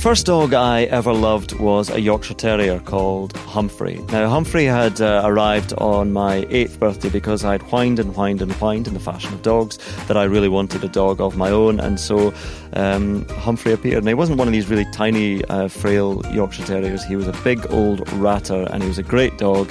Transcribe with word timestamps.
first 0.00 0.24
dog 0.24 0.54
I 0.54 0.84
ever 0.84 1.12
loved 1.12 1.52
was 1.60 1.90
a 1.90 2.00
Yorkshire 2.00 2.32
Terrier 2.32 2.80
called 2.80 3.36
Humphrey. 3.36 3.98
Now, 4.10 4.30
Humphrey 4.30 4.64
had 4.64 4.98
uh, 4.98 5.20
arrived 5.26 5.74
on 5.74 6.10
my 6.10 6.46
eighth 6.48 6.80
birthday 6.80 7.10
because 7.10 7.44
I'd 7.44 7.60
whined 7.60 7.98
and 7.98 8.16
whined 8.16 8.40
and 8.40 8.50
whined 8.52 8.88
in 8.88 8.94
the 8.94 9.00
fashion 9.00 9.34
of 9.34 9.42
dogs 9.42 9.76
that 10.06 10.16
I 10.16 10.24
really 10.24 10.48
wanted 10.48 10.82
a 10.84 10.88
dog 10.88 11.20
of 11.20 11.36
my 11.36 11.50
own, 11.50 11.80
and 11.80 12.00
so 12.00 12.32
um, 12.72 13.28
Humphrey 13.28 13.72
appeared. 13.72 13.98
And 13.98 14.08
he 14.08 14.14
wasn't 14.14 14.38
one 14.38 14.48
of 14.48 14.52
these 14.52 14.68
really 14.70 14.86
tiny, 14.90 15.44
uh, 15.44 15.68
frail 15.68 16.22
Yorkshire 16.32 16.64
Terriers. 16.64 17.04
He 17.04 17.14
was 17.14 17.28
a 17.28 17.36
big 17.44 17.70
old 17.70 18.10
ratter, 18.14 18.66
and 18.70 18.82
he 18.82 18.88
was 18.88 18.96
a 18.96 19.02
great 19.02 19.36
dog, 19.36 19.70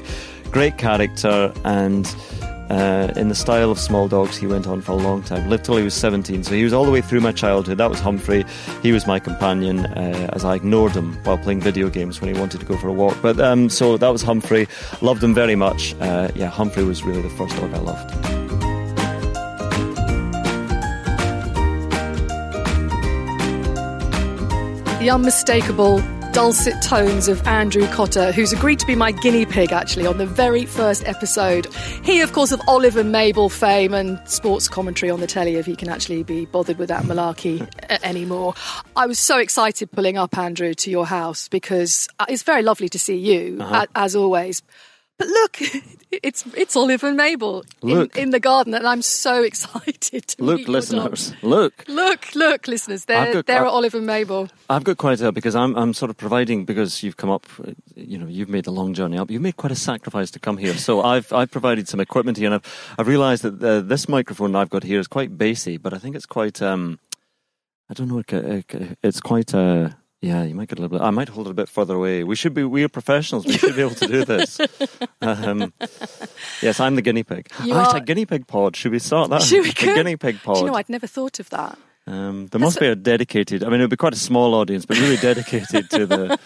great 0.52 0.78
character, 0.78 1.52
and 1.66 2.06
uh, 2.70 3.12
in 3.16 3.30
the 3.30 3.36
style 3.36 3.72
of 3.72 3.80
small 3.80 4.08
dogs, 4.08 4.38
he 4.38 4.46
went 4.48 4.68
on 4.68 4.82
for 4.82 4.92
a 4.92 4.96
long 4.96 5.24
time, 5.24 5.50
lived 5.50 5.66
till 5.66 5.78
he 5.78 5.84
was 5.84 5.94
17. 5.94 6.44
So 6.44 6.54
he 6.54 6.64
was 6.64 6.74
all 6.74 6.86
the 6.86 6.92
way 6.92 7.02
through 7.02 7.22
my 7.22 7.32
childhood. 7.32 7.78
That 7.78 7.90
was 7.90 8.00
Humphrey. 8.00 8.46
He 8.84 8.92
was 8.92 9.08
my 9.08 9.20
companion 9.20 9.86
uh, 9.86 10.30
as 10.34 10.46
I 10.46 10.56
ignored 10.56 10.94
him 10.94 11.14
while 11.24 11.38
playing 11.38 11.62
video 11.62 11.90
games 11.90 12.22
when 12.22 12.34
he 12.34 12.40
wanted 12.40 12.60
to 12.60 12.66
go 12.66 12.78
for 12.78 12.88
a 12.88 12.94
walk. 12.94 13.18
But 13.22 13.40
um, 13.40 13.70
so 13.70 13.98
that 13.98 14.10
was 14.10 14.22
Humphrey. 14.22 14.68
Loved 15.02 15.24
him 15.24 15.34
very 15.34 15.56
much. 15.56 15.96
Uh, 16.00 16.30
yeah, 16.36 16.48
Humphrey 16.48 16.84
was 16.84 17.04
really 17.04 17.22
the 17.22 17.30
first 17.32 17.56
dog 17.56 17.74
I 17.74 17.80
loved. 17.80 18.10
The 25.00 25.10
unmistakable 25.10 26.02
dulcet 26.40 26.82
tones 26.82 27.28
of 27.28 27.46
Andrew 27.46 27.86
Cotter, 27.88 28.32
who's 28.32 28.54
agreed 28.54 28.80
to 28.80 28.86
be 28.86 28.96
my 28.96 29.12
guinea 29.12 29.46
pig 29.46 29.74
actually 29.74 30.08
on 30.08 30.20
the 30.20 30.26
very 30.26 30.66
first 30.66 31.06
episode. 31.06 31.68
He, 32.02 32.22
of 32.22 32.32
course, 32.32 32.54
of 32.54 32.62
Olive 32.66 32.96
and 32.96 33.12
Mabel 33.12 33.50
fame 33.50 33.94
and 33.94 34.18
sports 34.26 34.70
commentary 34.70 35.10
on 35.10 35.20
the 35.20 35.28
telly, 35.28 35.56
if 35.56 35.66
he 35.66 35.76
can 35.76 35.90
actually 35.90 36.24
be 36.24 36.46
bothered 36.46 36.78
with 36.78 36.88
that 36.88 37.04
malarkey 37.04 37.68
anymore. 38.04 38.54
I 38.96 39.06
was 39.06 39.20
so 39.20 39.38
excited 39.38 39.92
pulling 39.92 40.18
up, 40.18 40.38
Andrew, 40.38 40.74
to 40.76 40.90
your 40.90 41.06
house 41.06 41.50
because 41.50 42.08
uh, 42.20 42.26
it's 42.30 42.44
very 42.44 42.62
lovely 42.62 42.88
to 42.88 42.98
see 42.98 43.18
you, 43.18 43.58
uh-huh. 43.60 43.88
as 43.94 44.16
always. 44.16 44.62
But 45.18 45.28
look, 45.28 45.60
it's 46.12 46.44
it's 46.56 46.76
Olive 46.76 47.04
and 47.04 47.18
Mabel 47.18 47.64
in, 47.82 48.10
in, 48.16 48.30
the 48.32 48.40
garden, 48.40 48.74
and 48.74 48.88
I'm 48.88 49.02
so 49.02 49.44
excited 49.52 50.28
to 50.28 50.44
look, 50.44 50.68
listeners. 50.68 51.34
Look, 51.42 51.86
look, 51.88 52.36
look, 52.36 52.68
listeners. 52.68 53.06
They're 53.06 53.34
got, 53.34 53.46
they're 53.46 53.66
Olive 53.66 53.94
and 53.94 54.06
Mabel. 54.06 54.50
I've 54.70 54.84
got 54.84 54.98
quite 54.98 55.22
a 55.22 55.32
because 55.32 55.56
I'm 55.56 55.76
I'm 55.76 55.94
sort 55.94 56.10
of 56.10 56.18
providing 56.18 56.66
because 56.66 57.04
you've 57.04 57.18
come 57.18 57.30
up, 57.30 57.46
you 57.96 58.18
know, 58.18 58.28
you've 58.28 58.50
made 58.50 58.66
the 58.66 58.72
long 58.72 58.94
journey 58.94 59.18
up. 59.18 59.30
You've 59.30 59.42
made 59.42 59.58
quite 59.58 59.72
a 59.72 59.76
sacrifice 59.76 60.32
to 60.32 60.40
come 60.40 60.58
here, 60.58 60.74
so 60.76 61.02
I've 61.14 61.32
I've 61.32 61.52
provided 61.52 61.88
some 61.88 62.00
equipment 62.00 62.38
here, 62.38 62.48
and 62.48 62.56
I've 62.56 62.96
I've 62.98 63.08
realised 63.08 63.44
that 63.44 63.64
uh, 63.64 63.82
this 63.82 64.10
microphone 64.10 64.56
I've 64.56 64.70
got 64.70 64.84
here 64.84 65.00
is 65.00 65.08
quite 65.08 65.38
bassy, 65.38 65.78
but 65.78 65.94
I 65.94 65.98
think 65.98 66.16
it's 66.16 66.26
quite 66.26 66.62
um, 66.62 67.00
I 67.90 67.94
don't 67.94 68.08
know, 68.08 68.24
it's 69.04 69.22
quite 69.22 69.54
uh 69.54 69.90
yeah, 70.22 70.44
you 70.44 70.54
might 70.54 70.68
get 70.68 70.80
a 70.80 70.82
little 70.82 70.98
bit. 70.98 71.04
I 71.04 71.12
might 71.12 71.30
hold 71.30 71.48
it 71.48 71.52
a 71.52 71.54
bit 71.54 71.70
further 71.70 71.96
away. 71.96 72.26
We 72.26 72.36
should 72.36 72.54
be. 72.54 72.64
We 72.64 72.84
are 72.84 72.90
professionals. 72.90 73.46
We 73.46 73.58
should 73.58 73.76
be 73.76 73.82
able 73.82 73.96
to 73.96 74.08
do 74.08 74.26
this. 74.26 74.60
Um, 75.22 75.74
yes, 76.62 76.80
I'm 76.80 76.96
the 76.96 77.02
guinea 77.02 77.24
pig. 77.24 77.50
You 77.66 77.74
oh, 77.74 77.92
a 77.92 78.00
guinea 78.00 78.26
pig 78.26 78.48
pod. 78.48 78.78
Should 78.78 78.94
we 78.94 79.00
start 79.00 79.30
that? 79.32 79.42
Should 79.42 79.64
we? 79.64 79.72
The 79.72 79.94
guinea 79.94 80.16
pig 80.16 80.42
pod. 80.42 80.56
Do 80.56 80.62
you 80.62 80.68
know, 80.68 80.76
I'd 80.76 80.88
never 80.88 81.08
thought 81.08 81.42
of 81.42 81.50
that. 81.50 81.78
Um, 82.08 82.48
there 82.48 82.60
That's 82.60 82.62
must 82.62 82.80
be 82.80 82.88
a 82.88 82.96
dedicated. 82.96 83.64
I 83.64 83.68
mean, 83.68 83.82
it 83.82 83.84
would 83.84 83.90
be 83.90 83.98
quite 83.98 84.14
a 84.14 84.18
small 84.18 84.56
audience, 84.56 84.86
but 84.86 84.98
really 84.98 85.18
dedicated 85.18 85.90
to 85.92 86.06
the 86.06 86.40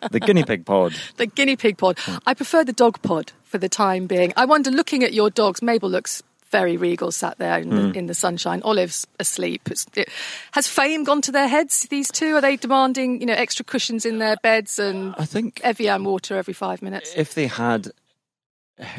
the 0.10 0.18
guinea 0.18 0.44
pig 0.44 0.64
pod. 0.64 0.94
The 1.16 1.26
guinea 1.26 1.56
pig 1.56 1.76
pod. 1.76 1.98
I 2.26 2.32
prefer 2.32 2.64
the 2.64 2.72
dog 2.72 3.02
pod 3.02 3.32
for 3.44 3.58
the 3.58 3.68
time 3.68 4.06
being. 4.06 4.32
I 4.36 4.46
wonder, 4.46 4.70
looking 4.70 5.04
at 5.04 5.12
your 5.12 5.28
dogs, 5.28 5.60
Mabel 5.60 5.90
looks 5.90 6.22
very 6.58 6.78
regal 6.78 7.12
sat 7.12 7.36
there 7.36 7.58
in, 7.58 7.68
mm. 7.68 7.70
the, 7.70 7.88
hmm. 7.88 7.98
in 7.98 8.06
the, 8.06 8.14
sunshine. 8.14 8.62
Olive's 8.62 9.06
asleep. 9.20 9.68
It, 9.94 10.08
has 10.52 10.66
fame 10.66 11.04
gone 11.04 11.20
to 11.22 11.32
their 11.32 11.48
heads? 11.48 11.82
These 11.90 12.10
two 12.10 12.34
are 12.36 12.40
they 12.40 12.56
demanding 12.56 13.20
you 13.20 13.26
know 13.26 13.34
extra 13.34 13.64
cushions 13.64 14.06
in 14.06 14.18
their 14.18 14.36
beds 14.42 14.78
and 14.78 15.14
I 15.18 15.26
think 15.26 15.60
Evian 15.62 16.02
water 16.04 16.36
every 16.36 16.54
five 16.54 16.80
minutes? 16.80 17.12
If 17.14 17.34
they 17.34 17.46
had 17.46 17.90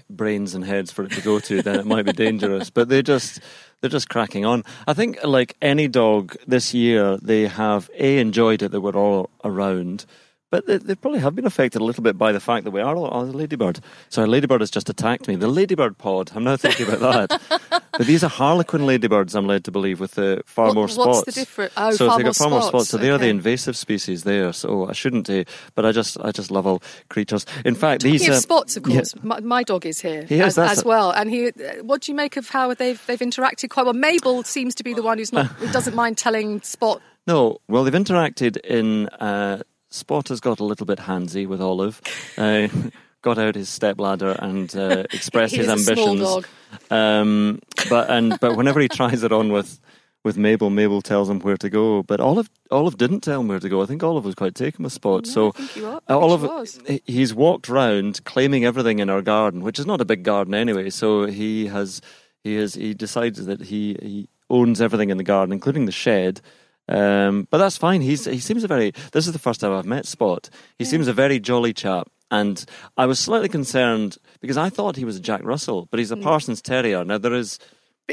brains 0.09 0.55
and 0.55 0.63
heads 0.63 0.91
for 0.91 1.03
it 1.03 1.11
to 1.13 1.21
go 1.21 1.39
to, 1.39 1.61
then 1.61 1.79
it 1.79 1.85
might 1.85 2.05
be 2.05 2.13
dangerous. 2.13 2.69
But 2.69 2.89
they 2.89 3.01
just 3.01 3.39
they're 3.81 3.89
just 3.89 4.09
cracking 4.09 4.45
on. 4.45 4.63
I 4.85 4.93
think 4.93 5.23
like 5.23 5.55
any 5.61 5.87
dog 5.87 6.35
this 6.45 6.73
year, 6.75 7.17
they 7.17 7.47
have 7.47 7.89
a 7.97 8.19
enjoyed 8.19 8.61
it 8.61 8.71
that 8.71 8.81
we're 8.81 8.95
all 8.95 9.31
around 9.43 10.05
but 10.49 10.65
they, 10.65 10.77
they, 10.77 10.95
probably 10.95 11.19
have 11.19 11.35
been 11.35 11.45
affected 11.45 11.81
a 11.81 11.83
little 11.83 12.03
bit 12.03 12.17
by 12.17 12.31
the 12.31 12.39
fact 12.39 12.63
that 12.63 12.71
we 12.71 12.79
are 12.79 12.95
all, 12.95 13.09
oh, 13.11 13.25
the 13.25 13.35
ladybird. 13.35 13.81
So 14.09 14.23
a 14.23 14.27
ladybird 14.27 14.61
has 14.61 14.71
just 14.71 14.89
attacked 14.89 15.27
me. 15.27 15.35
The 15.35 15.47
ladybird 15.47 15.97
pod. 15.97 16.31
I'm 16.35 16.45
now 16.45 16.55
thinking 16.55 16.87
about 16.87 17.29
that. 17.29 17.83
but 17.91 18.07
these 18.07 18.23
are 18.23 18.29
harlequin 18.29 18.85
ladybirds, 18.85 19.35
I'm 19.35 19.45
led 19.45 19.65
to 19.65 19.71
believe, 19.71 19.99
with 19.99 20.11
the 20.11 20.41
far 20.45 20.67
what, 20.67 20.75
more 20.75 20.87
spots. 20.87 21.07
What's 21.07 21.25
the 21.25 21.31
difference? 21.33 21.73
Oh, 21.75 21.91
so 21.91 22.07
far 22.07 22.17
they 22.17 22.23
got 22.23 22.35
far 22.35 22.47
spots. 22.47 22.51
more 22.51 22.61
spots. 22.61 22.89
So 22.89 22.97
okay. 22.97 23.07
they 23.07 23.11
are 23.11 23.17
the 23.17 23.27
invasive 23.27 23.75
species 23.75 24.23
there. 24.23 24.53
So 24.53 24.87
I 24.87 24.93
shouldn't. 24.93 25.29
Uh, 25.29 25.43
but 25.75 25.85
I 25.85 25.91
just, 25.91 26.17
I 26.21 26.31
just 26.31 26.49
love 26.49 26.65
all 26.65 26.81
creatures. 27.09 27.45
In 27.65 27.75
fact, 27.75 28.01
Talking 28.01 28.13
these 28.13 28.27
of 28.29 28.35
uh, 28.35 28.39
spots, 28.39 28.77
of 28.77 28.83
course. 28.83 29.13
Yeah. 29.15 29.21
My, 29.23 29.39
my, 29.41 29.63
dog 29.63 29.85
is 29.85 29.99
here 29.99 30.23
he 30.23 30.39
is, 30.39 30.57
as, 30.57 30.79
as 30.79 30.85
well. 30.85 31.11
And 31.11 31.29
he, 31.29 31.47
what 31.81 32.03
do 32.03 32.11
you 32.11 32.15
make 32.15 32.37
of 32.37 32.47
how 32.47 32.73
they've 32.73 33.05
they've 33.05 33.19
interacted 33.19 33.69
quite 33.69 33.83
well? 33.83 33.93
Mabel 33.93 34.43
seems 34.43 34.75
to 34.75 34.83
be 34.83 34.93
the 34.93 35.03
one 35.03 35.17
who's 35.17 35.33
not, 35.33 35.47
who 35.47 35.69
doesn't 35.73 35.95
mind 35.95 36.17
telling 36.17 36.61
Spot. 36.61 37.01
No, 37.25 37.57
well, 37.67 37.83
they've 37.83 37.93
interacted 37.93 38.57
in. 38.57 39.07
Uh, 39.09 39.63
Spot 39.89 40.27
has 40.27 40.39
got 40.39 40.59
a 40.59 40.63
little 40.63 40.85
bit 40.85 40.99
handsy 40.99 41.47
with 41.47 41.61
Olive. 41.61 42.01
Uh, 42.37 42.67
got 43.21 43.37
out 43.37 43.55
his 43.55 43.69
stepladder 43.69 44.35
and 44.39 44.75
uh, 44.75 45.03
expressed 45.11 45.55
his 45.55 45.67
ambitions. 45.67 46.45
Um, 46.91 47.59
but 47.89 48.09
and 48.09 48.37
but 48.39 48.55
whenever 48.55 48.79
he 48.79 48.87
tries 48.87 49.23
it 49.23 49.31
on 49.31 49.51
with 49.51 49.79
with 50.23 50.37
Mabel, 50.37 50.69
Mabel 50.69 51.01
tells 51.01 51.29
him 51.29 51.39
where 51.39 51.57
to 51.57 51.69
go. 51.69 52.03
But 52.03 52.19
Olive 52.19 52.49
Olive 52.71 52.97
didn't 52.97 53.21
tell 53.21 53.41
him 53.41 53.47
where 53.47 53.59
to 53.59 53.69
go. 53.69 53.81
I 53.81 53.85
think 53.85 54.03
Olive 54.03 54.25
was 54.25 54.35
quite 54.35 54.55
taken 54.55 54.83
with 54.83 54.93
Spot. 54.93 55.25
So 55.25 55.53
uh, 55.77 55.99
Olive 56.09 56.69
he's 57.05 57.33
walked 57.33 57.69
round 57.69 58.23
claiming 58.25 58.65
everything 58.65 58.99
in 58.99 59.09
our 59.09 59.21
garden, 59.21 59.61
which 59.61 59.79
is 59.79 59.85
not 59.85 60.01
a 60.01 60.05
big 60.05 60.23
garden 60.23 60.53
anyway. 60.53 60.89
So 60.89 61.25
he 61.25 61.67
has 61.67 62.01
he 62.43 62.55
has 62.55 62.75
he 62.75 62.93
decides 62.93 63.45
that 63.45 63.61
he 63.61 63.97
he 64.01 64.29
owns 64.49 64.81
everything 64.81 65.09
in 65.09 65.17
the 65.17 65.23
garden, 65.23 65.53
including 65.53 65.85
the 65.85 65.91
shed. 65.91 66.41
Um, 66.89 67.47
but 67.49 67.57
that's 67.57 67.77
fine. 67.77 68.01
He's 68.01 68.25
he 68.25 68.39
seems 68.39 68.63
a 68.63 68.67
very. 68.67 68.91
This 69.11 69.27
is 69.27 69.33
the 69.33 69.39
first 69.39 69.61
time 69.61 69.73
I've 69.73 69.85
met 69.85 70.05
Spot. 70.05 70.49
He 70.77 70.85
yeah. 70.85 70.89
seems 70.89 71.07
a 71.07 71.13
very 71.13 71.39
jolly 71.39 71.73
chap, 71.73 72.09
and 72.31 72.63
I 72.97 73.05
was 73.05 73.19
slightly 73.19 73.49
concerned 73.49 74.17
because 74.39 74.57
I 74.57 74.69
thought 74.69 74.95
he 74.95 75.05
was 75.05 75.17
a 75.17 75.21
Jack 75.21 75.43
Russell, 75.43 75.87
but 75.91 75.99
he's 75.99 76.11
a 76.11 76.15
mm. 76.15 76.23
Parsons 76.23 76.61
Terrier. 76.61 77.03
Now 77.03 77.17
there 77.17 77.33
is 77.33 77.59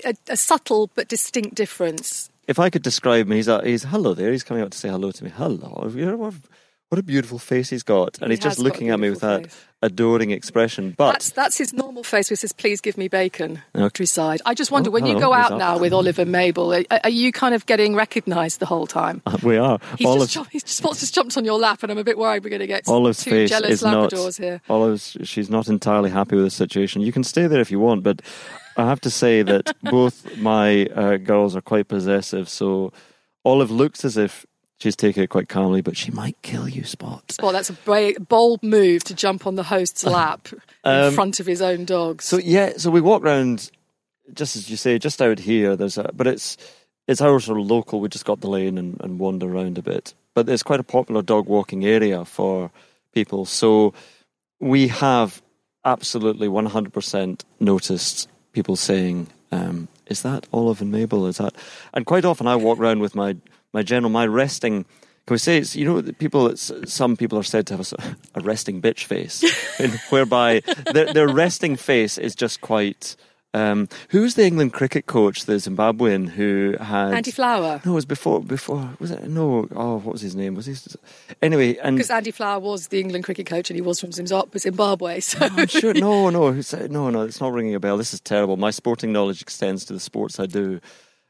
a, 0.05 0.15
a, 0.29 0.37
subtle 0.37 0.91
but 0.95 1.09
distinct 1.09 1.55
difference. 1.55 2.31
If 2.49 2.59
I 2.59 2.69
could 2.69 2.83
describe 2.83 3.27
him, 3.27 3.33
he's 3.33 3.49
a, 3.49 3.65
he's 3.65 3.85
hello 3.85 4.12
there. 4.15 4.33
He's 4.33 4.45
coming 4.45 4.62
out 4.62 4.73
to 4.73 4.79
say 4.79 4.89
hello 4.89 5.12
to 5.12 5.25
me. 5.25 5.31
Hello. 5.31 6.33
What 6.89 6.99
a 6.99 7.03
beautiful 7.03 7.39
face 7.39 7.71
he's 7.71 7.83
got, 7.83 8.19
and 8.21 8.31
he 8.31 8.37
he's 8.37 8.45
just 8.45 8.59
looking 8.59 8.91
at 8.91 9.01
me 9.01 9.11
with 9.11 9.21
that 9.21 9.49
adoring 9.84 10.31
expression. 10.31 10.95
But 10.97 11.12
that's, 11.12 11.31
that's 11.31 11.59
his 11.59 11.72
normal 11.72 12.03
face, 12.03 12.31
which 12.31 12.41
says 12.41 12.53
"Please 12.53 12.81
give 12.81 12.99
me 12.99 13.09
bacon." 13.09 13.62
Countryside. 13.75 14.41
I 14.47 14.55
just 14.55 14.71
wonder 14.71 14.91
oh, 14.91 14.93
when 14.93 15.06
you 15.06 15.19
go 15.19 15.33
out 15.33 15.59
now 15.59 15.78
with 15.78 15.93
Oliver 15.93 16.25
Mabel, 16.25 16.75
are, 16.75 16.84
are 17.05 17.11
you 17.11 17.33
kind 17.33 17.55
of 17.55 17.67
getting 17.67 17.94
recognised 17.94 18.61
the 18.61 18.67
whole 18.67 18.87
time? 18.87 19.23
Uh, 19.27 19.39
we 19.43 19.56
are. 19.56 19.78
He's 19.99 20.06
Olive, 20.06 20.31
just, 20.31 20.50
he's 20.50 20.62
just, 20.62 20.83
just 20.83 21.15
jumped 21.15 21.37
on 21.37 21.44
your 21.44 21.59
lap, 21.59 21.83
and 21.83 21.93
I'm 21.93 21.99
a 21.99 22.05
bit 22.05 22.19
worried 22.19 22.43
we're 22.43 22.50
going 22.50 22.61
to 22.61 22.67
get 22.67 22.89
Olive's 22.89 23.23
two 23.23 23.47
jealous 23.47 23.83
Labradors 23.83 24.41
not, 24.41 24.44
here. 24.44 24.61
Olive's 24.69 25.17
she's 25.25 25.50
not 25.50 25.69
entirely 25.69 26.11
happy 26.11 26.37
with 26.37 26.44
the 26.44 26.50
situation. 26.50 27.03
You 27.03 27.12
can 27.12 27.25
stay 27.25 27.47
there 27.47 27.61
if 27.61 27.71
you 27.71 27.78
want, 27.78 28.03
but 28.03 28.23
I 28.77 28.87
have 28.87 29.00
to 29.03 29.11
say 29.11 29.43
that 29.43 29.75
both 29.83 30.37
my 30.39 30.87
uh, 30.87 31.17
girls 31.19 31.55
are 31.55 31.61
quite 31.61 31.89
possessive. 31.89 32.49
So 32.49 32.93
Olive 33.44 33.71
looks 33.71 34.05
as 34.05 34.17
if 34.17 34.47
She's 34.84 34.97
taking 34.97 35.22
it 35.22 35.31
quite 35.31 35.49
calmly, 35.49 35.81
but 35.81 35.97
she 35.97 36.11
might 36.11 36.37
kill 36.43 36.69
you, 36.69 36.84
Spot. 36.84 37.33
Spot, 37.33 37.55
that's 37.55 37.71
a 37.71 38.15
bold 38.28 38.62
move 38.62 39.03
to 39.05 39.15
jump 39.15 39.47
on 39.47 39.55
the 39.55 39.62
host's 39.62 40.05
lap 40.05 40.49
um, 40.85 41.05
in 41.05 41.14
front 41.14 41.41
of 41.41 41.47
his 41.47 41.62
own 41.62 41.87
dogs. 41.87 42.26
So 42.26 42.37
yeah, 42.37 42.75
so 42.76 42.91
we 42.91 43.00
walk 43.00 43.23
around, 43.23 43.70
just 44.35 44.56
as 44.56 44.69
you 44.69 44.76
say, 44.76 44.99
just 44.99 45.23
out 45.23 45.38
here. 45.38 45.75
There's 45.75 45.97
a, 45.97 46.11
but 46.12 46.26
it's 46.26 46.59
it's 47.09 47.23
our 47.23 47.41
sort 47.41 47.59
of 47.59 47.67
local. 47.67 47.99
We 47.99 48.11
just 48.11 48.26
got 48.26 48.43
the 48.43 48.50
lane 48.50 48.76
and, 48.76 49.00
and 49.00 49.19
wander 49.19 49.47
around 49.47 49.79
a 49.79 49.82
bit. 49.82 50.12
But 50.35 50.44
there's 50.44 50.62
quite 50.62 50.81
a 50.81 50.85
popular 50.85 51.23
dog 51.23 51.47
walking 51.47 51.87
area 51.87 52.23
for 52.26 52.70
people. 53.14 53.47
So 53.47 53.94
we 54.61 54.88
have 54.88 55.41
absolutely 55.82 56.49
100% 56.49 57.41
noticed 57.59 58.29
people 58.53 58.76
saying, 58.76 59.29
um, 59.50 59.88
"Is 60.09 60.20
that 60.20 60.47
Olive 60.53 60.82
and 60.82 60.93
Mabel?" 60.93 61.26
Is 61.26 61.38
that? 61.38 61.55
And 61.94 62.05
quite 62.05 62.26
often 62.26 62.47
I 62.47 62.56
walk 62.56 62.79
around 62.79 63.00
with 63.00 63.14
my 63.14 63.37
my 63.75 63.82
general, 63.82 64.11
my 64.11 64.26
resting. 64.26 64.85
Can 65.26 65.35
we 65.35 65.38
say 65.38 65.59
it's 65.59 65.75
you 65.76 65.85
know 65.85 66.00
people? 66.19 66.56
Some 66.56 67.17
people 67.17 67.38
are 67.38 67.43
said 67.43 67.67
to 67.67 67.76
have 67.76 67.93
a, 67.93 68.38
a 68.38 68.41
resting 68.41 68.81
bitch 68.81 69.05
face, 69.05 69.43
whereby 70.11 70.62
their, 70.93 71.12
their 71.12 71.29
resting 71.29 71.76
face 71.76 72.17
is 72.17 72.35
just 72.35 72.62
quite. 72.62 73.17
Um, 73.55 73.88
who's 74.09 74.35
the 74.35 74.44
England 74.44 74.73
cricket 74.73 75.06
coach, 75.06 75.44
the 75.44 75.53
Zimbabwean 75.55 76.29
who 76.29 76.75
had 76.81 77.15
Andy 77.15 77.31
Flower? 77.31 77.81
No, 77.85 77.93
it 77.93 77.94
was 77.94 78.05
before. 78.05 78.41
Before 78.41 78.91
was 78.99 79.12
it? 79.12 79.29
No. 79.29 79.69
Oh, 79.76 79.99
what 79.99 80.12
was 80.15 80.23
his 80.23 80.35
name? 80.35 80.56
Was 80.56 80.67
he? 80.67 80.75
Anyway, 81.41 81.76
and 81.76 81.97
because 81.97 82.11
Andy 82.11 82.32
Flower 82.32 82.59
was 82.59 82.88
the 82.88 82.99
England 82.99 83.25
cricket 83.25 83.47
coach 83.47 83.71
and 83.71 83.76
he 83.76 83.81
was 83.81 84.00
from 84.00 84.11
Zimbabwe. 84.11 85.21
So 85.21 85.38
no, 85.38 85.55
I'm 85.56 85.67
sure. 85.69 85.94
No, 85.94 86.31
no, 86.31 86.50
no, 86.50 87.11
no. 87.11 87.23
It's 87.23 87.41
not 87.41 87.53
ringing 87.53 87.76
a 87.76 87.81
bell. 87.81 87.97
This 87.97 88.12
is 88.12 88.21
terrible. 88.21 88.56
My 88.56 88.73
sporting 88.73 89.12
knowledge 89.12 89.41
extends 89.41 89.85
to 89.85 89.93
the 89.93 90.00
sports 90.00 90.41
I 90.41 90.47
do. 90.47 90.81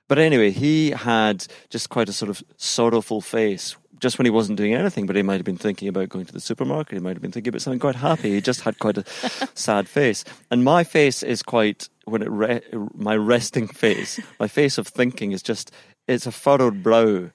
But 0.09 0.19
anyway, 0.19 0.51
he 0.51 0.91
had 0.91 1.47
just 1.71 1.89
quite 1.89 2.09
a 2.09 2.13
sort 2.13 2.31
of 2.31 2.43
sorrowful 2.57 3.21
face 3.21 3.77
just 4.01 4.19
when 4.19 4.27
he 4.27 4.31
wasn't 4.31 4.59
doing 4.59 4.75
anything, 4.75 5.07
but 5.07 5.17
he 5.17 5.23
might 5.23 5.37
have 5.37 5.45
been 5.45 5.57
thinking 5.57 5.89
about 5.89 6.11
going 6.11 6.27
to 6.27 6.33
the 6.33 6.41
supermarket. 6.41 6.95
He 6.95 7.01
might 7.01 7.15
have 7.17 7.23
been 7.23 7.33
thinking 7.33 7.49
about 7.49 7.63
something 7.63 7.81
quite 7.81 7.95
happy. 7.97 8.33
He 8.33 8.41
just 8.41 8.61
had 8.61 8.79
quite 8.79 8.99
a 8.99 9.05
sad 9.55 9.89
face. 9.89 10.25
And 10.51 10.63
my 10.63 10.85
face 10.85 11.23
is 11.23 11.43
quite 11.43 11.89
when 12.05 12.21
it 12.21 12.31
re- 12.31 12.61
my 12.95 13.17
resting 13.17 13.67
face, 13.67 14.21
my 14.39 14.49
face 14.49 14.77
of 14.77 14.87
thinking 14.87 15.33
is 15.33 15.43
just 15.43 15.71
it's 16.07 16.27
a 16.27 16.33
furrowed 16.33 16.83
brow. 16.83 17.31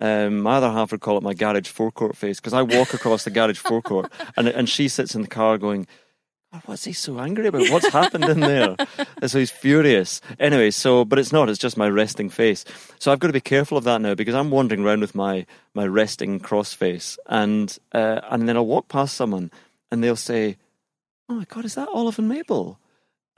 Um, 0.00 0.40
my 0.40 0.56
other 0.56 0.70
half 0.70 0.92
would 0.92 1.00
call 1.00 1.18
it 1.18 1.22
my 1.22 1.34
garage 1.34 1.68
forecourt 1.68 2.16
face 2.16 2.40
because 2.40 2.52
I 2.52 2.62
walk 2.62 2.94
across 2.94 3.24
the 3.24 3.30
garage 3.30 3.58
forecourt 3.68 4.10
and 4.36 4.48
and 4.48 4.68
she 4.68 4.88
sits 4.88 5.14
in 5.14 5.22
the 5.22 5.28
car 5.28 5.58
going, 5.58 5.86
"Oh, 5.86 6.07
"What's 6.64 6.84
he 6.84 6.92
so 6.92 7.18
angry 7.18 7.46
about? 7.46 7.70
What's 7.70 7.88
happened 7.88 8.24
in 8.24 8.40
there?" 8.40 8.76
And 9.20 9.30
so 9.30 9.38
he's 9.38 9.50
furious. 9.50 10.20
Anyway, 10.38 10.70
so 10.70 11.04
but 11.04 11.18
it's 11.18 11.32
not. 11.32 11.48
It's 11.48 11.58
just 11.58 11.76
my 11.76 11.88
resting 11.88 12.30
face. 12.30 12.64
So 12.98 13.10
I've 13.10 13.18
got 13.18 13.28
to 13.28 13.32
be 13.32 13.40
careful 13.40 13.76
of 13.76 13.84
that 13.84 14.00
now 14.00 14.14
because 14.14 14.34
I'm 14.34 14.50
wandering 14.50 14.84
around 14.84 15.00
with 15.00 15.14
my 15.14 15.46
my 15.74 15.86
resting 15.86 16.40
cross 16.40 16.72
face, 16.72 17.18
and 17.26 17.76
uh, 17.92 18.20
and 18.30 18.48
then 18.48 18.56
I'll 18.56 18.66
walk 18.66 18.88
past 18.88 19.14
someone 19.14 19.50
and 19.90 20.02
they'll 20.02 20.16
say, 20.16 20.56
"Oh 21.28 21.34
my 21.34 21.44
God, 21.44 21.64
is 21.64 21.74
that 21.74 21.88
Olive 21.88 22.18
and 22.18 22.28
Mabel?" 22.28 22.78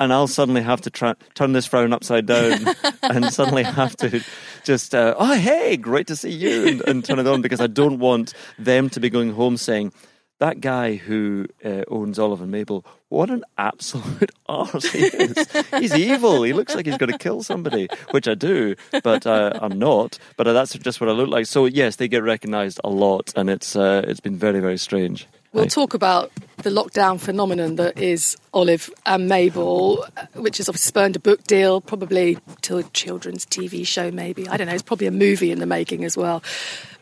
and 0.00 0.14
I'll 0.14 0.26
suddenly 0.26 0.62
have 0.62 0.80
to 0.82 0.90
tra- 0.90 1.16
turn 1.34 1.52
this 1.52 1.66
frown 1.66 1.92
upside 1.92 2.24
down 2.26 2.64
and 3.02 3.32
suddenly 3.32 3.62
have 3.62 3.94
to 3.98 4.24
just, 4.64 4.94
uh, 4.94 5.14
oh, 5.18 5.34
hey, 5.34 5.76
great 5.76 6.06
to 6.06 6.16
see 6.16 6.30
you, 6.30 6.66
and, 6.66 6.80
and, 6.88 7.04
turn 7.04 7.18
it 7.18 7.26
on 7.26 7.42
because 7.42 7.60
I 7.60 7.66
don't 7.66 7.98
want 7.98 8.32
them 8.58 8.88
to 8.90 8.98
be 8.98 9.10
going 9.10 9.32
home 9.32 9.58
saying, 9.58 9.92
that 10.40 10.60
guy 10.60 10.96
who 10.96 11.46
uh, 11.64 11.84
owns 11.88 12.19
Olive 12.19 12.40
and 12.40 12.50
Mabel, 12.50 12.84
what 13.08 13.31
an 13.31 13.44
absolute 13.56 14.31
arse 14.46 14.90
he 14.90 15.04
is. 15.04 15.46
He's 15.78 15.94
evil. 15.94 16.42
He 16.42 16.52
looks 16.52 16.75
like 16.75 16.87
he's 16.87 16.96
going 16.96 17.12
to 17.12 17.19
kill 17.19 17.42
somebody, 17.42 17.88
which 18.10 18.26
I 18.26 18.34
do, 18.34 18.75
but 19.02 19.26
uh, 19.26 19.58
I'm 19.60 19.78
not. 19.78 20.19
But 20.37 20.44
that's 20.44 20.72
just 20.75 21.00
what 21.00 21.08
I 21.08 21.12
look 21.12 21.28
like. 21.28 21.46
So 21.46 21.66
yes, 21.66 21.96
they 21.96 22.08
get 22.08 22.22
recognised 22.22 22.81
a 22.82 22.90
lot, 22.90 23.32
and 23.37 23.48
it's 23.48 23.76
uh, 23.76 24.02
it's 24.06 24.20
been 24.20 24.37
very 24.37 24.60
very 24.60 24.78
strange. 24.78 25.28
We'll 25.52 25.66
talk 25.66 25.94
about 25.94 26.31
the 26.58 26.70
lockdown 26.70 27.19
phenomenon 27.19 27.75
that 27.75 27.98
is 27.98 28.36
Olive 28.54 28.88
and 29.04 29.28
Mabel, 29.28 30.06
which 30.34 30.58
has 30.58 30.69
obviously 30.69 30.88
spurned 30.88 31.16
a 31.16 31.19
book 31.19 31.43
deal, 31.44 31.81
probably 31.81 32.38
to 32.62 32.78
a 32.78 32.84
children's 32.84 33.44
TV 33.46 33.84
show, 33.84 34.12
maybe. 34.12 34.48
I 34.48 34.56
don't 34.56 34.69
know, 34.69 34.75
it's 34.75 34.82
probably 34.84 35.08
a 35.08 35.12
movie 35.12 35.50
in 35.50 35.58
the 35.58 35.66
making 35.66 36.04
as 36.04 36.16
well. 36.16 36.44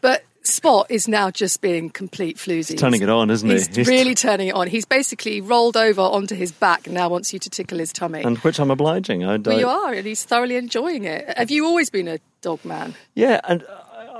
But 0.00 0.24
Spot 0.48 0.86
is 0.88 1.06
now 1.06 1.30
just 1.30 1.60
being 1.60 1.90
complete 1.90 2.36
floozy. 2.36 2.70
He's 2.70 2.80
turning 2.80 3.02
it 3.02 3.08
on, 3.08 3.30
isn't 3.30 3.48
He's 3.48 3.66
he? 3.68 3.74
He's 3.76 3.88
really 3.88 4.14
turning 4.14 4.48
it 4.48 4.54
on. 4.54 4.66
He's 4.66 4.84
basically 4.84 5.40
rolled 5.40 5.76
over 5.76 6.00
onto 6.00 6.34
his 6.34 6.52
back 6.52 6.86
and 6.86 6.94
now 6.94 7.08
wants 7.08 7.32
you 7.32 7.38
to 7.38 7.50
tickle 7.50 7.78
his 7.78 7.92
tummy. 7.92 8.22
And 8.22 8.38
which 8.38 8.58
I'm 8.58 8.70
obliging. 8.70 9.24
I, 9.24 9.36
well, 9.36 9.58
you 9.58 9.68
are, 9.68 9.92
and 9.92 10.06
he's 10.06 10.24
thoroughly 10.24 10.56
enjoying 10.56 11.04
it. 11.04 11.36
Have 11.36 11.50
you 11.50 11.66
always 11.66 11.90
been 11.90 12.08
a 12.08 12.18
dog 12.40 12.64
man? 12.64 12.94
Yeah, 13.14 13.40
and 13.44 13.64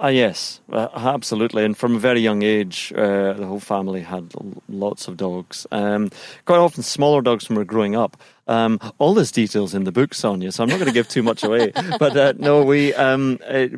uh, 0.03 0.09
yes, 0.09 0.61
uh, 0.73 0.89
absolutely. 0.95 1.65
And 1.65 1.77
from 1.77 1.97
a 1.97 1.99
very 1.99 2.21
young 2.21 2.43
age, 2.43 2.93
uh, 2.95 3.33
the 3.33 3.47
whole 3.47 3.61
family 3.61 4.03
had 4.03 4.33
lots 4.69 5.09
of 5.09 5.17
dogs. 5.17 5.67
Um, 5.73 6.11
quite 6.45 6.59
often, 6.59 6.83
smaller 6.83 7.23
dogs 7.23 7.49
when 7.49 7.57
we 7.57 7.61
were 7.63 7.65
growing 7.65 7.97
up. 7.97 8.17
Um, 8.47 8.79
all 8.99 9.13
this 9.15 9.31
details 9.31 9.75
in 9.75 9.85
the 9.85 9.93
book, 9.93 10.11
Sonja, 10.11 10.53
so 10.53 10.63
I'm 10.63 10.69
not 10.69 10.77
going 10.77 10.89
to 10.89 10.95
give 10.95 11.09
too 11.09 11.23
much 11.23 11.43
away. 11.43 11.73
But 11.99 12.17
uh, 12.17 12.35
no, 12.39 12.63
we. 12.63 12.95
Um, 12.95 13.39
uh, 13.47 13.69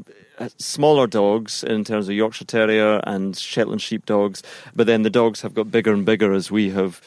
smaller 0.58 1.06
dogs 1.06 1.62
in 1.62 1.84
terms 1.84 2.08
of 2.08 2.14
Yorkshire 2.14 2.44
Terrier 2.44 3.00
and 3.04 3.36
Shetland 3.36 3.82
sheepdogs, 3.82 4.42
but 4.74 4.86
then 4.86 5.02
the 5.02 5.10
dogs 5.10 5.42
have 5.42 5.54
got 5.54 5.70
bigger 5.70 5.92
and 5.92 6.04
bigger 6.04 6.32
as 6.32 6.50
we 6.50 6.70
have 6.70 7.00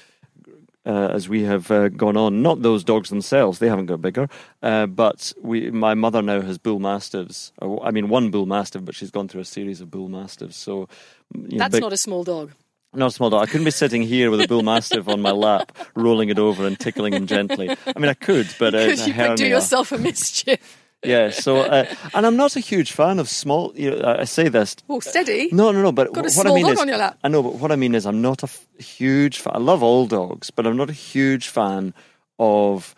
uh, 0.86 1.10
as 1.14 1.30
we 1.30 1.44
have 1.44 1.72
uh, 1.72 1.90
gone 1.90 2.18
on. 2.18 2.42
Not 2.42 2.62
those 2.62 2.84
dogs 2.84 3.10
themselves; 3.10 3.60
they 3.60 3.70
haven't 3.70 3.86
got 3.86 4.02
bigger. 4.02 4.28
Uh, 4.62 4.86
but 4.86 5.32
we, 5.42 5.72
my 5.72 5.94
mother 5.94 6.22
now 6.22 6.42
has 6.42 6.58
bull 6.58 6.80
mastiffs. 6.80 7.52
I 7.62 7.92
mean, 7.92 8.10
one 8.10 8.32
bull 8.32 8.46
mastiff, 8.46 8.84
but 8.86 8.96
she's 8.96 9.12
gone 9.12 9.28
through 9.28 9.42
a 9.42 9.46
series 9.46 9.82
of 9.82 9.90
bull 9.90 10.10
mastiffs. 10.10 10.58
So 10.58 10.88
you 11.34 11.58
know, 11.58 11.58
that's 11.60 11.74
big, 11.74 11.82
not 11.82 11.94
a 11.94 11.98
small 11.98 12.24
dog. 12.24 12.52
Not 12.96 13.08
a 13.08 13.12
small 13.12 13.32
dog. 13.32 13.42
I 13.42 13.46
couldn't 13.48 13.66
be 13.66 13.72
sitting 13.72 14.04
here 14.04 14.30
with 14.30 14.42
a 14.42 14.48
bull 14.48 14.62
mastiff 14.62 15.08
on 15.08 15.20
my 15.22 15.32
lap, 15.32 15.76
rolling 15.96 16.30
it 16.30 16.38
over 16.38 16.68
and 16.68 16.80
tickling 16.80 17.14
him 17.14 17.26
gently. 17.26 17.70
I 17.88 18.00
mean, 18.00 18.10
I 18.10 18.14
could, 18.14 18.54
but 18.60 18.76
uh, 18.76 18.80
you 18.80 19.14
could 19.14 19.38
do 19.38 19.48
yourself 19.48 19.92
a 19.92 19.98
mischief 19.98 20.83
yeah. 21.04 21.30
So, 21.30 21.58
uh, 21.62 21.86
and 22.14 22.26
I'm 22.26 22.36
not 22.36 22.56
a 22.56 22.60
huge 22.60 22.92
fan 22.92 23.20
of 23.20 23.30
small. 23.30 23.74
You 23.76 23.92
know, 23.92 24.16
I 24.20 24.24
say 24.26 24.50
this. 24.50 24.76
Oh, 24.90 25.00
steady. 25.00 25.50
No, 25.52 25.72
no, 25.72 25.82
no. 25.82 25.92
But 25.92 26.14
Got 26.14 26.26
a 26.26 26.34
what 26.34 26.48
I 26.48 26.54
mean 26.54 26.66
dog 26.66 26.74
is, 26.74 26.80
on 26.80 26.88
your 26.88 26.98
lap. 26.98 27.18
I 27.24 27.28
know, 27.28 27.44
but 27.44 27.56
what 27.56 27.72
I 27.72 27.76
mean 27.76 27.96
is, 27.96 28.06
I'm 28.06 28.22
not 28.22 28.44
a 28.44 28.46
f- 28.46 28.66
huge 28.78 29.40
fan. 29.40 29.54
I 29.56 29.60
love 29.60 29.84
all 29.84 30.08
dogs, 30.08 30.50
but 30.52 30.66
I'm 30.66 30.78
not 30.78 30.90
a 30.90 30.94
huge 30.94 31.48
fan 31.50 31.94
of 32.40 32.96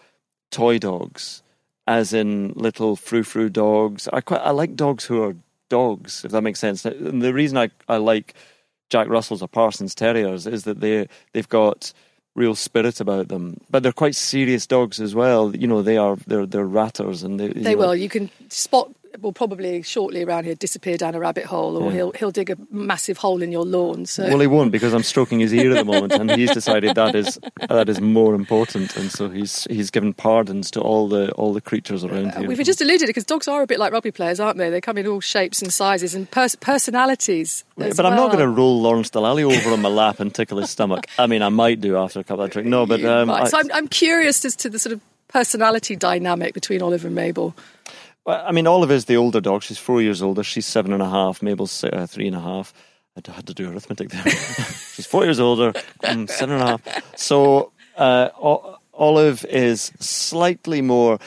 toy 0.52 0.78
dogs, 0.78 1.44
as 1.88 2.14
in 2.14 2.54
little 2.56 2.96
frou 2.96 3.24
frou 3.24 3.50
dogs. 3.50 4.08
I 4.14 4.22
quite 4.22 4.42
I 4.42 4.52
like 4.52 4.76
dogs 4.76 5.06
who 5.06 5.24
are 5.24 5.36
dogs, 5.70 6.24
if 6.26 6.32
that 6.32 6.42
makes 6.42 6.60
sense. 6.60 6.86
And 6.86 7.22
the 7.22 7.34
reason 7.34 7.58
I 7.58 7.70
I 7.88 7.98
like 7.98 8.34
Jack 8.90 9.08
Russells 9.10 9.42
or 9.42 9.48
Parsons 9.48 9.96
Terriers 9.96 10.48
is 10.48 10.64
that 10.64 10.80
they 10.80 11.08
they've 11.34 11.50
got 11.50 11.92
real 12.36 12.56
spirit 12.56 13.00
about 13.00 13.30
them. 13.30 13.60
But 13.70 13.84
they're 13.84 13.92
quite 13.92 14.16
serious 14.16 14.68
dogs 14.68 15.00
as 15.00 15.16
well. 15.16 15.56
You 15.56 15.68
know, 15.68 15.82
they 15.82 15.98
are 15.98 16.18
they're 16.28 16.46
they're 16.46 16.66
ratters 16.66 17.24
and 17.24 17.40
they 17.40 17.48
they 17.50 17.72
you 17.72 17.78
will. 17.78 17.96
You 17.96 18.10
can 18.10 18.30
spot 18.50 18.92
will 19.22 19.34
probably 19.34 19.82
shortly 19.82 20.24
around 20.24 20.46
here 20.46 20.56
disappear 20.56 20.98
down 20.98 21.16
a 21.16 21.20
rabbit 21.20 21.46
hole, 21.46 21.78
or 21.78 21.90
yeah. 21.90 21.98
he'll 21.98 22.12
he'll 22.12 22.32
dig 22.32 22.50
a 22.50 22.58
massive 22.72 23.18
hole 23.18 23.42
in 23.42 23.52
your 23.52 23.66
lawn. 23.66 24.06
So 24.06 24.24
well, 24.24 24.40
he 24.40 24.48
won't 24.48 24.72
because 24.72 24.94
I'm 24.94 25.04
stroking 25.04 25.40
his 25.40 25.54
ear 25.54 25.72
at 25.72 25.78
the 25.78 25.86
moment, 25.86 26.14
and 26.14 26.32
he's 26.32 26.52
decided 26.52 26.96
that 26.96 27.16
is 27.16 27.40
that 27.70 27.90
is 27.90 28.02
more 28.02 28.36
important, 28.36 28.96
and 28.96 29.12
so 29.12 29.30
he's 29.30 29.66
he's 29.70 29.90
given 29.90 30.14
pardons 30.14 30.72
to 30.72 30.82
all 30.82 31.08
the 31.08 31.32
all 31.34 31.54
the 31.54 31.62
creatures 31.62 32.04
around 32.04 32.28
uh, 32.28 32.40
here. 32.40 32.48
We've 32.48 32.64
just 32.64 32.82
alluded 32.82 33.04
it 33.04 33.08
because 33.08 33.26
dogs 33.26 33.48
are 33.48 33.62
a 33.62 33.68
bit 33.68 33.80
like 33.80 33.92
rugby 33.92 34.12
players, 34.12 34.40
aren't 34.40 34.58
they? 34.58 34.70
They 34.70 34.82
come 34.82 34.98
in 34.98 35.08
all 35.08 35.22
shapes 35.22 35.62
and 35.62 35.72
sizes 35.72 36.16
and 36.16 36.30
pers- 36.30 36.56
personalities. 36.56 37.64
but 37.78 37.98
well. 37.98 38.08
I'm 38.08 38.16
not 38.16 38.32
going 38.32 38.44
to 38.44 38.50
roll 38.50 38.82
Lawrence 38.82 39.10
Dallaglio 39.10 39.56
over 39.56 39.72
on 39.72 39.82
my 39.82 39.90
lap 39.90 40.20
and 40.20 40.34
tickle 40.34 40.60
his 40.60 40.70
stomach. 40.70 41.06
I 41.18 41.28
mean, 41.28 41.42
I 41.42 41.50
might 41.50 41.82
do 41.82 41.98
after 41.98 42.20
a 42.20 42.24
couple 42.24 42.44
of 42.44 42.52
drinks. 42.52 42.70
No, 42.70 42.86
but 42.86 43.04
um, 43.04 43.30
I, 43.30 43.46
so 43.46 43.58
I'm, 43.58 43.72
I'm 43.74 43.88
curious 43.88 44.44
as 44.46 44.56
to 44.58 44.70
the 44.70 44.80
sort 44.80 44.94
of 44.94 45.02
personality 45.28 45.96
dynamic 45.96 46.54
between 46.54 46.82
Oliver 46.82 47.08
and 47.08 47.16
Mabel. 47.16 47.56
I 48.28 48.52
mean, 48.52 48.66
Olive 48.68 48.92
is 48.92 49.06
the 49.06 49.18
older 49.18 49.40
dog. 49.40 49.62
She's 49.64 49.78
four 49.78 50.02
years 50.02 50.22
older. 50.22 50.44
She's 50.44 50.66
seven 50.66 50.94
and 50.94 51.02
a 51.02 51.10
half. 51.10 51.44
Mabel's 51.44 51.84
uh, 51.84 52.08
three 52.10 52.28
and 52.28 52.36
a 52.36 52.42
half. 52.42 52.74
I 53.16 53.32
had 53.32 53.48
to 53.48 53.54
do 53.54 53.72
arithmetic 53.72 54.10
there. 54.10 54.24
She's 54.94 55.06
four 55.06 55.24
years 55.24 55.40
older, 55.40 55.72
um, 56.04 56.28
seven 56.28 56.56
and 56.56 56.64
a 56.64 56.68
half. 56.68 57.18
So 57.18 57.72
uh, 57.98 58.30
o- 58.42 58.78
Olive 58.94 59.46
is 59.46 59.94
slightly 60.00 60.82
more, 60.82 61.18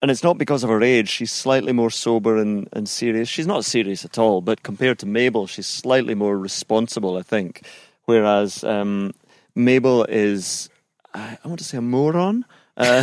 and 0.00 0.10
it's 0.10 0.22
not 0.22 0.38
because 0.38 0.64
of 0.64 0.70
her 0.70 0.82
age. 0.82 1.10
She's 1.10 1.30
slightly 1.32 1.72
more 1.72 1.90
sober 1.90 2.38
and, 2.38 2.66
and 2.72 2.88
serious. 2.88 3.28
She's 3.28 3.46
not 3.46 3.66
serious 3.66 4.06
at 4.06 4.16
all, 4.16 4.40
but 4.40 4.62
compared 4.62 4.98
to 5.00 5.06
Mabel, 5.06 5.46
she's 5.46 5.66
slightly 5.66 6.14
more 6.14 6.38
responsible, 6.38 7.18
I 7.18 7.22
think. 7.22 7.66
Whereas 8.06 8.64
um, 8.64 9.12
Mabel 9.54 10.04
is, 10.04 10.70
I 11.12 11.36
want 11.44 11.58
to 11.58 11.64
say, 11.64 11.76
a 11.76 11.82
moron. 11.82 12.46
Uh, 12.78 13.02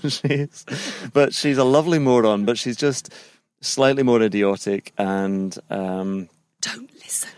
she's, 0.08 0.66
but 1.14 1.32
she's 1.32 1.56
a 1.56 1.64
lovely 1.64 1.98
moron, 1.98 2.44
but 2.44 2.58
she's 2.58 2.76
just 2.76 3.14
slightly 3.60 4.02
more 4.02 4.20
idiotic 4.20 4.92
and. 4.98 5.58
Um, 5.70 6.28
Don't 6.60 6.92
listen. 6.94 7.30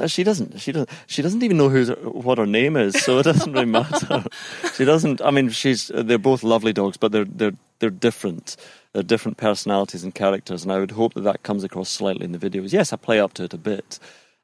Uh, 0.00 0.06
she 0.06 0.24
doesn't. 0.24 0.58
She 0.60 0.72
doesn't. 0.72 0.88
She 1.06 1.20
doesn't 1.20 1.42
even 1.42 1.58
know 1.58 1.68
who's 1.68 1.90
what 1.90 2.38
her 2.38 2.46
name 2.46 2.76
is, 2.76 2.94
so 3.02 3.18
it 3.18 3.24
doesn't 3.24 3.52
really 3.52 3.66
matter. 3.66 4.24
she 4.74 4.84
doesn't. 4.84 5.20
I 5.20 5.30
mean, 5.30 5.50
she's. 5.50 5.88
They're 5.88 6.18
both 6.18 6.42
lovely 6.42 6.72
dogs, 6.72 6.96
but 6.96 7.12
they're 7.12 7.26
they're 7.26 7.52
they're 7.80 7.90
different. 7.90 8.56
They're 8.92 9.02
different 9.02 9.36
personalities 9.36 10.02
and 10.02 10.14
characters, 10.14 10.62
and 10.62 10.72
I 10.72 10.78
would 10.78 10.92
hope 10.92 11.14
that 11.14 11.22
that 11.22 11.42
comes 11.42 11.64
across 11.64 11.90
slightly 11.90 12.24
in 12.24 12.32
the 12.32 12.38
videos. 12.38 12.72
Yes, 12.72 12.92
I 12.92 12.96
play 12.96 13.20
up 13.20 13.34
to 13.34 13.44
it 13.44 13.52
a 13.52 13.58
bit, 13.58 13.98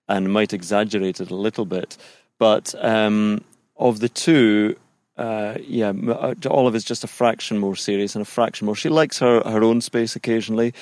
and 0.08 0.32
might 0.32 0.52
exaggerate 0.52 1.20
it 1.20 1.30
a 1.30 1.34
little 1.36 1.64
bit, 1.64 1.96
but 2.38 2.74
um, 2.84 3.42
of 3.76 4.00
the 4.00 4.10
two, 4.10 4.76
uh, 5.16 5.56
yeah, 5.66 5.92
uh, 6.08 6.34
Olive 6.50 6.74
is 6.74 6.84
just 6.84 7.04
a 7.04 7.06
fraction 7.06 7.58
more 7.58 7.76
serious 7.76 8.14
and 8.14 8.22
a 8.22 8.26
fraction 8.26 8.66
more. 8.66 8.76
She 8.76 8.88
likes 8.88 9.18
her, 9.18 9.40
her 9.40 9.64
own 9.64 9.80
space 9.80 10.14
occasionally. 10.14 10.74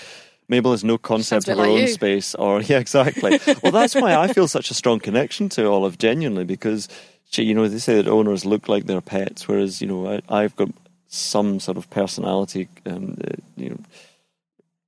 Mabel 0.48 0.72
has 0.72 0.84
no 0.84 0.98
concept 0.98 1.48
of 1.48 1.56
her 1.56 1.62
like 1.62 1.70
own 1.70 1.80
you. 1.80 1.88
space, 1.88 2.34
or 2.34 2.60
yeah, 2.62 2.78
exactly. 2.78 3.38
well, 3.62 3.72
that's 3.72 3.94
why 3.94 4.14
I 4.14 4.28
feel 4.32 4.48
such 4.48 4.70
a 4.70 4.74
strong 4.74 5.00
connection 5.00 5.48
to 5.50 5.66
Olive, 5.66 5.98
genuinely, 5.98 6.44
because 6.44 6.88
she, 7.30 7.44
you 7.44 7.54
know, 7.54 7.66
they 7.66 7.78
say 7.78 7.94
that 7.96 8.08
owners 8.08 8.44
look 8.44 8.68
like 8.68 8.86
their 8.86 9.00
pets, 9.00 9.48
whereas 9.48 9.80
you 9.80 9.86
know, 9.86 10.20
I, 10.28 10.42
I've 10.42 10.56
got 10.56 10.68
some 11.06 11.60
sort 11.60 11.76
of 11.76 11.88
personality, 11.90 12.68
um, 12.86 13.16
uh, 13.24 13.36
you 13.56 13.70
know, 13.70 13.78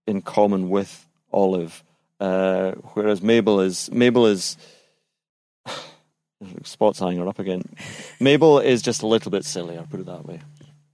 in 0.07 0.23
common 0.23 0.69
with 0.69 1.07
Olive, 1.33 1.83
uh, 2.21 2.73
whereas 2.95 3.23
Mabel 3.23 3.61
is 3.61 3.91
Mabel 3.93 4.27
is. 4.27 4.57
Spot's 6.65 7.01
eyeing 7.01 7.19
her 7.19 7.27
up 7.29 7.39
again. 7.39 7.63
Mabel 8.21 8.59
is 8.59 8.83
just 8.83 9.03
a 9.03 9.07
little 9.07 9.31
bit 9.31 9.45
silly. 9.45 9.77
I'll 9.79 9.87
put 9.87 10.01
it 10.01 10.07
that 10.07 10.27
way. 10.27 10.41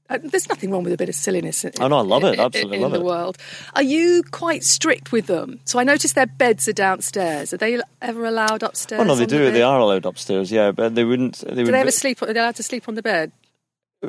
Uh, 0.08 0.18
there's 0.22 0.49
nothing 0.49 0.70
wrong 0.70 0.84
with 0.84 0.92
a 0.92 0.96
bit 0.96 1.08
of 1.08 1.14
silliness. 1.14 1.64
In, 1.64 1.72
Oh, 1.80 1.88
no, 1.88 1.96
I 1.99 2.02
love 2.02 2.22
it. 2.25 2.38
Absolutely 2.38 2.76
in 2.76 2.82
love 2.82 2.92
the 2.92 3.00
it. 3.00 3.04
world. 3.04 3.38
Are 3.75 3.82
you 3.82 4.22
quite 4.30 4.62
strict 4.62 5.11
with 5.11 5.26
them? 5.26 5.58
So 5.64 5.78
I 5.78 5.84
noticed 5.84 6.14
their 6.14 6.26
beds 6.26 6.68
are 6.68 6.72
downstairs. 6.72 7.52
Are 7.52 7.56
they 7.56 7.80
ever 8.02 8.25
allowed 8.26 8.62
upstairs? 8.62 9.00
Oh 9.00 9.04
no, 9.04 9.14
they 9.14 9.22
on 9.25 9.28
the 9.28 9.37
do. 9.38 9.50
They 9.50 9.62
are 9.62 9.78
allowed 9.80 10.04
upstairs. 10.04 10.52
Yeah, 10.52 10.70
but 10.72 10.94
they 10.94 11.04
wouldn't. 11.04 11.38
They 11.38 11.54
Do 11.54 11.62
would. 11.64 11.75
they 11.75 11.80
ever 11.80 11.90
sleep? 11.90 12.20
Are 12.22 12.26
they 12.32 12.38
allowed 12.38 12.56
to 12.56 12.62
sleep 12.62 12.88
on 12.88 12.94
the 12.94 13.02
bed? 13.02 13.32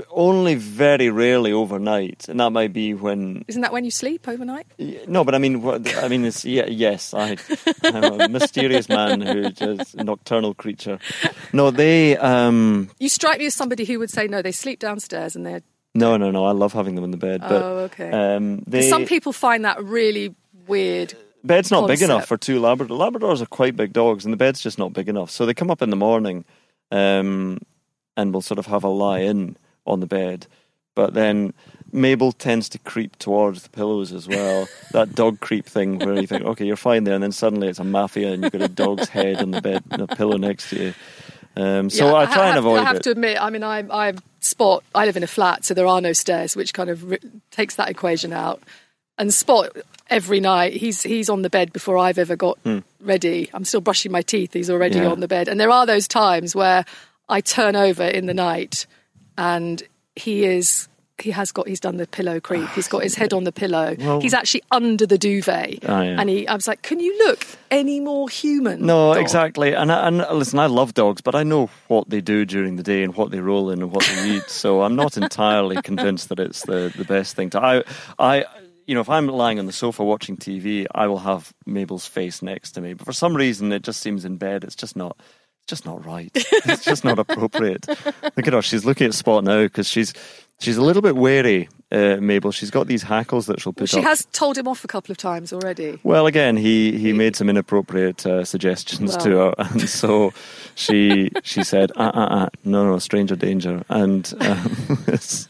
Only 0.09 0.55
very 0.55 1.09
rarely 1.09 1.51
overnight, 1.51 2.27
and 2.27 2.39
that 2.39 2.51
might 2.51 2.73
be 2.73 2.93
when. 2.93 3.45
Isn't 3.47 3.62
that 3.62 3.71
when 3.71 3.85
you 3.85 3.91
sleep 3.91 4.27
overnight? 4.27 4.65
No, 5.07 5.23
but 5.23 5.35
I 5.35 5.38
mean, 5.38 5.62
what, 5.62 5.95
I 6.03 6.07
mean, 6.07 6.25
it's 6.25 6.43
yeah, 6.43 6.65
yes. 6.65 7.13
I, 7.13 7.38
I'm 7.83 8.21
a 8.21 8.27
mysterious 8.29 8.89
man 8.89 9.21
who 9.21 9.51
just 9.51 9.95
a 9.95 10.03
nocturnal 10.03 10.53
creature. 10.53 11.00
No, 11.51 11.71
they. 11.71 12.17
um 12.17 12.89
You 13.00 13.09
strike 13.09 13.39
me 13.39 13.45
as 13.45 13.55
somebody 13.55 13.85
who 13.85 14.00
would 14.00 14.09
say 14.09 14.27
no. 14.27 14.41
They 14.41 14.51
sleep 14.51 14.79
downstairs 14.79 15.35
and 15.35 15.45
they're. 15.45 15.62
No, 15.95 16.17
no, 16.17 16.31
no. 16.31 16.45
I 16.45 16.51
love 16.51 16.73
having 16.73 16.95
them 16.95 17.03
in 17.03 17.12
the 17.12 17.17
bed, 17.17 17.41
but 17.41 17.62
oh, 17.62 17.77
okay. 17.81 18.09
um, 18.09 18.63
they. 18.65 18.89
some 18.89 19.05
people 19.05 19.31
find 19.31 19.63
that 19.63 19.83
really 19.83 20.33
weird. 20.65 21.13
bed's 21.43 21.69
not 21.69 21.88
big 21.88 22.01
enough 22.01 22.25
for 22.25 22.35
two 22.35 22.59
Labradors. 22.59 22.88
Labradors 22.88 23.41
are 23.41 23.45
quite 23.45 23.75
big 23.75 23.93
dogs, 23.93 24.25
and 24.25 24.33
the 24.33 24.38
bed's 24.38 24.59
just 24.59 24.79
not 24.79 24.91
big 24.93 25.07
enough. 25.07 25.29
So 25.29 25.45
they 25.45 25.53
come 25.53 25.69
up 25.69 25.83
in 25.83 25.91
the 25.91 25.95
morning, 25.95 26.45
um, 26.89 27.59
and 28.17 28.33
will 28.33 28.41
sort 28.41 28.57
of 28.57 28.65
have 28.65 28.83
a 28.83 28.89
lie 28.89 29.19
in 29.19 29.55
on 29.85 29.99
the 29.99 30.05
bed. 30.07 30.47
But 30.95 31.13
then 31.15 31.53
Mabel 31.91 32.31
tends 32.31 32.69
to 32.69 32.77
creep 32.79 33.17
towards 33.17 33.63
the 33.63 33.69
pillows 33.69 34.11
as 34.13 34.27
well. 34.27 34.67
that 34.91 35.15
dog 35.15 35.39
creep 35.39 35.65
thing 35.65 35.97
where 35.99 36.19
you 36.19 36.27
think, 36.27 36.43
okay, 36.45 36.65
you're 36.65 36.75
fine 36.75 37.03
there, 37.03 37.15
and 37.15 37.23
then 37.23 37.31
suddenly 37.31 37.67
it's 37.67 37.79
a 37.79 37.83
mafia, 37.83 38.31
and 38.33 38.43
you've 38.43 38.51
got 38.51 38.61
a 38.61 38.67
dog's 38.67 39.09
head 39.09 39.37
on 39.41 39.51
the 39.51 39.61
bed 39.61 39.83
and 39.89 40.01
a 40.03 40.07
pillow 40.15 40.37
next 40.37 40.69
to 40.69 40.83
you. 40.83 40.93
Um, 41.55 41.89
so 41.89 42.07
Yeah, 42.07 42.15
I 42.15 42.25
try 42.25 42.45
and 42.47 42.55
have, 42.55 42.65
avoid 42.65 42.79
I 42.79 42.83
have 42.83 42.95
it. 42.97 43.03
to 43.03 43.11
admit, 43.11 43.37
I 43.41 43.49
mean, 43.49 43.63
I, 43.63 43.83
I 43.91 44.13
Spot. 44.39 44.83
I 44.93 45.05
live 45.05 45.15
in 45.17 45.23
a 45.23 45.27
flat, 45.27 45.63
so 45.65 45.73
there 45.73 45.87
are 45.87 46.01
no 46.01 46.11
stairs, 46.13 46.55
which 46.55 46.73
kind 46.73 46.89
of 46.89 47.15
takes 47.51 47.75
that 47.75 47.89
equation 47.89 48.33
out. 48.33 48.61
And 49.17 49.33
Spot 49.33 49.69
every 50.09 50.39
night, 50.41 50.73
he's 50.73 51.01
he's 51.01 51.29
on 51.29 51.43
the 51.43 51.49
bed 51.49 51.71
before 51.71 51.97
I've 51.97 52.17
ever 52.17 52.35
got 52.35 52.57
ready. 52.99 53.49
I'm 53.53 53.63
still 53.65 53.79
brushing 53.81 54.11
my 54.11 54.21
teeth. 54.21 54.51
He's 54.53 54.69
already 54.69 54.97
Hmm. 54.97 55.03
Yeah. 55.05 55.11
on 55.11 55.19
the 55.21 55.27
bed, 55.29 55.47
and 55.47 55.59
there 55.59 55.69
are 55.71 55.85
those 55.85 56.07
times 56.09 56.53
where 56.55 56.83
I 57.29 57.39
turn 57.41 57.75
over 57.77 58.03
in 58.03 58.25
the 58.25 58.33
night, 58.33 58.85
and 59.37 59.81
he 60.15 60.45
is. 60.45 60.87
He 61.19 61.29
has 61.29 61.51
got. 61.51 61.67
He's 61.67 61.79
done 61.79 61.97
the 61.97 62.07
pillow 62.07 62.39
creep. 62.39 62.67
He's 62.69 62.87
got 62.87 63.03
his 63.03 63.13
head 63.21 63.33
on 63.33 63.43
the 63.43 63.51
pillow. 63.51 63.95
Well- 63.99 64.19
he's 64.19 64.33
actually 64.33 64.63
under 64.71 65.05
the 65.05 65.17
duvet, 65.17 65.79
Ah, 65.87 66.01
yeah. 66.01 66.19
and 66.19 66.27
he. 66.29 66.47
I 66.47 66.55
was 66.55 66.67
like, 66.67 66.81
"Can 66.81 66.99
you 66.99 67.15
look 67.27 67.45
any 67.69 67.99
more 67.99 68.27
human?" 68.29 68.85
No, 68.85 69.13
dog?" 69.13 69.21
exactly. 69.21 69.73
And, 69.73 69.91
I, 69.91 70.07
and 70.07 70.17
listen, 70.31 70.57
I 70.59 70.65
love 70.65 70.95
dogs, 70.95 71.21
but 71.21 71.35
I 71.35 71.43
know 71.43 71.69
what 71.87 72.09
they 72.09 72.19
do 72.19 72.45
during 72.45 72.77
the 72.77 72.83
day 72.83 73.03
and 73.03 73.15
what 73.15 73.29
they 73.31 73.39
roll 73.39 73.69
in 73.69 73.81
and 73.83 73.91
what 73.91 74.03
they 74.05 74.29
eat. 74.37 74.49
So 74.49 74.81
I'm 74.81 74.95
not 74.95 75.15
entirely 75.15 75.79
convinced 75.83 76.29
that 76.29 76.39
it's 76.39 76.63
the, 76.65 76.91
the 76.97 77.05
best 77.05 77.35
thing 77.35 77.51
to. 77.51 77.61
I, 77.63 77.83
I, 78.17 78.45
you 78.87 78.95
know, 78.95 79.01
if 79.01 79.09
I'm 79.09 79.27
lying 79.27 79.59
on 79.59 79.67
the 79.67 79.71
sofa 79.71 80.03
watching 80.03 80.35
TV, 80.35 80.87
I 80.95 81.05
will 81.07 81.19
have 81.19 81.53
Mabel's 81.67 82.07
face 82.07 82.41
next 82.41 82.71
to 82.73 82.81
me. 82.81 82.95
But 82.95 83.05
for 83.05 83.13
some 83.13 83.35
reason, 83.35 83.71
it 83.71 83.83
just 83.83 84.01
seems 84.01 84.25
in 84.25 84.37
bed. 84.37 84.63
It's 84.63 84.75
just 84.75 84.95
not. 84.95 85.15
It's 85.63 85.70
just 85.70 85.86
not 85.86 86.05
right. 86.05 86.29
It's 86.65 86.84
just 86.84 87.05
not 87.05 87.20
appropriate. 87.20 87.88
Look 87.88 88.48
at 88.48 88.53
her. 88.53 88.62
She's 88.62 88.84
looking 88.84 89.08
at 89.08 89.13
Spot 89.13 89.43
now 89.43 89.63
because 89.63 89.88
she's 89.88 90.13
she's 90.60 90.75
a 90.75 90.82
little 90.82 91.01
bit 91.01 91.15
wary. 91.15 91.70
Uh, 91.89 92.17
Mabel. 92.20 92.51
She's 92.51 92.72
got 92.72 92.88
these 92.88 93.03
hackles 93.03 93.46
that 93.46 93.62
she'll 93.62 93.72
put 93.72 93.84
up. 93.84 93.89
She 93.89 94.00
up. 94.00 94.05
has 94.05 94.25
told 94.32 94.58
him 94.58 94.67
off 94.67 94.84
a 94.84 94.88
couple 94.88 95.12
of 95.12 95.17
times 95.17 95.53
already. 95.53 96.00
Well, 96.01 96.25
again, 96.25 96.58
he, 96.58 96.98
he 96.98 97.13
made 97.13 97.36
some 97.36 97.50
inappropriate 97.51 98.25
uh, 98.25 98.43
suggestions 98.43 99.15
to 99.17 99.29
her, 99.29 99.53
and 99.60 99.88
so 99.88 100.34
she 100.74 101.29
she 101.43 101.63
said, 101.63 101.91
uh, 101.96 102.12
uh, 102.13 102.20
uh, 102.20 102.50
no, 102.65 102.88
no, 102.88 102.98
stranger 102.98 103.36
danger, 103.36 103.84
and 103.89 104.34
um, 104.39 104.98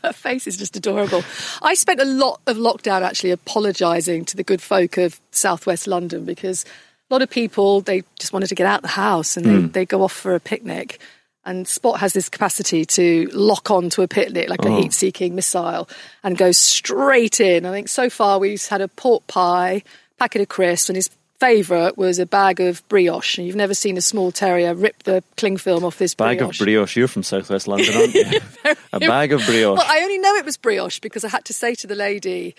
Her 0.04 0.14
face 0.14 0.46
is 0.48 0.58
just 0.58 0.76
adorable. 0.76 1.24
I 1.62 1.76
spent 1.76 2.02
a 2.02 2.06
lot 2.06 2.42
of 2.46 2.58
lockdown 2.58 3.04
actually 3.04 3.32
apologising 3.32 4.26
to 4.26 4.36
the 4.36 4.44
good 4.44 4.62
folk 4.62 4.98
of 4.98 5.22
southwest 5.32 5.88
London 5.88 6.26
because 6.26 6.66
lot 7.14 7.22
of 7.22 7.30
people 7.30 7.82
they 7.82 8.04
just 8.20 8.34
wanted 8.34 8.48
to 8.48 8.56
get 8.56 8.68
out 8.68 8.82
the 8.82 8.88
house 8.90 9.38
and 9.38 9.46
they, 9.46 9.56
Hmm. 9.62 9.68
they 9.68 9.86
go 9.86 10.02
off 10.04 10.12
for 10.14 10.36
a 10.36 10.40
picnic. 10.40 11.00
And 11.46 11.68
Spot 11.68 12.00
has 12.00 12.14
this 12.14 12.30
capacity 12.30 12.86
to 12.86 13.30
lock 13.34 13.70
on 13.70 13.90
to 13.92 14.02
a 14.02 14.08
picnic 14.08 14.50
like 14.50 14.64
a 14.66 14.70
Oh. 14.70 14.82
heat 14.82 14.94
seeking 14.94 15.36
missile 15.36 15.90
and 16.24 16.38
go 16.38 16.52
straight 16.54 17.40
in. 17.42 17.66
I 17.66 17.72
think 17.72 17.90
so 17.90 18.10
far 18.10 18.40
we've 18.40 18.66
had 18.66 18.82
a 18.82 18.88
pork 18.88 19.28
pie, 19.28 19.84
packet 20.20 20.42
of 20.42 20.48
crisps, 20.48 20.90
and 20.90 20.96
his 20.96 21.10
favourite 21.42 21.98
was 21.98 22.20
a 22.20 22.26
bag 22.26 22.62
of 22.62 22.88
brioche. 22.88 23.38
And 23.38 23.46
you've 23.46 23.58
never 23.58 23.74
seen 23.74 23.98
a 23.98 24.02
small 24.02 24.32
terrier 24.32 24.74
rip 24.74 25.04
the 25.04 25.22
cling 25.36 25.58
film 25.58 25.84
off 25.84 25.98
this 25.98 26.16
bag 26.16 26.38
brioche. 26.38 26.60
of 26.62 26.64
brioche. 26.66 26.96
You're 26.96 27.10
from 27.10 27.24
Southwest 27.24 27.68
London, 27.68 27.94
aren't 27.98 28.14
you? 28.14 28.40
a 28.94 29.00
bag 29.02 29.34
of 29.34 29.46
brioche. 29.46 29.78
Well, 29.78 29.86
I 29.86 30.00
only 30.02 30.20
know 30.20 30.34
it 30.36 30.46
was 30.46 30.56
brioche 30.56 31.00
because 31.00 31.26
I 31.26 31.30
had 31.30 31.44
to 31.46 31.54
say 31.54 31.76
to 31.76 31.88
the 31.88 31.96
lady, 31.96 32.56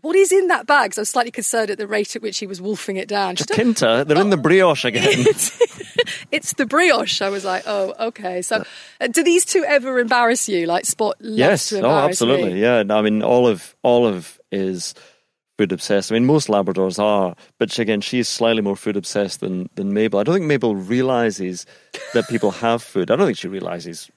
"What 0.00 0.16
is 0.16 0.32
in 0.32 0.48
that 0.48 0.66
bag?" 0.66 0.94
So 0.94 1.00
I 1.00 1.02
was 1.02 1.10
slightly 1.10 1.30
concerned 1.30 1.70
at 1.70 1.78
the 1.78 1.86
rate 1.86 2.16
at 2.16 2.22
which 2.22 2.38
he 2.38 2.46
was 2.46 2.60
wolfing 2.60 2.96
it 2.96 3.08
down. 3.08 3.36
Kinta, 3.36 4.06
they're 4.06 4.20
in 4.20 4.30
the 4.30 4.36
brioche 4.36 4.84
again. 4.84 5.04
"It's 6.30 6.54
the 6.54 6.66
brioche." 6.66 7.22
I 7.22 7.28
was 7.28 7.44
like, 7.44 7.64
"Oh, 7.66 7.94
okay." 8.08 8.42
So, 8.42 8.64
uh, 9.00 9.06
do 9.08 9.22
these 9.22 9.44
two 9.44 9.64
ever 9.64 9.98
embarrass 9.98 10.48
you? 10.48 10.66
Like 10.66 10.84
Spot 10.86 11.16
loves 11.20 11.38
yes, 11.38 11.68
to 11.70 11.82
oh, 11.82 11.90
absolutely, 11.90 12.54
me. 12.54 12.60
yeah. 12.62 12.82
No, 12.82 12.98
I 12.98 13.02
mean, 13.02 13.22
Olive, 13.22 13.76
Olive 13.84 14.40
is 14.50 14.94
food 15.58 15.72
obsessed. 15.72 16.10
I 16.10 16.14
mean, 16.14 16.24
most 16.24 16.48
Labradors 16.48 16.98
are, 16.98 17.36
but 17.58 17.70
she, 17.70 17.82
again, 17.82 18.00
she's 18.00 18.28
slightly 18.28 18.62
more 18.62 18.76
food 18.76 18.96
obsessed 18.96 19.40
than 19.40 19.68
than 19.74 19.92
Mabel. 19.92 20.18
I 20.18 20.22
don't 20.22 20.34
think 20.36 20.46
Mabel 20.46 20.74
realizes 20.74 21.66
that 22.14 22.28
people 22.28 22.50
have 22.50 22.82
food. 22.82 23.10
I 23.10 23.16
don't 23.16 23.26
think 23.26 23.38
she 23.38 23.48
realizes 23.48 24.10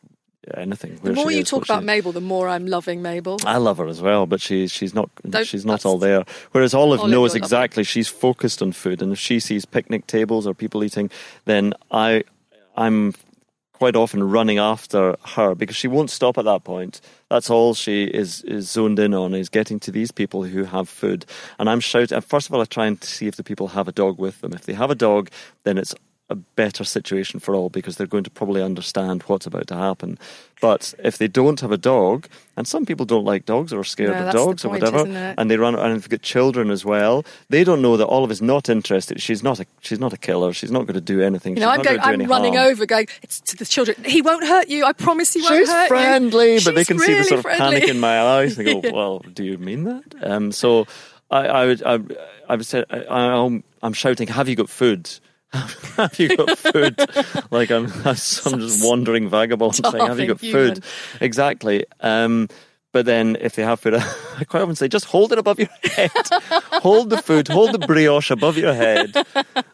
anything. 0.56 1.00
The 1.04 1.14
more 1.14 1.32
you 1.32 1.40
is, 1.40 1.50
talk 1.50 1.66
she- 1.66 1.74
about 1.74 1.84
Mabel, 1.84 2.12
the 2.12 2.22
more 2.22 2.48
I'm 2.48 2.68
loving 2.68 3.02
Mabel. 3.02 3.38
I 3.46 3.58
love 3.58 3.78
her 3.78 3.88
as 3.88 4.02
well, 4.02 4.26
but 4.26 4.42
she's 4.42 4.72
she's 4.72 4.94
not 4.94 5.10
Don't- 5.30 5.46
she's 5.48 5.66
not 5.66 5.86
all 5.86 5.98
there. 5.98 6.26
Whereas 6.52 6.74
Olive, 6.74 7.00
Olive 7.02 7.12
knows 7.12 7.36
exactly. 7.36 7.84
She's 7.84 8.08
focused 8.08 8.62
on 8.62 8.72
food, 8.72 9.02
and 9.02 9.12
if 9.14 9.20
she 9.20 9.40
sees 9.40 9.66
picnic 9.66 10.08
tables 10.08 10.46
or 10.48 10.54
people 10.54 10.84
eating, 10.84 11.10
then 11.46 11.74
I 11.92 12.24
I'm 12.76 13.14
quite 13.74 13.96
often 13.96 14.24
running 14.24 14.60
after 14.60 15.16
her 15.36 15.56
because 15.56 15.76
she 15.76 15.88
won't 15.88 16.10
stop 16.10 16.38
at 16.38 16.46
that 16.46 16.64
point. 16.64 17.02
That's 17.30 17.50
all 17.50 17.74
she 17.74 18.06
is 18.06 18.42
is 18.44 18.70
zoned 18.70 19.00
in 19.00 19.14
on 19.14 19.34
is 19.34 19.50
getting 19.50 19.80
to 19.82 19.92
these 19.92 20.12
people 20.12 20.44
who 20.44 20.64
have 20.64 20.88
food, 20.88 21.26
and 21.60 21.70
I'm 21.70 21.80
shouting. 21.80 22.22
First 22.22 22.48
of 22.48 22.54
all, 22.54 22.62
I 22.62 22.66
try 22.66 22.86
and 22.86 23.04
see 23.04 23.28
if 23.28 23.36
the 23.36 23.44
people 23.44 23.70
have 23.70 23.88
a 23.88 23.92
dog 23.92 24.20
with 24.20 24.42
them. 24.42 24.54
If 24.54 24.66
they 24.66 24.74
have 24.74 24.92
a 24.92 24.96
dog, 24.96 25.30
then 25.64 25.78
it's 25.78 25.94
a 26.30 26.36
better 26.36 26.84
situation 26.86 27.40
for 27.40 27.54
all 27.54 27.70
because 27.70 27.98
they're 27.98 28.08
going 28.08 28.24
to 28.24 28.30
probably 28.30 28.62
understand 28.64 29.22
what's 29.24 29.46
about 29.46 29.68
to 29.68 29.76
happen. 29.76 30.18
But 30.62 30.94
if 31.04 31.18
they 31.18 31.28
don't 31.28 31.60
have 31.60 31.72
a 31.74 31.78
dog, 31.78 32.28
and 32.56 32.66
some 32.66 32.86
people 32.86 33.06
don't 33.06 33.26
like 33.26 33.46
dogs 33.46 33.74
or 33.74 33.80
are 33.80 33.84
scared 33.84 34.12
No, 34.12 34.28
of 34.28 34.34
dogs 34.34 34.64
point, 34.64 34.82
or 34.84 34.92
whatever, 34.92 35.34
and 35.38 35.52
they 35.52 35.58
run 35.58 35.76
and 35.76 35.98
if 35.98 36.04
they've 36.04 36.10
got 36.18 36.22
children 36.22 36.72
as 36.72 36.86
well, 36.86 37.26
they 37.50 37.66
don't 37.66 37.82
know 37.82 37.98
that 37.98 38.08
Olive 38.08 38.32
is 38.32 38.42
not 38.42 38.70
interested. 38.70 39.22
She's 39.22 39.44
not 39.44 39.60
a 39.60 39.66
she's 39.82 40.00
not 40.00 40.14
a 40.14 40.18
killer. 40.18 40.54
She's 40.54 40.72
not 40.72 40.84
going 40.88 40.94
to 40.96 41.02
do 41.02 41.22
anything. 41.22 41.56
You 41.58 41.62
know, 41.62 41.72
She's 41.72 41.80
I'm 41.80 41.84
not 41.98 42.04
going. 42.06 42.22
I'm 42.24 42.30
running 42.30 42.54
harm. 42.56 42.68
over, 42.72 42.86
going. 42.86 43.08
It's 43.22 43.42
to 43.42 43.58
the 43.58 43.66
children. 43.66 44.02
He 44.06 44.22
won't 44.22 44.48
hurt 44.48 44.70
you. 44.70 44.86
I 44.86 44.94
promise 44.94 45.34
he 45.34 45.42
won't 45.42 45.56
She's 45.56 45.70
hurt 45.70 45.90
friendly, 45.90 46.54
you. 46.56 46.62
but 46.64 46.74
they 46.76 46.82
She's 46.82 46.88
can 46.88 47.00
see 47.00 47.14
the 47.16 47.24
sort 47.26 47.40
of 47.40 47.44
friendly. 47.44 47.82
panic 47.82 47.90
in 47.90 48.00
my 48.00 48.22
eyes. 48.22 48.56
They 48.56 48.64
go, 48.64 48.82
"Well, 48.94 49.20
do 49.20 49.44
you 49.44 49.58
mean 49.58 49.84
that?" 49.84 50.04
Um, 50.24 50.54
so 50.54 50.88
I, 51.30 51.40
I 51.48 51.66
would, 51.66 51.84
I, 51.84 52.00
I 52.48 52.56
would 52.56 52.66
say, 52.66 52.86
I, 52.90 53.04
I'm, 53.10 53.66
I'm 53.82 53.94
shouting, 53.94 54.30
"Have 54.30 54.48
you 54.48 54.56
got 54.56 54.70
food?" 54.70 55.10
have 55.98 56.20
you 56.20 56.36
got 56.36 56.58
food? 56.58 57.00
like 57.52 57.70
I'm, 57.70 57.86
I'm 58.06 58.16
just 58.16 58.84
wandering 58.86 59.30
vagabond 59.30 59.76
saying, 59.76 60.06
"Have 60.06 60.20
you 60.20 60.28
got 60.28 60.42
human. 60.42 60.76
food?" 60.76 60.84
Exactly. 61.22 61.86
Um, 62.00 62.50
but 62.92 63.06
then, 63.06 63.38
if 63.40 63.56
they 63.56 63.64
have 63.64 63.80
food, 63.80 63.96
I 64.40 64.44
quite 64.46 64.62
often 64.62 64.76
say, 64.76 64.88
"Just 64.88 65.06
hold 65.06 65.32
it 65.32 65.38
above 65.40 65.60
your 65.60 65.70
head. 65.84 66.12
hold 66.82 67.10
the 67.10 67.18
food, 67.22 67.48
hold 67.48 67.72
the 67.72 67.80
brioche 67.80 68.32
above 68.32 68.58
your 68.58 68.74
head, 68.74 69.16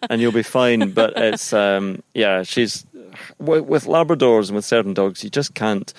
and 0.09 0.21
you'll 0.21 0.31
be 0.31 0.43
fine." 0.43 0.91
But 0.91 1.13
it's, 1.17 1.53
um, 1.53 2.03
yeah, 2.13 2.43
she's 2.43 2.85
with 3.37 3.65
with 3.65 3.85
Labradors 3.85 4.47
and 4.47 4.55
with 4.55 4.65
certain 4.65 4.93
dogs, 4.93 5.23
you 5.23 5.29
just 5.29 5.53
can't. 5.53 5.93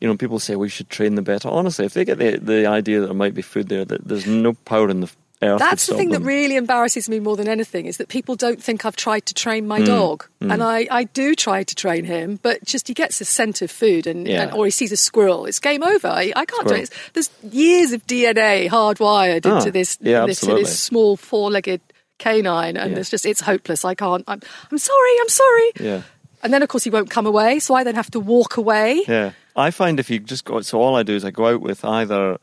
You 0.00 0.08
know, 0.08 0.16
people 0.16 0.38
say 0.38 0.56
we 0.56 0.70
should 0.70 0.88
train 0.88 1.14
them 1.14 1.24
better. 1.24 1.48
Honestly, 1.48 1.84
if 1.84 1.94
they 1.94 2.04
get 2.04 2.18
the 2.18 2.38
the 2.38 2.66
idea 2.66 3.00
that 3.00 3.06
there 3.06 3.14
might 3.14 3.34
be 3.34 3.42
food 3.42 3.68
there, 3.68 3.84
that 3.84 4.06
there's 4.08 4.26
no 4.26 4.54
power 4.54 4.88
in 4.90 5.00
the 5.00 5.10
That's 5.40 5.86
the 5.86 5.94
thing 5.96 6.10
them. 6.10 6.22
that 6.22 6.28
really 6.28 6.56
embarrasses 6.56 7.08
me 7.08 7.18
more 7.18 7.36
than 7.36 7.48
anything 7.48 7.86
is 7.86 7.96
that 7.96 8.08
people 8.08 8.36
don't 8.36 8.62
think 8.62 8.84
I've 8.84 8.96
tried 8.96 9.24
to 9.26 9.34
train 9.34 9.66
my 9.66 9.80
dog, 9.80 10.26
and 10.40 10.62
I, 10.62 10.86
I 10.90 11.04
do 11.04 11.34
try 11.34 11.62
to 11.64 11.74
train 11.74 12.04
him, 12.04 12.38
but 12.42 12.62
just 12.64 12.88
he 12.88 12.94
gets 12.94 13.20
a 13.20 13.24
scent 13.24 13.62
of 13.62 13.70
food 13.70 14.06
and, 14.06 14.28
Yeah. 14.28 14.42
and 14.42 14.52
or 14.52 14.64
he 14.66 14.70
sees 14.70 14.92
a 14.92 14.96
squirrel, 14.96 15.46
it's 15.46 15.58
game 15.58 15.82
over. 15.82 16.08
I, 16.08 16.32
I 16.36 16.44
can't 16.44 16.68
do 16.68 16.74
it. 16.74 16.82
It's- 16.82 17.10
There's 17.14 17.52
years 17.54 17.92
of 17.92 18.06
DNA 18.06 18.68
hardwired 18.68 19.46
Ah, 19.46 19.58
into 19.58 19.70
this, 19.70 19.96
yeah, 20.00 20.26
this, 20.26 20.40
this 20.40 20.78
small 20.78 21.16
four-legged 21.16 21.80
canine, 22.18 22.76
and 22.76 22.98
it's 22.98 23.08
just 23.10 23.24
it's 23.24 23.40
hopeless. 23.40 23.84
I 23.84 23.94
can't. 23.94 24.24
I'm, 24.28 24.40
I'm 24.70 24.78
sorry. 24.78 25.10
I'm 25.22 25.28
sorry. 25.28 25.72
Yeah. 25.80 26.02
And 26.42 26.52
then 26.52 26.62
of 26.62 26.68
course 26.68 26.84
he 26.84 26.90
won't 26.90 27.10
come 27.10 27.26
away, 27.26 27.58
so 27.60 27.74
I 27.74 27.84
then 27.84 27.94
have 27.94 28.10
to 28.12 28.20
walk 28.20 28.56
away. 28.56 29.04
Yeah, 29.08 29.32
I 29.56 29.70
find 29.70 29.98
if 30.00 30.08
you 30.10 30.18
just 30.18 30.44
go, 30.44 30.60
so 30.62 30.80
all 30.80 30.96
I 30.96 31.02
do 31.02 31.14
is 31.14 31.24
I 31.24 31.30
go 31.30 31.46
out 31.48 31.60
with 31.60 31.84
either 31.84 32.38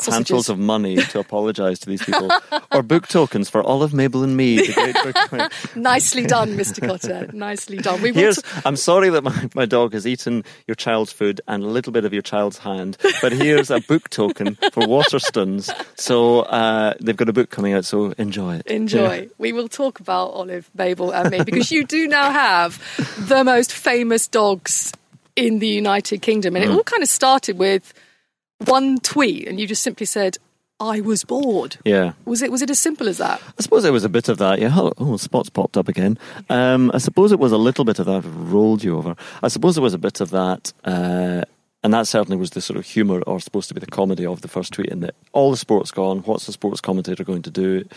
handfuls 0.00 0.48
of 0.48 0.58
money 0.58 0.96
to 0.96 1.18
apologise 1.18 1.78
to 1.80 1.86
these 1.88 2.02
people, 2.02 2.30
or 2.72 2.82
book 2.82 3.08
tokens 3.08 3.48
for 3.48 3.62
Olive, 3.62 3.94
Mabel, 3.94 4.22
and 4.22 4.36
me. 4.36 4.56
The 4.56 4.92
great 5.02 5.14
book. 5.30 5.52
Nicely 5.76 6.26
done, 6.26 6.56
Mr. 6.56 6.86
Cotter. 6.86 7.30
Nicely 7.32 7.78
done. 7.78 8.02
We 8.02 8.12
Here's, 8.12 8.42
t- 8.42 8.48
I'm 8.64 8.76
sorry 8.76 9.08
that 9.10 9.22
my, 9.24 9.48
my 9.54 9.66
dog 9.66 9.92
has 9.94 10.06
eaten 10.06 10.44
your 10.66 10.74
child's 10.74 11.12
food 11.12 11.40
and 11.48 11.62
a 11.62 11.66
little 11.66 11.92
bit 11.92 12.04
of 12.04 12.12
your 12.12 12.22
child's 12.22 12.58
hand, 12.58 12.96
but 13.22 13.32
here's 13.32 13.70
a 13.70 13.80
book 13.80 14.10
token 14.10 14.54
for 14.72 14.82
Waterstones. 14.82 15.70
So 15.98 16.40
uh, 16.40 16.94
they've 17.00 17.16
got 17.16 17.28
a 17.28 17.32
book 17.32 17.50
coming 17.50 17.72
out, 17.72 17.84
so 17.84 18.12
enjoy 18.18 18.56
it. 18.56 18.66
enjoy. 18.66 19.20
Yeah. 19.20 19.28
We 19.38 19.52
will 19.52 19.68
talk 19.68 20.00
about 20.00 20.30
Olive, 20.30 20.70
Mabel, 20.74 21.12
and 21.12 21.30
me 21.30 21.42
because 21.42 21.70
you 21.70 21.84
do 21.84 22.06
now 22.08 22.30
have 22.30 22.82
the 23.28 23.44
most 23.44 23.72
famous 23.72 24.28
dogs 24.28 24.92
in 25.36 25.58
the 25.58 25.68
United 25.68 26.22
Kingdom. 26.22 26.56
And 26.56 26.64
it 26.64 26.70
all 26.70 26.82
kind 26.82 27.02
of 27.02 27.08
started 27.08 27.58
with 27.58 27.92
one 28.64 28.98
tweet, 28.98 29.46
and 29.46 29.60
you 29.60 29.66
just 29.66 29.82
simply 29.82 30.06
said, 30.06 30.38
I 30.78 31.00
was 31.00 31.24
bored. 31.24 31.78
Yeah. 31.84 32.12
Was 32.26 32.42
it 32.42 32.52
was 32.52 32.60
it 32.60 32.68
as 32.68 32.78
simple 32.78 33.08
as 33.08 33.18
that? 33.18 33.40
I 33.58 33.62
suppose 33.62 33.84
it 33.84 33.92
was 33.92 34.04
a 34.04 34.10
bit 34.10 34.28
of 34.28 34.38
that. 34.38 34.60
Yeah. 34.60 34.72
Oh, 34.74 34.92
oh 34.98 35.16
spots 35.16 35.48
popped 35.48 35.76
up 35.76 35.88
again. 35.88 36.18
Um, 36.50 36.90
I 36.92 36.98
suppose 36.98 37.32
it 37.32 37.38
was 37.38 37.52
a 37.52 37.56
little 37.56 37.84
bit 37.84 37.98
of 37.98 38.06
that. 38.06 38.22
Rolled 38.24 38.84
you 38.84 38.98
over. 38.98 39.16
I 39.42 39.48
suppose 39.48 39.78
it 39.78 39.82
was 39.82 39.94
a 39.94 39.98
bit 39.98 40.20
of 40.20 40.30
that. 40.30 40.72
Uh, 40.84 41.42
and 41.82 41.94
that 41.94 42.06
certainly 42.06 42.36
was 42.36 42.50
the 42.50 42.60
sort 42.60 42.78
of 42.78 42.84
humour, 42.84 43.22
or 43.26 43.40
supposed 43.40 43.68
to 43.68 43.74
be 43.74 43.80
the 43.80 43.86
comedy 43.86 44.26
of 44.26 44.42
the 44.42 44.48
first 44.48 44.72
tweet. 44.74 44.88
In 44.88 45.00
that 45.00 45.14
all 45.32 45.50
the 45.50 45.56
sport's 45.56 45.90
gone. 45.90 46.18
What's 46.20 46.46
the 46.46 46.52
sports 46.52 46.80
commentator 46.80 47.24
going 47.24 47.42
to 47.42 47.50
do? 47.50 47.88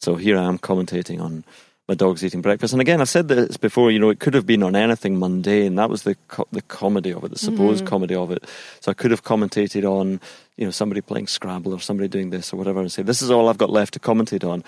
So 0.00 0.16
here 0.16 0.36
I 0.36 0.44
am 0.44 0.58
commentating 0.58 1.20
on 1.20 1.44
my 1.88 1.94
dog's 1.94 2.24
eating 2.24 2.42
breakfast. 2.42 2.72
And 2.72 2.80
again, 2.80 3.00
I've 3.00 3.08
said 3.08 3.28
this 3.28 3.56
before. 3.56 3.90
You 3.90 3.98
know, 3.98 4.10
it 4.10 4.18
could 4.18 4.34
have 4.34 4.46
been 4.46 4.62
on 4.62 4.74
anything 4.74 5.18
mundane. 5.18 5.76
That 5.76 5.88
was 5.88 6.02
the 6.02 6.16
co- 6.28 6.48
the 6.50 6.62
comedy 6.62 7.12
of 7.12 7.22
it, 7.24 7.30
the 7.30 7.38
supposed 7.38 7.84
mm. 7.84 7.86
comedy 7.86 8.14
of 8.14 8.30
it. 8.30 8.44
So 8.80 8.90
I 8.90 8.94
could 8.94 9.12
have 9.12 9.22
commentated 9.22 9.84
on, 9.84 10.20
you 10.56 10.64
know, 10.64 10.72
somebody 10.72 11.00
playing 11.00 11.28
Scrabble 11.28 11.72
or 11.72 11.80
somebody 11.80 12.08
doing 12.08 12.30
this 12.30 12.52
or 12.52 12.56
whatever, 12.56 12.80
and 12.80 12.90
say 12.90 13.02
this 13.02 13.22
is 13.22 13.30
all 13.30 13.48
I've 13.48 13.58
got 13.58 13.70
left 13.70 13.94
to 13.94 14.00
commentate 14.00 14.48
on. 14.48 14.64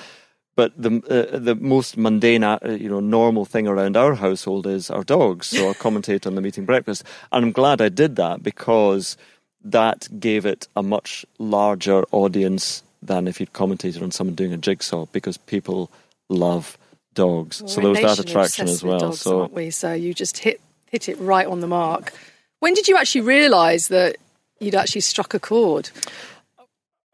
But 0.54 0.72
the 0.80 1.02
uh, 1.32 1.38
the 1.38 1.56
most 1.56 1.96
mundane, 1.96 2.44
uh, 2.44 2.58
you 2.64 2.88
know, 2.88 3.00
normal 3.00 3.44
thing 3.44 3.66
around 3.66 3.96
our 3.96 4.14
household 4.14 4.66
is 4.66 4.88
our 4.88 5.04
dogs. 5.04 5.48
So 5.48 5.70
I 5.70 5.72
commentate 5.86 6.26
on 6.26 6.36
them 6.36 6.46
eating 6.46 6.66
breakfast, 6.66 7.02
and 7.32 7.44
I'm 7.44 7.52
glad 7.52 7.80
I 7.80 7.88
did 7.88 8.14
that 8.16 8.44
because 8.44 9.16
that 9.64 10.08
gave 10.20 10.46
it 10.46 10.68
a 10.76 10.84
much 10.84 11.26
larger 11.38 12.04
audience 12.12 12.84
than 13.02 13.26
if 13.26 13.40
you'd 13.40 13.52
commentated 13.52 14.02
on 14.02 14.12
someone 14.12 14.34
doing 14.34 14.52
a 14.52 14.56
jigsaw 14.56 15.06
because 15.06 15.36
people 15.36 15.90
love 16.28 16.78
dogs. 17.14 17.60
Well, 17.60 17.68
so 17.68 17.80
there 17.80 17.90
was 17.90 18.00
that 18.00 18.18
attraction 18.18 18.68
as 18.68 18.82
well. 18.82 18.98
Dogs, 18.98 19.20
so 19.20 19.40
aren't 19.42 19.52
we? 19.52 19.70
So 19.70 19.92
you 19.92 20.14
just 20.14 20.38
hit 20.38 20.60
hit 20.86 21.08
it 21.08 21.18
right 21.18 21.46
on 21.46 21.60
the 21.60 21.66
mark. 21.66 22.12
When 22.60 22.74
did 22.74 22.88
you 22.88 22.96
actually 22.96 23.22
realise 23.22 23.88
that 23.88 24.16
you'd 24.60 24.74
actually 24.74 25.02
struck 25.02 25.34
a 25.34 25.38
chord? 25.38 25.90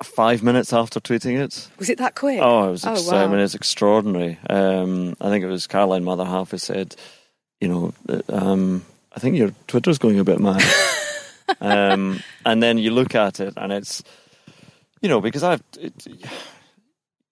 Five 0.03 0.43
minutes 0.43 0.73
after 0.73 1.01
tweeting 1.01 1.39
it. 1.39 1.69
Was 1.79 1.89
it 1.89 1.99
that 1.99 2.15
quick? 2.15 2.41
Oh, 2.43 2.69
it 2.69 2.71
was. 2.73 2.85
Ex- 2.85 3.09
oh, 3.09 3.13
wow. 3.13 3.25
I 3.25 3.27
mean, 3.27 3.41
it's 3.41 3.55
extraordinary. 3.55 4.39
Um, 4.51 5.17
I 5.21 5.29
think 5.29 5.45
it 5.45 5.49
was 5.49 5.67
Caroline 5.67 6.05
Mother 6.05 6.25
half 6.25 6.51
who 6.51 6.59
said, 6.59 6.95
you 7.61 7.69
know, 7.69 7.95
um, 8.29 8.85
I 9.15 9.21
think 9.21 9.37
your 9.37 9.53
Twitter's 9.67 9.99
going 9.99 10.19
a 10.19 10.25
bit 10.25 10.41
mad. 10.41 10.63
um, 11.61 12.23
and 12.45 12.63
then 12.63 12.79
you 12.79 12.91
look 12.91 13.15
at 13.15 13.41
it, 13.41 13.55
and 13.57 13.73
it's, 13.73 14.03
you 15.01 15.09
know, 15.09 15.21
because 15.21 15.43
I've. 15.43 15.63
It, 15.79 15.93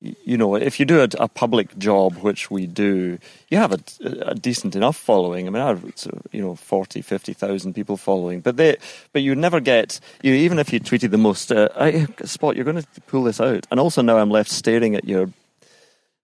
you 0.02 0.36
know, 0.36 0.56
if 0.56 0.80
you 0.80 0.86
do 0.86 1.00
a, 1.00 1.08
a, 1.20 1.28
public 1.28 1.78
job, 1.78 2.16
which 2.18 2.50
we 2.50 2.66
do, 2.66 3.18
you 3.50 3.58
have 3.58 3.72
a, 3.72 3.78
a, 4.26 4.34
decent 4.34 4.74
enough 4.74 4.96
following. 4.96 5.46
I 5.46 5.50
mean, 5.50 5.62
I 5.62 5.68
have, 5.68 5.84
you 6.32 6.42
know, 6.42 6.56
40, 6.56 7.02
50,000 7.02 7.72
people 7.72 7.96
following, 7.96 8.40
but 8.40 8.56
they, 8.56 8.76
but 9.12 9.22
you 9.22 9.34
never 9.36 9.60
get, 9.60 10.00
you 10.22 10.34
even 10.34 10.58
if 10.58 10.72
you 10.72 10.80
tweeted 10.80 11.10
the 11.12 11.18
most, 11.18 11.52
uh, 11.52 11.68
I, 11.76 12.06
Spot, 12.24 12.56
you're 12.56 12.64
going 12.64 12.82
to 12.82 12.86
pull 13.06 13.22
this 13.22 13.40
out. 13.40 13.66
And 13.70 13.78
also 13.78 14.02
now 14.02 14.18
I'm 14.18 14.30
left 14.30 14.50
staring 14.50 14.96
at 14.96 15.04
your 15.04 15.30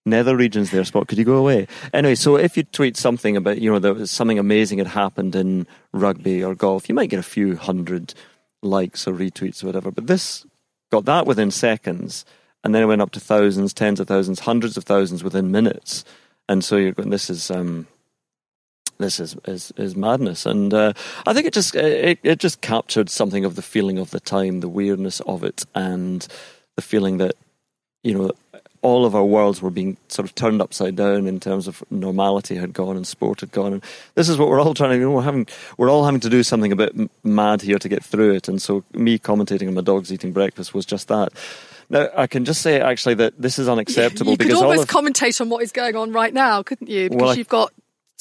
nether 0.04 0.36
regions 0.36 0.72
there, 0.72 0.84
Spot. 0.84 1.06
Could 1.06 1.18
you 1.18 1.24
go 1.24 1.36
away? 1.36 1.68
Anyway, 1.92 2.16
so 2.16 2.36
if 2.36 2.56
you 2.56 2.64
tweet 2.64 2.96
something 2.96 3.36
about, 3.36 3.60
you 3.60 3.70
know, 3.70 3.78
that 3.78 4.08
something 4.08 4.40
amazing 4.40 4.78
had 4.78 4.88
happened 4.88 5.36
in 5.36 5.68
rugby 5.92 6.42
or 6.42 6.56
golf, 6.56 6.88
you 6.88 6.96
might 6.96 7.10
get 7.10 7.20
a 7.20 7.22
few 7.24 7.56
hundred 7.56 8.14
likes 8.60 9.06
or 9.06 9.12
retweets 9.12 9.62
or 9.62 9.66
whatever, 9.66 9.92
but 9.92 10.08
this 10.08 10.44
got 10.90 11.04
that 11.04 11.26
within 11.26 11.52
seconds 11.52 12.24
and 12.64 12.74
then 12.74 12.82
it 12.82 12.86
went 12.86 13.02
up 13.02 13.10
to 13.12 13.20
thousands, 13.20 13.72
tens 13.72 14.00
of 14.00 14.08
thousands, 14.08 14.40
hundreds 14.40 14.76
of 14.76 14.84
thousands 14.84 15.22
within 15.22 15.50
minutes. 15.50 16.04
And 16.48 16.64
so 16.64 16.76
you're 16.76 16.92
going, 16.92 17.10
this 17.10 17.30
is 17.30 17.50
um, 17.50 17.86
this 18.98 19.20
is 19.20 19.36
is, 19.46 19.72
is 19.76 19.96
madness. 19.96 20.46
And 20.46 20.74
uh, 20.74 20.92
I 21.26 21.32
think 21.32 21.46
it 21.46 21.52
just 21.52 21.74
it, 21.74 22.18
it 22.22 22.38
just 22.38 22.60
captured 22.60 23.10
something 23.10 23.44
of 23.44 23.54
the 23.54 23.62
feeling 23.62 23.98
of 23.98 24.10
the 24.10 24.20
time, 24.20 24.60
the 24.60 24.68
weirdness 24.68 25.20
of 25.20 25.44
it, 25.44 25.64
and 25.74 26.26
the 26.76 26.82
feeling 26.82 27.18
that 27.18 27.36
you 28.02 28.14
know 28.14 28.32
all 28.80 29.04
of 29.04 29.14
our 29.14 29.24
worlds 29.24 29.60
were 29.60 29.70
being 29.70 29.96
sort 30.08 30.28
of 30.28 30.34
turned 30.34 30.62
upside 30.62 30.94
down 30.94 31.26
in 31.26 31.40
terms 31.40 31.66
of 31.66 31.82
normality 31.90 32.54
had 32.54 32.72
gone 32.72 32.96
and 32.96 33.06
sport 33.06 33.40
had 33.40 33.50
gone 33.50 33.72
and 33.72 33.84
this 34.14 34.28
is 34.28 34.38
what 34.38 34.48
we're 34.48 34.60
all 34.60 34.72
trying 34.72 34.90
to 34.90 34.96
you 34.96 35.02
know 35.02 35.10
we're 35.10 35.22
having 35.22 35.46
we're 35.76 35.90
all 35.90 36.04
having 36.04 36.20
to 36.20 36.28
do 36.28 36.44
something 36.44 36.70
a 36.70 36.76
bit 36.76 36.94
mad 37.24 37.60
here 37.60 37.78
to 37.78 37.88
get 37.88 38.04
through 38.04 38.32
it 38.32 38.46
and 38.46 38.62
so 38.62 38.84
me 38.92 39.18
commentating 39.18 39.66
on 39.66 39.74
my 39.74 39.80
dogs 39.80 40.12
eating 40.12 40.32
breakfast 40.32 40.74
was 40.74 40.86
just 40.86 41.08
that 41.08 41.32
now, 41.90 42.08
I 42.16 42.26
can 42.26 42.44
just 42.44 42.62
say 42.62 42.80
actually 42.80 43.14
that 43.14 43.40
this 43.40 43.58
is 43.58 43.68
unacceptable. 43.68 44.36
Because. 44.36 44.48
You 44.48 44.56
could 44.56 44.64
almost 44.64 44.88
commentate 44.88 45.40
on 45.40 45.48
what 45.50 45.62
is 45.62 45.72
going 45.72 45.96
on 45.96 46.12
right 46.12 46.32
now, 46.32 46.62
couldn't 46.62 46.88
you? 46.88 47.10
Because 47.10 47.22
well, 47.22 47.36
you've 47.36 47.48
got 47.48 47.72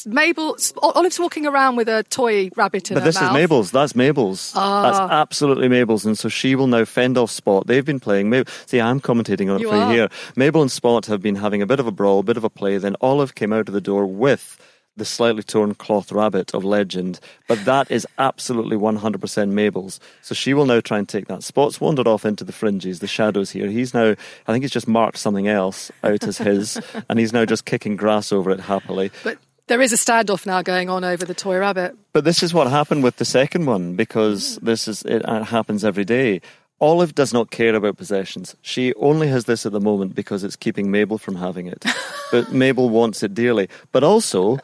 Mabel, 0.06 0.58
Olive's 0.82 1.20
walking 1.20 1.48
around 1.48 1.76
with 1.76 1.90
a 1.90 2.04
toy 2.04 2.50
rabbit 2.56 2.92
in 2.92 2.96
but 2.96 3.02
her 3.02 3.06
this 3.06 3.16
mouth. 3.16 3.32
is 3.32 3.34
Mabel's. 3.34 3.72
That's 3.72 3.96
Mabel's. 3.96 4.54
Ah. 4.56 4.84
That's 4.84 5.12
absolutely 5.12 5.68
Mabel's, 5.68 6.06
and 6.06 6.18
so 6.18 6.30
she 6.30 6.56
will 6.56 6.68
now 6.68 6.86
fend 6.86 7.18
off 7.18 7.32
Spot. 7.32 7.66
They've 7.66 7.86
been 7.86 8.00
playing. 8.00 8.30
Mabel, 8.30 8.52
see, 8.68 8.80
I'm 8.80 9.02
commentating 9.02 9.50
on 9.50 9.58
it 9.58 9.62
you 9.62 9.70
for 9.70 9.76
you 9.76 9.88
here. 9.88 10.10
Mabel 10.36 10.62
and 10.62 10.72
Spot 10.72 11.06
have 11.08 11.22
been 11.22 11.36
having 11.36 11.62
a 11.62 11.66
bit 11.66 11.80
of 11.80 11.88
a 11.88 11.92
brawl, 11.92 12.20
a 12.20 12.24
bit 12.24 12.38
of 12.38 12.44
a 12.44 12.50
play. 12.50 12.78
Then 12.78 12.96
Olive 13.02 13.36
came 13.36 13.52
out 13.52 13.68
of 13.68 13.74
the 13.74 13.82
door 13.82 14.06
with 14.06 14.58
the 14.98 15.06
slightly 15.06 15.44
torn 15.44 15.76
cloth 15.76 16.12
rabbit 16.12 16.54
of 16.54 16.64
legend, 16.64 17.20
but 17.48 17.64
that 17.66 17.90
is 17.90 18.06
absolutely 18.18 18.78
100% 18.78 19.50
Mabel's. 19.50 20.00
So 20.22 20.36
she 20.36 20.54
will 20.54 20.66
now 20.66 20.82
try 20.82 20.98
and 20.98 21.08
take 21.08 21.28
that. 21.28 21.44
Spot's 21.44 21.80
wandered 21.80 22.08
off 22.08 22.26
into 22.26 22.44
the 22.44 22.52
fringes, 22.52 23.00
the 23.00 23.08
shadows 23.08 23.52
here. 23.52 23.68
He's 23.68 23.94
now, 23.94 24.16
I 24.48 24.52
think 24.52 24.64
he's 24.64 24.72
just 24.72 24.88
marked 24.88 25.18
something 25.18 25.48
else 25.48 25.92
out 26.04 26.24
as 26.24 26.38
his, 26.38 26.82
and 27.10 27.20
he's 27.20 27.34
now 27.34 27.46
just 27.46 27.66
kicking 27.66 27.96
grass 27.96 28.32
over 28.32 28.52
it 28.52 28.60
happily. 28.60 29.12
But 29.24 29.38
there 29.68 29.82
is 29.82 29.94
a 29.94 29.98
standoff 29.98 30.46
now 30.46 30.62
going 30.62 30.90
on 30.90 31.04
over 31.04 31.26
the 31.26 31.34
toy 31.34 31.58
rabbit. 31.60 31.96
But 32.14 32.24
this 32.24 32.42
is 32.42 32.54
what 32.54 32.68
happened 32.68 33.04
with 33.04 33.18
the 33.18 33.26
second 33.26 33.66
one 33.66 33.96
because 33.96 34.58
this 34.58 34.88
is 34.88 35.04
it 35.04 35.26
happens 35.26 35.84
every 35.84 36.06
day. 36.06 36.42
Olive 36.80 37.16
does 37.16 37.34
not 37.34 37.50
care 37.50 37.74
about 37.74 37.98
possessions. 37.98 38.56
She 38.62 38.94
only 38.96 39.28
has 39.30 39.46
this 39.46 39.66
at 39.66 39.72
the 39.72 39.80
moment 39.80 40.14
because 40.14 40.44
it's 40.44 40.56
keeping 40.56 40.92
Mabel 40.92 41.18
from 41.18 41.36
having 41.36 41.68
it. 41.68 41.84
but 42.32 42.54
Mabel 42.54 42.90
wants 42.90 43.24
it 43.24 43.34
dearly. 43.34 43.68
But 43.92 44.04
also, 44.04 44.60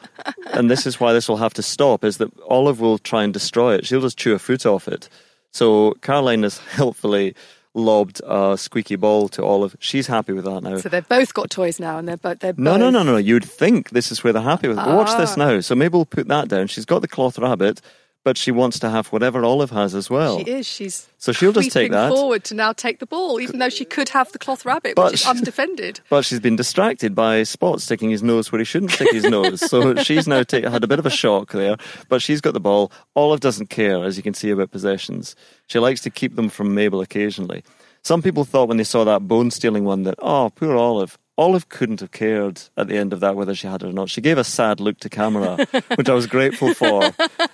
and 0.52 0.70
this 0.70 0.86
is 0.86 1.00
why 1.00 1.12
this 1.12 1.28
will 1.28 1.38
have 1.38 1.54
to 1.54 1.62
stop, 1.62 2.04
is 2.04 2.18
that 2.18 2.30
Olive 2.48 2.80
will 2.80 2.98
try 2.98 3.24
and 3.24 3.32
destroy 3.32 3.74
it. 3.74 3.86
She'll 3.86 4.00
just 4.00 4.18
chew 4.18 4.34
a 4.34 4.38
foot 4.38 4.64
off 4.64 4.86
it. 4.86 5.08
So 5.50 5.94
Caroline 6.02 6.44
has 6.44 6.58
helpfully 6.70 7.34
lobbed 7.76 8.20
a 8.24 8.56
squeaky 8.56 8.94
ball 8.94 9.28
to 9.30 9.44
Olive. 9.44 9.76
She's 9.80 10.06
happy 10.06 10.32
with 10.32 10.44
that 10.44 10.62
now. 10.62 10.78
So 10.78 10.88
they've 10.88 11.08
both 11.08 11.34
got 11.34 11.50
toys 11.50 11.80
now, 11.80 11.98
and 11.98 12.06
they're 12.06 12.16
both. 12.16 12.38
They're 12.38 12.54
no, 12.56 12.74
both... 12.74 12.80
no, 12.80 12.90
no, 12.90 13.02
no. 13.02 13.16
You'd 13.16 13.44
think 13.44 13.90
this 13.90 14.12
is 14.12 14.22
where 14.22 14.32
they're 14.32 14.42
happy 14.42 14.68
with. 14.68 14.78
Ah. 14.78 14.96
Watch 14.96 15.16
this 15.18 15.36
ah. 15.36 15.46
now. 15.46 15.60
So 15.60 15.74
Mabel 15.74 16.06
put 16.06 16.28
that 16.28 16.46
down. 16.46 16.68
She's 16.68 16.84
got 16.84 17.02
the 17.02 17.08
cloth 17.08 17.38
rabbit 17.40 17.80
but 18.24 18.38
she 18.38 18.50
wants 18.50 18.78
to 18.80 18.90
have 18.90 19.08
whatever 19.08 19.44
Olive 19.44 19.70
has 19.70 19.94
as 19.94 20.10
well. 20.10 20.38
She 20.38 20.50
is. 20.50 20.66
She's 20.66 21.08
so 21.18 21.32
she'll 21.32 21.52
just 21.52 21.70
take 21.70 21.92
that 21.92 22.10
forward 22.10 22.44
to 22.44 22.54
now 22.54 22.72
take 22.72 22.98
the 22.98 23.06
ball, 23.06 23.40
even 23.40 23.58
though 23.58 23.68
she 23.68 23.84
could 23.84 24.08
have 24.08 24.32
the 24.32 24.38
cloth 24.38 24.64
rabbit, 24.64 24.96
but 24.96 25.12
which 25.12 25.20
is 25.20 25.26
undefended. 25.26 26.00
But 26.08 26.24
she's 26.24 26.40
been 26.40 26.56
distracted 26.56 27.14
by 27.14 27.42
Spot 27.42 27.80
sticking 27.80 28.10
his 28.10 28.22
nose 28.22 28.50
where 28.50 28.58
he 28.58 28.64
shouldn't 28.64 28.92
stick 28.92 29.12
his 29.12 29.24
nose. 29.24 29.60
So 29.70 29.94
she's 30.02 30.26
now 30.26 30.42
take, 30.42 30.64
had 30.64 30.84
a 30.84 30.88
bit 30.88 30.98
of 30.98 31.06
a 31.06 31.10
shock 31.10 31.52
there. 31.52 31.76
But 32.08 32.22
she's 32.22 32.40
got 32.40 32.54
the 32.54 32.60
ball. 32.60 32.90
Olive 33.14 33.40
doesn't 33.40 33.68
care, 33.70 34.04
as 34.04 34.16
you 34.16 34.22
can 34.22 34.34
see 34.34 34.50
about 34.50 34.70
possessions. 34.70 35.36
She 35.66 35.78
likes 35.78 36.00
to 36.02 36.10
keep 36.10 36.36
them 36.36 36.48
from 36.48 36.74
Mabel 36.74 37.00
occasionally. 37.00 37.62
Some 38.02 38.22
people 38.22 38.44
thought 38.44 38.68
when 38.68 38.76
they 38.76 38.84
saw 38.84 39.04
that 39.04 39.26
bone 39.26 39.50
stealing 39.50 39.84
one 39.84 40.02
that, 40.02 40.16
oh, 40.18 40.50
poor 40.54 40.76
Olive. 40.76 41.18
Olive 41.36 41.68
couldn't 41.68 42.00
have 42.00 42.12
cared 42.12 42.62
at 42.76 42.86
the 42.86 42.96
end 42.96 43.12
of 43.12 43.20
that 43.20 43.34
whether 43.34 43.54
she 43.54 43.66
had 43.66 43.82
it 43.82 43.88
or 43.88 43.92
not. 43.92 44.08
She 44.08 44.20
gave 44.20 44.38
a 44.38 44.44
sad 44.44 44.78
look 44.78 45.00
to 45.00 45.08
camera, 45.08 45.66
which 45.96 46.08
I 46.08 46.14
was 46.14 46.26
grateful 46.26 46.74
for. 46.74 47.10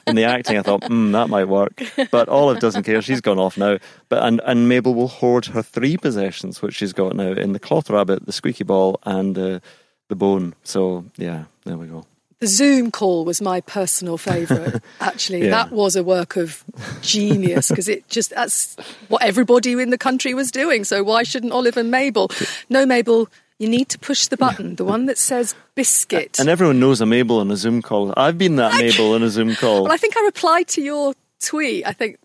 In 0.07 0.17
the 0.17 0.25
acting, 0.25 0.59
I 0.59 0.63
thought, 0.63 0.85
hmm, 0.85 1.13
that 1.13 1.31
might 1.31 1.47
work. 1.47 1.83
But 2.11 2.29
Olive 2.29 2.61
doesn't 2.61 2.83
care. 2.83 3.01
She's 3.01 3.23
gone 3.23 3.39
off 3.39 3.57
now. 3.57 3.79
But 4.09 4.23
and, 4.23 4.41
and 4.45 4.69
Mabel 4.69 4.95
will 4.95 5.09
hoard 5.09 5.47
her 5.47 5.63
three 5.63 5.97
possessions, 5.97 6.61
which 6.61 6.75
she's 6.75 6.93
got 6.93 7.17
now 7.17 7.33
in 7.33 7.53
the 7.53 7.59
cloth 7.59 7.89
rabbit, 7.89 8.27
the 8.27 8.33
squeaky 8.33 8.65
ball, 8.65 9.01
and 9.05 9.39
uh, 9.39 9.61
the 10.09 10.17
bone. 10.17 10.55
So 10.63 11.07
yeah, 11.17 11.45
there 11.65 11.79
we 11.79 11.87
go. 11.87 12.05
The 12.41 12.47
Zoom 12.47 12.91
call 12.91 13.27
was 13.27 13.43
my 13.43 13.61
personal 13.61 14.17
favourite. 14.17 14.83
Actually, 15.01 15.45
yeah. 15.45 15.51
that 15.51 15.73
was 15.73 15.95
a 15.95 16.03
work 16.03 16.37
of 16.37 16.65
genius 17.03 17.69
because 17.69 17.87
it 17.87 18.09
just 18.09 18.31
that's 18.31 18.77
what 19.09 19.23
everybody 19.23 19.73
in 19.73 19.91
the 19.91 19.99
country 19.99 20.33
was 20.33 20.51
doing. 20.51 20.85
So 20.85 21.03
why 21.03 21.23
shouldn't 21.23 21.53
Olive 21.53 21.77
and 21.77 21.91
Mabel? 21.91 22.31
No, 22.71 22.87
Mabel 22.87 23.29
you 23.61 23.69
need 23.69 23.91
to 23.91 23.99
push 23.99 24.27
the 24.27 24.39
button, 24.39 24.77
the 24.77 24.85
one 24.85 25.05
that 25.07 25.19
says 25.19 25.55
biscuit. 25.75 26.41
And 26.41 26.49
everyone 26.49 26.81
knows 26.81 27.03
I'm 27.03 27.11
Mabel 27.11 27.41
on 27.41 27.51
a 27.51 27.57
Zoom 27.57 27.83
call. 27.83 28.13
I've 28.17 28.39
been 28.39 28.57
that 28.57 28.81
Mabel 28.81 29.13
on 29.13 29.23
a 29.23 29.29
Zoom 29.29 29.55
call. 29.55 29.85
Well, 29.85 29.93
I 29.93 29.99
think 29.99 30.17
I 30.17 30.23
replied 30.23 30.67
to 30.69 30.83
your 30.83 31.13
tweet. 31.41 31.87
I 31.87 31.93
think 31.93 32.19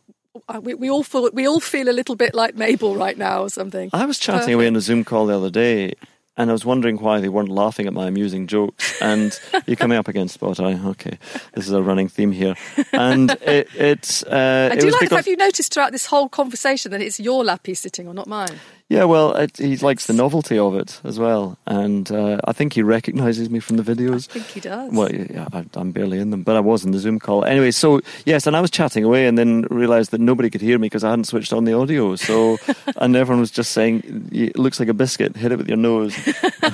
uh, 0.48 0.62
we, 0.64 0.74
we 0.76 0.90
all 0.90 1.04
feel 1.04 1.30
we 1.34 1.46
all 1.46 1.60
feel 1.60 1.90
a 1.90 1.92
little 1.92 2.16
bit 2.16 2.34
like 2.34 2.56
Mabel 2.56 2.96
right 2.96 3.18
now, 3.18 3.44
or 3.44 3.50
something. 3.50 3.90
I 3.92 4.06
was 4.06 4.18
chatting 4.18 4.40
Perfect. 4.40 4.54
away 4.56 4.68
on 4.68 4.78
a 4.78 4.82
Zoom 4.82 5.04
call 5.04 5.26
the 5.26 5.36
other 5.36 5.50
day, 5.50 5.96
and 6.38 6.50
I 6.50 6.54
was 6.54 6.64
wondering 6.64 7.00
why 7.00 7.20
they 7.20 7.28
weren't 7.28 7.50
laughing 7.50 7.86
at 7.86 7.94
my 7.94 8.08
amusing 8.08 8.48
jokes. 8.48 9.02
And 9.02 9.38
you're 9.66 9.76
coming 9.76 9.98
up 9.98 10.08
against 10.08 10.36
Spot 10.36 10.58
Eye. 10.58 10.80
Okay, 10.86 11.18
this 11.54 11.68
is 11.68 11.74
a 11.74 11.84
running 11.84 12.08
theme 12.08 12.32
here, 12.32 12.56
and 12.94 13.32
it, 13.42 13.68
it's. 13.76 14.24
Uh, 14.24 14.70
I 14.72 14.76
it 14.76 14.80
do 14.80 14.90
like 14.90 15.02
because... 15.02 15.10
the 15.10 15.16
fact 15.16 15.28
you 15.28 15.36
noticed 15.36 15.74
throughout 15.74 15.92
this 15.92 16.06
whole 16.06 16.30
conversation 16.30 16.92
that 16.92 17.02
it's 17.02 17.20
your 17.20 17.44
lappy 17.44 17.74
sitting 17.74 18.08
or 18.08 18.14
not 18.14 18.28
mine. 18.28 18.58
Yeah, 18.88 19.06
well, 19.06 19.36
it, 19.36 19.58
he 19.58 19.78
likes 19.78 20.06
the 20.06 20.14
novelty 20.14 20.60
of 20.60 20.76
it 20.76 21.02
as 21.04 21.18
well, 21.18 21.58
and 21.66 22.12
uh, 22.12 22.40
I 22.46 22.54
think 22.54 22.74
he 22.74 22.84
recognises 22.84 23.50
me 23.50 23.60
from 23.60 23.78
the 23.78 23.84
videos. 23.84 24.30
I 24.30 24.34
think 24.34 24.46
he 24.46 24.60
does. 24.60 24.94
Well, 24.94 25.12
yeah, 25.12 25.48
I, 25.52 25.66
I'm 25.74 25.92
barely 25.92 26.20
in 26.20 26.30
them, 26.30 26.44
but 26.44 26.56
I 26.56 26.60
was 26.60 26.86
in 26.86 26.92
the 26.92 27.00
Zoom 27.00 27.18
call 27.18 27.44
anyway. 27.46 27.72
So 27.72 28.02
yes, 28.26 28.46
and 28.46 28.56
I 28.56 28.62
was 28.62 28.70
chatting 28.70 29.04
away, 29.04 29.26
and 29.26 29.40
then 29.40 29.64
realised 29.72 30.12
that 30.12 30.22
nobody 30.22 30.52
could 30.52 30.62
hear 30.62 30.78
me 30.78 30.86
because 30.86 31.04
I 31.04 31.10
hadn't 31.10 31.24
switched 31.24 31.52
on 31.52 31.66
the 31.66 31.74
audio. 31.74 32.16
So, 32.16 32.60
and 32.98 33.16
everyone 33.16 33.40
was 33.40 33.50
just 33.50 33.72
saying, 33.72 34.30
"It 34.32 34.56
looks 34.56 34.80
like 34.80 34.90
a 34.90 34.94
biscuit. 34.94 35.36
Hit 35.36 35.52
it 35.52 35.58
with 35.58 35.68
your 35.68 35.78
nose." 35.78 36.16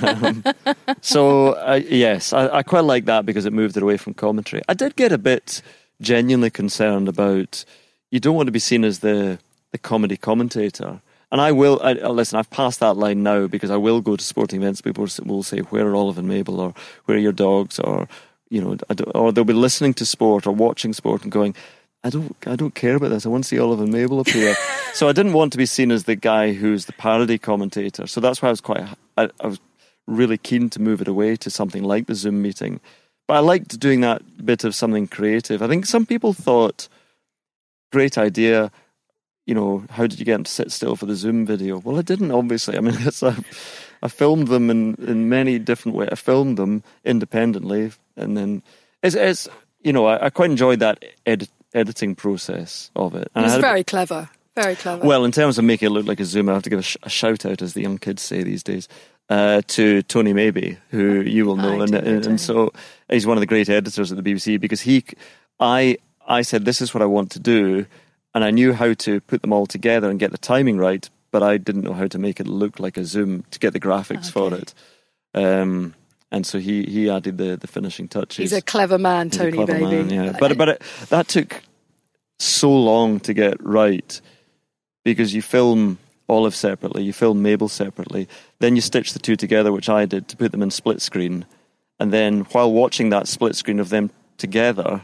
um, 0.04 0.43
so 1.00 1.54
uh, 1.54 1.80
yes, 1.88 2.34
I, 2.34 2.58
I 2.58 2.63
quite 2.63 2.84
like 2.84 3.06
that 3.06 3.26
because 3.26 3.45
it 3.45 3.54
moved 3.54 3.78
it 3.78 3.84
away 3.84 3.95
from 3.95 4.15
commentary. 4.15 4.62
I 4.67 4.74
did 4.74 4.97
get 4.97 5.13
a 5.13 5.17
bit 5.17 5.62
genuinely 6.02 6.50
concerned 6.50 7.08
about. 7.08 7.63
You 8.10 8.19
don't 8.19 8.36
want 8.36 8.47
to 8.47 8.52
be 8.52 8.60
seen 8.60 8.84
as 8.84 9.00
the 9.00 9.39
the 9.71 9.78
comedy 9.78 10.17
commentator 10.17 11.00
and 11.32 11.39
I 11.39 11.52
will 11.52 11.80
I, 11.82 11.94
uh, 11.94 12.10
listen. 12.10 12.38
I've 12.38 12.50
passed 12.50 12.80
that 12.82 12.98
line 12.98 13.24
now 13.24 13.48
because 13.48 13.72
I 13.72 13.78
will 13.78 14.02
go 14.02 14.15
to 14.15 14.24
sporting 14.24 14.62
events. 14.62 14.82
People 14.82 15.08
will 15.26 15.44
say, 15.44 15.60
"Where 15.60 15.88
are 15.88 15.96
Olive 15.96 16.17
and 16.17 16.28
Mabel?" 16.28 16.60
or 16.60 16.74
"Where 17.06 17.17
are 17.17 17.22
your 17.22 17.32
dogs?" 17.32 17.80
or 17.80 18.08
you 18.50 18.62
know, 18.62 18.78
or 19.15 19.32
they'll 19.32 19.46
be 19.46 19.54
listening 19.54 19.94
to 19.96 20.06
sport 20.06 20.46
or 20.46 20.54
watching 20.54 20.94
sport 20.94 21.24
and 21.24 21.32
going, 21.32 21.56
"I 22.04 22.10
don't, 22.10 22.36
I 22.46 22.58
don't 22.58 22.76
care 22.76 22.96
about 22.96 23.10
this. 23.10 23.26
I 23.26 23.30
want 23.30 23.46
to 23.46 23.48
see 23.48 23.60
Olive 23.60 23.80
and 23.80 23.91
Mabel 23.91 24.20
up 24.20 24.28
here." 24.28 24.56
so 24.94 25.08
I 25.08 25.13
didn't 25.13 25.34
want 25.34 25.54
to 25.54 25.58
be 25.58 25.65
seen 25.65 25.91
as 25.91 26.04
the 26.04 26.17
guy 26.17 26.54
who's 26.54 26.86
the 26.86 26.94
parody 26.94 27.38
commentator. 27.38 28.08
So 28.08 28.20
that's 28.20 28.41
why 28.41 28.50
I 28.50 28.52
was 28.52 28.62
quite, 28.62 28.84
I, 29.17 29.30
I 29.39 29.48
was 29.48 29.60
really 30.08 30.38
keen 30.38 30.70
to 30.72 30.82
move 30.82 31.02
it 31.02 31.08
away 31.08 31.38
to 31.38 31.50
something 31.50 31.84
like 31.84 32.08
the 32.08 32.15
Zoom 32.15 32.41
meeting. 32.41 32.82
But 33.28 33.36
I 33.36 33.39
liked 33.39 33.80
doing 33.80 34.02
that 34.02 34.46
bit 34.46 34.65
of 34.65 34.76
something 34.76 35.08
creative. 35.08 35.62
I 35.62 35.67
think 35.67 35.86
some 35.86 36.06
people 36.06 36.34
thought, 36.34 36.89
great 37.94 38.17
idea 38.17 38.72
you 39.52 39.56
know, 39.56 39.84
how 39.90 40.08
did 40.08 40.18
you 40.18 40.24
get 40.24 40.36
him 40.36 40.46
to 40.46 40.52
sit 40.52 40.72
still 40.72 40.96
for 40.96 41.06
the 41.06 41.14
Zoom 41.14 41.46
video? 41.46 41.78
Well, 41.80 42.00
I 42.00 42.04
didn't, 42.04 42.32
obviously. 42.32 42.78
I 42.78 42.80
mean, 42.80 42.96
it's 43.00 43.22
a, 43.22 43.36
I 44.02 44.08
filmed 44.08 44.48
them 44.48 44.70
in, 44.70 44.96
in 44.96 45.28
many 45.28 45.60
different 45.60 45.98
ways. 45.98 46.08
I 46.10 46.16
filmed 46.16 46.56
them 46.58 46.84
independently, 47.04 47.92
and 48.16 48.38
then 48.38 48.64
it's, 49.04 49.14
it's 49.14 49.50
you 49.82 49.92
know, 49.92 50.06
I, 50.06 50.28
I 50.28 50.30
quite 50.30 50.52
enjoyed 50.52 50.80
that 50.80 51.04
edit, 51.26 51.50
editing 51.74 52.16
process 52.16 52.92
of 52.96 53.14
it. 53.14 53.30
And 53.36 53.44
it 53.44 53.50
was 53.50 53.58
very 53.58 53.84
clever. 53.84 54.30
Very 54.56 54.78
clever. 54.78 55.06
Well, 55.06 55.26
in 55.26 55.34
terms 55.34 55.58
of 55.58 55.66
making 55.66 55.88
it 55.88 55.92
look 55.92 56.08
like 56.08 56.22
a 56.22 56.26
Zoom, 56.26 56.48
I 56.48 56.54
have 56.54 56.64
to 56.64 56.70
give 56.70 56.80
a, 56.80 56.84
sh- 56.84 56.96
a 57.04 57.10
shout 57.10 57.46
out, 57.46 57.62
as 57.62 57.74
the 57.74 57.82
young 57.82 57.98
kids 57.98 58.22
say 58.22 58.44
these 58.44 58.64
days, 58.64 58.88
uh, 59.28 59.64
to 59.68 60.02
Tony 60.04 60.32
Maybe, 60.32 60.78
who 60.92 61.20
you 61.20 61.46
will 61.46 61.58
know, 61.58 61.82
and, 61.82 61.94
and, 61.94 62.26
and 62.26 62.40
so 62.40 62.72
he's 63.10 63.28
one 63.28 63.36
of 63.36 63.42
the 63.42 63.48
great 63.48 63.68
editors 63.68 64.14
at 64.14 64.24
the 64.24 64.34
BBC 64.34 64.62
because 64.62 64.80
he, 64.80 65.04
I, 65.60 65.98
I 66.26 66.42
said 66.44 66.64
this 66.64 66.80
is 66.80 66.94
what 66.94 67.02
I 67.02 67.06
want 67.06 67.32
to 67.32 67.40
do 67.42 67.86
and 68.34 68.44
I 68.44 68.52
knew 68.52 68.74
how 68.74 68.94
to 68.94 69.22
put 69.22 69.41
them 69.41 69.54
all 69.54 69.65
together 69.65 70.10
and 70.10 70.20
get 70.20 70.32
the 70.32 70.38
timing 70.38 70.78
right, 70.78 71.10
but 71.32 71.44
I 71.44 71.58
didn't 71.58 71.84
know 71.84 71.94
how 71.94 72.08
to 72.08 72.20
make 72.20 72.39
it 72.39 72.48
look 72.48 72.80
like 72.80 72.98
a 72.98 73.06
Zoom 73.06 73.44
to 73.52 73.60
get 73.60 73.74
the 73.74 73.80
graphics 73.80 74.30
okay. 74.30 74.32
for 74.32 74.54
it. 74.54 74.74
Um, 75.34 75.96
and 76.32 76.46
so 76.46 76.60
he, 76.60 76.84
he 76.84 77.10
added 77.10 77.38
the, 77.38 77.58
the 77.58 77.67
finishing 77.67 78.08
touches. 78.08 78.38
He's 78.38 78.54
a 78.54 78.62
clever 78.62 78.98
man, 78.98 79.30
He's 79.30 79.38
Tony 79.38 79.52
clever 79.52 79.74
baby. 79.74 80.04
Man, 80.04 80.10
yeah. 80.10 80.38
But 80.39 80.58
but 80.58 80.70
it, 80.70 80.82
that 81.10 81.28
took 81.28 81.62
so 82.39 82.72
long 82.72 83.20
to 83.22 83.34
get 83.34 83.62
right 83.63 84.20
because 85.04 85.34
you 85.34 85.41
film 85.41 85.98
Olive 86.30 86.56
separately, 86.56 87.04
you 87.04 87.12
film 87.12 87.41
Mabel 87.41 87.67
separately, 87.67 88.30
then 88.60 88.76
you 88.76 88.82
stitch 88.82 89.12
the 89.13 89.20
two 89.20 89.36
together, 89.36 89.72
which 89.72 89.89
I 89.89 90.06
did 90.06 90.30
to 90.30 90.38
put 90.38 90.52
them 90.52 90.62
in 90.62 90.72
split 90.72 91.02
screen, 91.02 91.46
and 92.00 92.13
then 92.13 92.41
while 92.52 92.72
watching 92.72 93.10
that 93.10 93.28
split 93.28 93.56
screen 93.56 93.80
of 93.80 93.89
them 93.89 94.12
together, 94.38 95.02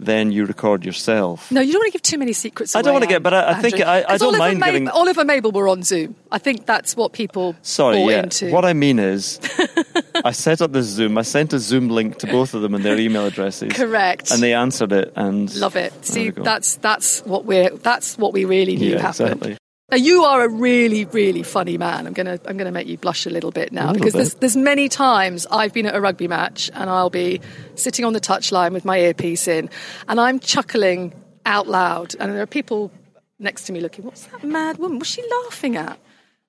then 0.00 0.32
you 0.32 0.46
record 0.46 0.84
yourself. 0.84 1.50
No, 1.52 1.60
you 1.60 1.72
don't 1.72 1.80
want 1.80 1.92
to 1.92 1.98
give 1.98 2.02
too 2.02 2.18
many 2.18 2.32
secrets. 2.32 2.74
I 2.74 2.82
don't 2.82 2.92
want 2.92 3.04
to 3.04 3.08
get, 3.08 3.22
but 3.22 3.34
I, 3.34 3.50
I 3.50 3.54
think 3.62 3.80
I, 3.80 4.04
I 4.08 4.16
don't 4.16 4.34
Oliver 4.34 4.38
mind 4.38 4.62
giving. 4.62 4.88
Oliver 4.88 5.24
Mabel 5.24 5.52
were 5.52 5.68
on 5.68 5.82
Zoom. 5.82 6.16
I 6.32 6.38
think 6.38 6.66
that's 6.66 6.96
what 6.96 7.12
people. 7.12 7.54
Sorry, 7.62 8.02
yeah. 8.02 8.22
Into. 8.22 8.50
What 8.50 8.64
I 8.64 8.72
mean 8.72 8.98
is, 8.98 9.38
I 10.24 10.32
set 10.32 10.60
up 10.62 10.72
this 10.72 10.86
Zoom. 10.86 11.18
I 11.18 11.22
sent 11.22 11.52
a 11.52 11.58
Zoom 11.58 11.88
link 11.88 12.18
to 12.18 12.26
both 12.26 12.54
of 12.54 12.62
them 12.62 12.74
and 12.74 12.84
their 12.84 12.98
email 12.98 13.26
addresses. 13.26 13.72
Correct. 13.72 14.30
And 14.30 14.42
they 14.42 14.54
answered 14.54 14.92
it, 14.92 15.12
and 15.16 15.54
love 15.56 15.76
it. 15.76 16.04
See, 16.04 16.30
that's 16.30 16.76
that's 16.76 17.20
what 17.20 17.44
we're 17.44 17.70
that's 17.70 18.16
what 18.18 18.32
we 18.32 18.44
really 18.44 18.76
knew 18.76 18.94
yeah, 18.94 19.00
happened. 19.00 19.32
Exactly. 19.32 19.59
Now 19.90 19.96
you 19.96 20.22
are 20.22 20.44
a 20.44 20.48
really, 20.48 21.04
really 21.06 21.42
funny 21.42 21.76
man. 21.76 22.06
I'm 22.06 22.12
gonna, 22.12 22.38
I'm 22.46 22.56
gonna 22.56 22.70
make 22.70 22.86
you 22.86 22.96
blush 22.96 23.26
a 23.26 23.30
little 23.30 23.50
bit 23.50 23.72
now 23.72 23.88
little 23.88 23.94
because 23.94 24.12
bit. 24.12 24.18
there's, 24.18 24.34
there's 24.34 24.56
many 24.56 24.88
times 24.88 25.48
I've 25.50 25.72
been 25.72 25.86
at 25.86 25.96
a 25.96 26.00
rugby 26.00 26.28
match 26.28 26.70
and 26.74 26.88
I'll 26.88 27.10
be 27.10 27.40
sitting 27.74 28.04
on 28.04 28.12
the 28.12 28.20
touchline 28.20 28.72
with 28.72 28.84
my 28.84 29.00
earpiece 29.00 29.48
in, 29.48 29.68
and 30.06 30.20
I'm 30.20 30.38
chuckling 30.38 31.12
out 31.44 31.66
loud, 31.66 32.14
and 32.20 32.32
there 32.32 32.42
are 32.42 32.46
people 32.46 32.92
next 33.40 33.64
to 33.64 33.72
me 33.72 33.80
looking, 33.80 34.04
"What's 34.04 34.26
that 34.26 34.44
mad 34.44 34.78
woman? 34.78 34.98
What's 34.98 35.10
she 35.10 35.24
laughing 35.44 35.76
at?" 35.76 35.98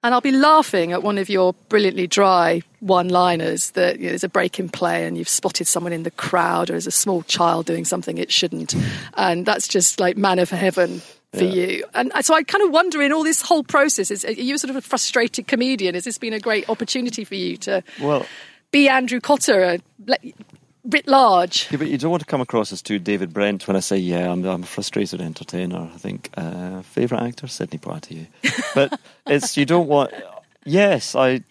And 0.04 0.14
I'll 0.14 0.22
be 0.22 0.32
laughing 0.32 0.92
at 0.92 1.02
one 1.02 1.18
of 1.18 1.30
your 1.30 1.54
brilliantly 1.70 2.08
dry 2.08 2.62
one-liners 2.80 3.72
that 3.72 4.00
you 4.00 4.06
know, 4.06 4.10
there's 4.10 4.24
a 4.24 4.30
break 4.30 4.60
in 4.60 4.68
play 4.68 5.06
and 5.06 5.16
you've 5.16 5.30
spotted 5.30 5.68
someone 5.68 5.94
in 5.94 6.02
the 6.02 6.10
crowd 6.12 6.70
or 6.70 6.74
there's 6.74 6.88
a 6.88 6.92
small 6.92 7.22
child 7.24 7.68
doing 7.68 7.86
something 7.86 8.20
it 8.20 8.32
shouldn't, 8.32 8.76
and 9.16 9.48
that's 9.48 9.68
just 9.68 10.00
like 10.00 10.16
manna 10.16 10.46
for 10.46 10.58
heaven 10.58 11.02
for 11.34 11.44
yeah. 11.44 11.66
you. 11.66 11.86
And 11.94 12.12
so 12.22 12.34
I 12.34 12.44
kind 12.44 12.64
of 12.64 12.72
wonder 12.72 13.02
in 13.02 13.14
all 13.14 13.24
this 13.24 13.42
whole 13.42 13.64
process, 13.64 14.12
is 14.12 14.26
are 14.26 14.32
you 14.32 14.58
sort 14.58 14.70
of 14.70 14.76
a 14.76 14.82
frustrated 14.82 15.48
comedian? 15.48 15.96
Has 15.96 16.04
this 16.04 16.18
been 16.18 16.34
a 16.34 16.40
great 16.40 16.70
opportunity 16.70 17.24
for 17.24 17.36
you 17.36 17.58
to 17.58 17.84
well, 18.02 18.26
be 18.72 18.90
Andrew 18.90 19.20
Cotter, 19.20 19.80
uh, 20.08 20.16
writ 20.84 21.08
large? 21.08 21.68
Yeah, 21.72 21.78
but 21.78 21.88
you 21.88 21.98
don't 21.98 22.12
want 22.12 22.22
to 22.22 22.28
come 22.28 22.42
across 22.42 22.74
as 22.74 22.82
too 22.82 23.00
David 23.00 23.34
Brent 23.34 23.68
when 23.68 23.78
I 23.78 23.82
say, 23.82 23.98
yeah, 23.98 24.32
I'm, 24.32 24.44
I'm 24.46 24.64
a 24.64 24.66
frustrated 24.66 25.22
entertainer. 25.22 25.90
I 25.94 25.98
think 25.98 26.30
uh, 26.36 26.82
favourite 26.82 27.24
actor, 27.24 27.48
Sidney 27.48 27.80
Poitier. 27.80 28.28
But 28.76 29.00
it's 29.28 29.58
you 29.58 29.66
don't 29.66 29.88
want. 29.88 30.14
Yes, 30.66 31.16
I. 31.16 31.44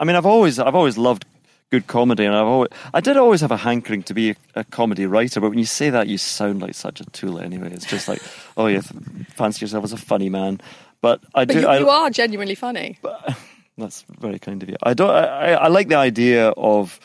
I 0.00 0.04
mean, 0.04 0.16
I've 0.16 0.26
always 0.26 0.58
I've 0.58 0.74
always 0.74 0.98
loved 0.98 1.24
good 1.72 1.86
comedy, 1.86 2.26
and 2.26 2.34
I've 2.34 2.46
always, 2.46 2.68
I 2.92 3.00
did 3.00 3.16
always 3.16 3.40
have 3.40 3.50
a 3.50 3.56
hankering 3.56 4.02
to 4.04 4.14
be 4.14 4.30
a, 4.30 4.36
a, 4.56 4.64
comedy 4.64 5.06
writer. 5.06 5.40
But 5.40 5.48
when 5.48 5.58
you 5.58 5.64
say 5.64 5.88
that, 5.88 6.06
you 6.06 6.18
sound 6.18 6.60
like 6.60 6.74
such 6.74 7.00
a 7.00 7.04
tool. 7.06 7.38
Anyway, 7.38 7.72
it's 7.72 7.86
just 7.86 8.08
like, 8.08 8.20
oh, 8.58 8.66
you 8.66 8.82
fancy 8.82 9.64
yourself 9.64 9.82
as 9.82 9.92
a 9.94 9.96
funny 9.96 10.28
man. 10.28 10.60
But 11.00 11.22
I 11.34 11.46
but 11.46 11.54
do. 11.54 11.60
You, 11.60 11.66
I, 11.66 11.78
you 11.78 11.88
are 11.88 12.10
genuinely 12.10 12.54
funny. 12.54 12.98
But, 13.00 13.36
that's 13.78 14.04
very 14.20 14.38
kind 14.38 14.62
of 14.62 14.68
you. 14.68 14.76
I 14.82 14.92
don't. 14.92 15.10
I, 15.10 15.54
I 15.54 15.68
like 15.68 15.88
the 15.88 15.96
idea 15.96 16.50
of 16.50 17.00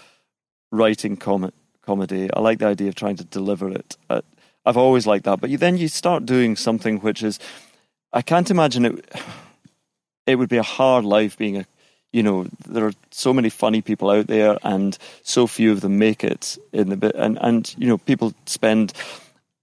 writing 0.71 1.15
com- 1.15 1.53
comedy. 1.81 2.29
I 2.33 2.41
like 2.41 2.59
the 2.59 2.67
idea 2.67 2.89
of 2.89 2.95
trying 2.95 3.15
to 3.15 3.23
deliver 3.23 3.69
it. 3.69 3.95
I, 4.09 4.21
I've 4.65 4.77
always 4.77 5.07
liked 5.07 5.23
that. 5.23 5.39
But 5.39 5.49
you, 5.49 5.57
then 5.57 5.77
you 5.77 5.87
start 5.87 6.25
doing 6.25 6.57
something 6.57 6.99
which 6.99 7.23
is, 7.23 7.39
I 8.11 8.21
can't 8.21 8.51
imagine 8.51 8.85
it. 8.85 9.15
It 10.27 10.35
would 10.35 10.49
be 10.49 10.57
a 10.57 10.63
hard 10.77 11.05
life 11.05 11.37
being 11.37 11.55
a 11.55 11.65
you 12.17 12.23
know 12.23 12.47
there 12.67 12.85
are 12.87 12.93
so 13.11 13.31
many 13.31 13.49
funny 13.49 13.81
people 13.81 14.09
out 14.09 14.25
there 14.25 14.57
and 14.63 14.97
so 15.21 15.45
few 15.45 15.71
of 15.71 15.81
them 15.81 15.99
make 15.99 16.23
it 16.23 16.57
in 16.73 16.89
the 16.89 16.97
bit 16.97 17.15
and 17.15 17.37
and 17.41 17.75
you 17.77 17.87
know 17.87 17.99
people 17.99 18.33
spend 18.47 18.91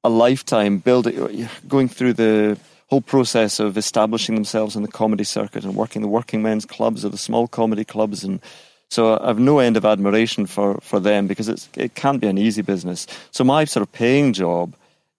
a 0.05 0.09
lifetime 0.09 0.79
building 0.79 1.49
going 1.67 1.89
through 1.89 2.13
the 2.13 2.57
whole 2.91 3.01
process 3.01 3.59
of 3.59 3.77
establishing 3.77 4.37
themselves 4.37 4.77
in 4.77 4.83
the 4.83 4.97
comedy 5.01 5.25
circuit 5.25 5.65
and 5.65 5.75
working 5.75 6.01
the 6.01 6.15
working 6.19 6.43
men's 6.43 6.65
clubs 6.65 7.05
or 7.05 7.09
the 7.09 7.19
small 7.19 7.49
comedy 7.49 7.85
clubs 7.85 8.23
and 8.23 8.41
so 8.91 9.19
I 9.19 9.27
have 9.27 9.41
no 9.41 9.59
end 9.59 9.77
of 9.77 9.85
admiration 9.85 10.47
for, 10.47 10.79
for 10.81 11.01
them 11.01 11.27
because 11.27 11.49
it's, 11.49 11.69
it 11.77 11.97
can't 11.97 12.21
be 12.21 12.29
an 12.29 12.39
easy 12.39 12.63
business. 12.63 13.09
So 13.33 13.43
my 13.43 13.65
sort 13.65 13.83
of 13.83 13.91
paying 13.91 14.33
job 14.33 14.77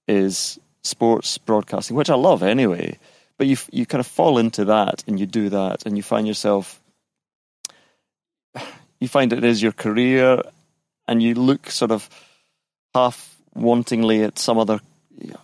is 0.08 0.58
sports 0.84 1.38
broadcasting, 1.40 1.98
which 1.98 2.10
I 2.10 2.16
love 2.16 2.42
anyway. 2.42 2.98
But 3.38 3.48
you 3.48 3.58
you 3.72 3.86
kind 3.86 4.00
of 4.00 4.08
fall 4.08 4.38
into 4.38 4.64
that 4.66 5.04
and 5.08 5.20
you 5.20 5.26
do 5.26 5.50
that 5.50 5.86
and 5.86 5.98
you 5.98 6.04
find 6.04 6.26
yourself 6.26 6.80
you 9.00 9.08
find 9.08 9.34
it 9.34 9.44
is 9.44 9.62
your 9.62 9.72
career 9.72 10.42
and 11.08 11.22
you 11.22 11.36
look 11.36 11.70
sort 11.70 11.92
of 11.92 12.10
half 12.94 13.36
wantingly 13.56 14.26
at 14.26 14.40
some 14.40 14.58
other 14.58 14.80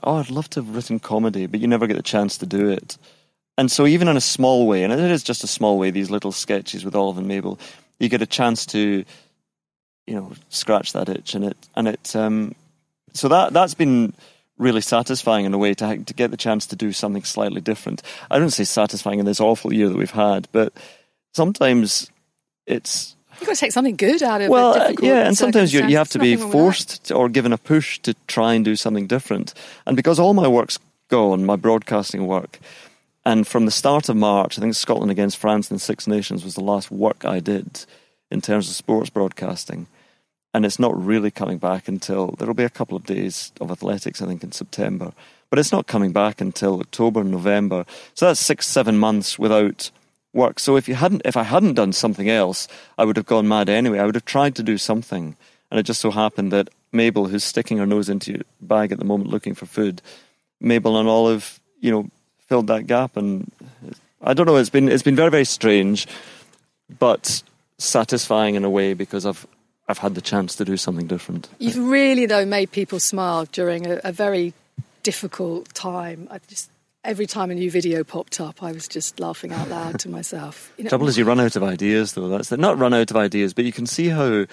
oh 0.04 0.18
i'd 0.18 0.30
love 0.30 0.50
to 0.50 0.62
have 0.62 0.76
written 0.76 1.00
comedy 1.00 1.46
but 1.46 1.60
you 1.60 1.68
never 1.68 1.88
get 1.88 1.98
the 1.98 2.04
chance 2.04 2.38
to 2.38 2.46
do 2.46 2.70
it. 2.70 2.98
And 3.58 3.72
so 3.72 3.86
even 3.86 4.08
in 4.08 4.18
a 4.18 4.22
small 4.22 4.66
way 4.66 4.84
and 4.84 4.92
it 4.92 5.00
is 5.00 5.24
just 5.24 5.44
a 5.44 5.48
small 5.48 5.78
way 5.78 5.92
these 5.92 6.10
little 6.10 6.32
sketches 6.32 6.84
with 6.84 6.96
olive 6.96 7.18
and 7.18 7.28
mabel 7.28 7.60
you 8.00 8.10
get 8.10 8.22
a 8.22 8.26
chance 8.26 8.66
to 8.68 9.06
you 10.08 10.16
know 10.16 10.32
scratch 10.50 10.94
that 10.94 11.10
itch 11.10 11.36
and 11.36 11.46
it 11.46 11.58
and 11.76 11.88
it 11.88 12.16
um, 12.16 12.56
so 13.14 13.28
that 13.28 13.54
that's 13.54 13.74
been 13.76 14.14
really 14.58 14.82
satisfying 14.82 15.46
in 15.46 15.54
a 15.54 15.58
way 15.58 15.74
to 15.74 15.98
to 15.98 16.14
get 16.14 16.32
the 16.32 16.38
chance 16.38 16.66
to 16.68 16.76
do 16.76 16.92
something 16.92 17.24
slightly 17.24 17.62
different. 17.62 18.02
I 18.30 18.40
don't 18.40 18.50
say 18.50 18.64
satisfying 18.64 19.20
in 19.20 19.26
this 19.26 19.40
awful 19.40 19.74
year 19.74 19.90
that 19.90 19.98
we've 19.98 20.12
had 20.12 20.48
but 20.52 20.74
sometimes 21.34 22.10
it's 22.66 23.16
You've 23.42 23.48
got 23.48 23.56
to 23.56 23.60
take 23.60 23.72
something 23.72 23.96
good 23.96 24.22
out 24.22 24.40
of 24.40 24.46
it. 24.46 24.50
well, 24.52 24.80
uh, 24.80 24.94
yeah, 25.02 25.26
and 25.26 25.36
sometimes 25.36 25.74
you, 25.74 25.86
you 25.88 25.98
have 25.98 26.10
to 26.10 26.20
be 26.20 26.36
forced 26.36 27.06
to, 27.06 27.16
or 27.16 27.28
given 27.28 27.52
a 27.52 27.58
push 27.58 27.98
to 28.00 28.14
try 28.28 28.54
and 28.54 28.64
do 28.64 28.76
something 28.76 29.08
different. 29.08 29.56
And 29.88 29.98
because 29.98 30.20
all 30.20 30.36
my 30.36 30.48
work's 30.48 30.78
gone, 31.10 31.44
my 31.44 31.56
broadcasting 31.56 32.28
work, 32.28 32.60
and 33.26 33.48
from 33.48 33.66
the 33.66 33.72
start 33.72 34.10
of 34.10 34.16
March, 34.16 34.58
I 34.58 34.62
think 34.62 34.76
Scotland 34.76 35.12
against 35.12 35.38
France 35.38 35.70
and 35.72 35.82
Six 35.82 36.08
Nations 36.08 36.44
was 36.44 36.56
the 36.56 36.64
last 36.64 36.92
work 36.92 37.26
I 37.26 37.40
did 37.40 37.86
in 38.30 38.42
terms 38.42 38.70
of 38.70 38.76
sports 38.76 39.10
broadcasting. 39.10 39.88
And 40.54 40.66
it's 40.66 40.80
not 40.80 41.00
really 41.00 41.32
coming 41.32 41.58
back 41.58 41.88
until 41.88 42.36
there'll 42.38 42.54
be 42.54 42.64
a 42.64 42.70
couple 42.70 42.98
of 42.98 43.06
days 43.06 43.52
of 43.62 43.72
athletics, 43.72 44.22
I 44.22 44.26
think, 44.26 44.44
in 44.44 44.52
September. 44.52 45.14
But 45.50 45.60
it's 45.60 45.72
not 45.72 45.88
coming 45.88 46.12
back 46.12 46.42
until 46.42 46.80
October, 46.80 47.24
November. 47.24 47.86
So 48.14 48.28
that's 48.28 48.40
six, 48.40 48.68
seven 48.68 48.98
months 48.98 49.40
without 49.40 49.92
work. 50.34 50.60
So 50.60 50.76
if 50.76 50.88
you 50.88 50.96
hadn't, 50.96 51.22
if 51.26 51.38
I 51.38 51.44
hadn't 51.44 51.74
done 51.74 51.94
something 51.94 52.30
else, 52.30 52.68
I 52.98 53.06
would 53.06 53.18
have 53.18 53.26
gone 53.26 53.48
mad 53.48 53.70
anyway. 53.70 54.00
I 54.00 54.06
would 54.06 54.16
have 54.16 54.26
tried 54.26 54.56
to 54.56 54.64
do 54.64 54.78
something, 54.78 55.36
and 55.70 55.80
it 55.80 55.84
just 55.84 56.02
so 56.02 56.12
happened 56.12 56.52
that 56.52 56.70
Mabel, 56.92 57.28
who's 57.28 57.44
sticking 57.44 57.78
her 57.78 57.86
nose 57.86 58.10
into 58.10 58.32
your 58.34 58.42
bag 58.62 58.92
at 58.92 59.00
the 59.00 59.06
moment 59.06 59.30
looking 59.30 59.56
for 59.56 59.66
food, 59.66 60.02
Mabel 60.60 60.98
and 60.98 61.08
Olive, 61.08 61.60
you 61.80 61.92
know, 61.92 62.08
filled 62.48 62.68
that 62.68 62.88
gap, 62.88 63.18
and 63.18 63.52
I 64.22 64.34
don't 64.34 64.46
know. 64.46 64.58
It's 64.58 64.70
been 64.70 64.90
it's 64.90 65.04
been 65.04 65.16
very 65.16 65.32
very 65.32 65.46
strange, 65.46 66.08
but 67.00 67.44
satisfying 67.78 68.56
in 68.56 68.64
a 68.64 68.70
way 68.70 68.94
because 68.94 69.26
I've 69.26 69.48
I've 69.88 69.98
had 69.98 70.16
the 70.16 70.22
chance 70.22 70.56
to 70.58 70.66
do 70.66 70.78
something 70.78 71.08
different. 71.08 71.50
You've 71.60 71.78
really 71.78 72.26
though 72.26 72.46
made 72.46 72.72
people 72.72 73.00
smile 73.00 73.46
during 73.52 73.88
a, 73.88 74.00
a 74.04 74.12
very 74.12 74.54
difficult 75.04 75.74
time. 75.74 76.28
I 76.30 76.40
just 76.48 76.70
every 77.04 77.26
time 77.26 77.52
a 77.52 77.56
new 77.56 77.72
video 77.72 78.04
popped 78.04 78.40
up, 78.40 78.62
I 78.62 78.72
was 78.72 78.88
just 78.88 79.20
laughing 79.20 79.52
out 79.52 79.70
loud 79.70 80.00
to 80.02 80.10
myself. 80.10 80.72
You 80.78 80.86
know, 80.86 80.90
Trouble 80.90 81.08
is, 81.08 81.18
you 81.18 81.26
run 81.26 81.40
out 81.40 81.56
of 81.56 81.64
ideas, 81.64 82.14
though. 82.14 82.28
That's 82.28 82.50
the, 82.50 82.58
not 82.58 82.78
run 82.78 82.94
out 82.94 83.12
of 83.12 83.18
ideas, 83.18 83.54
but 83.54 83.66
you 83.66 83.72
can 83.72 83.86
see 83.86 84.10
how, 84.10 84.26
you 84.26 84.48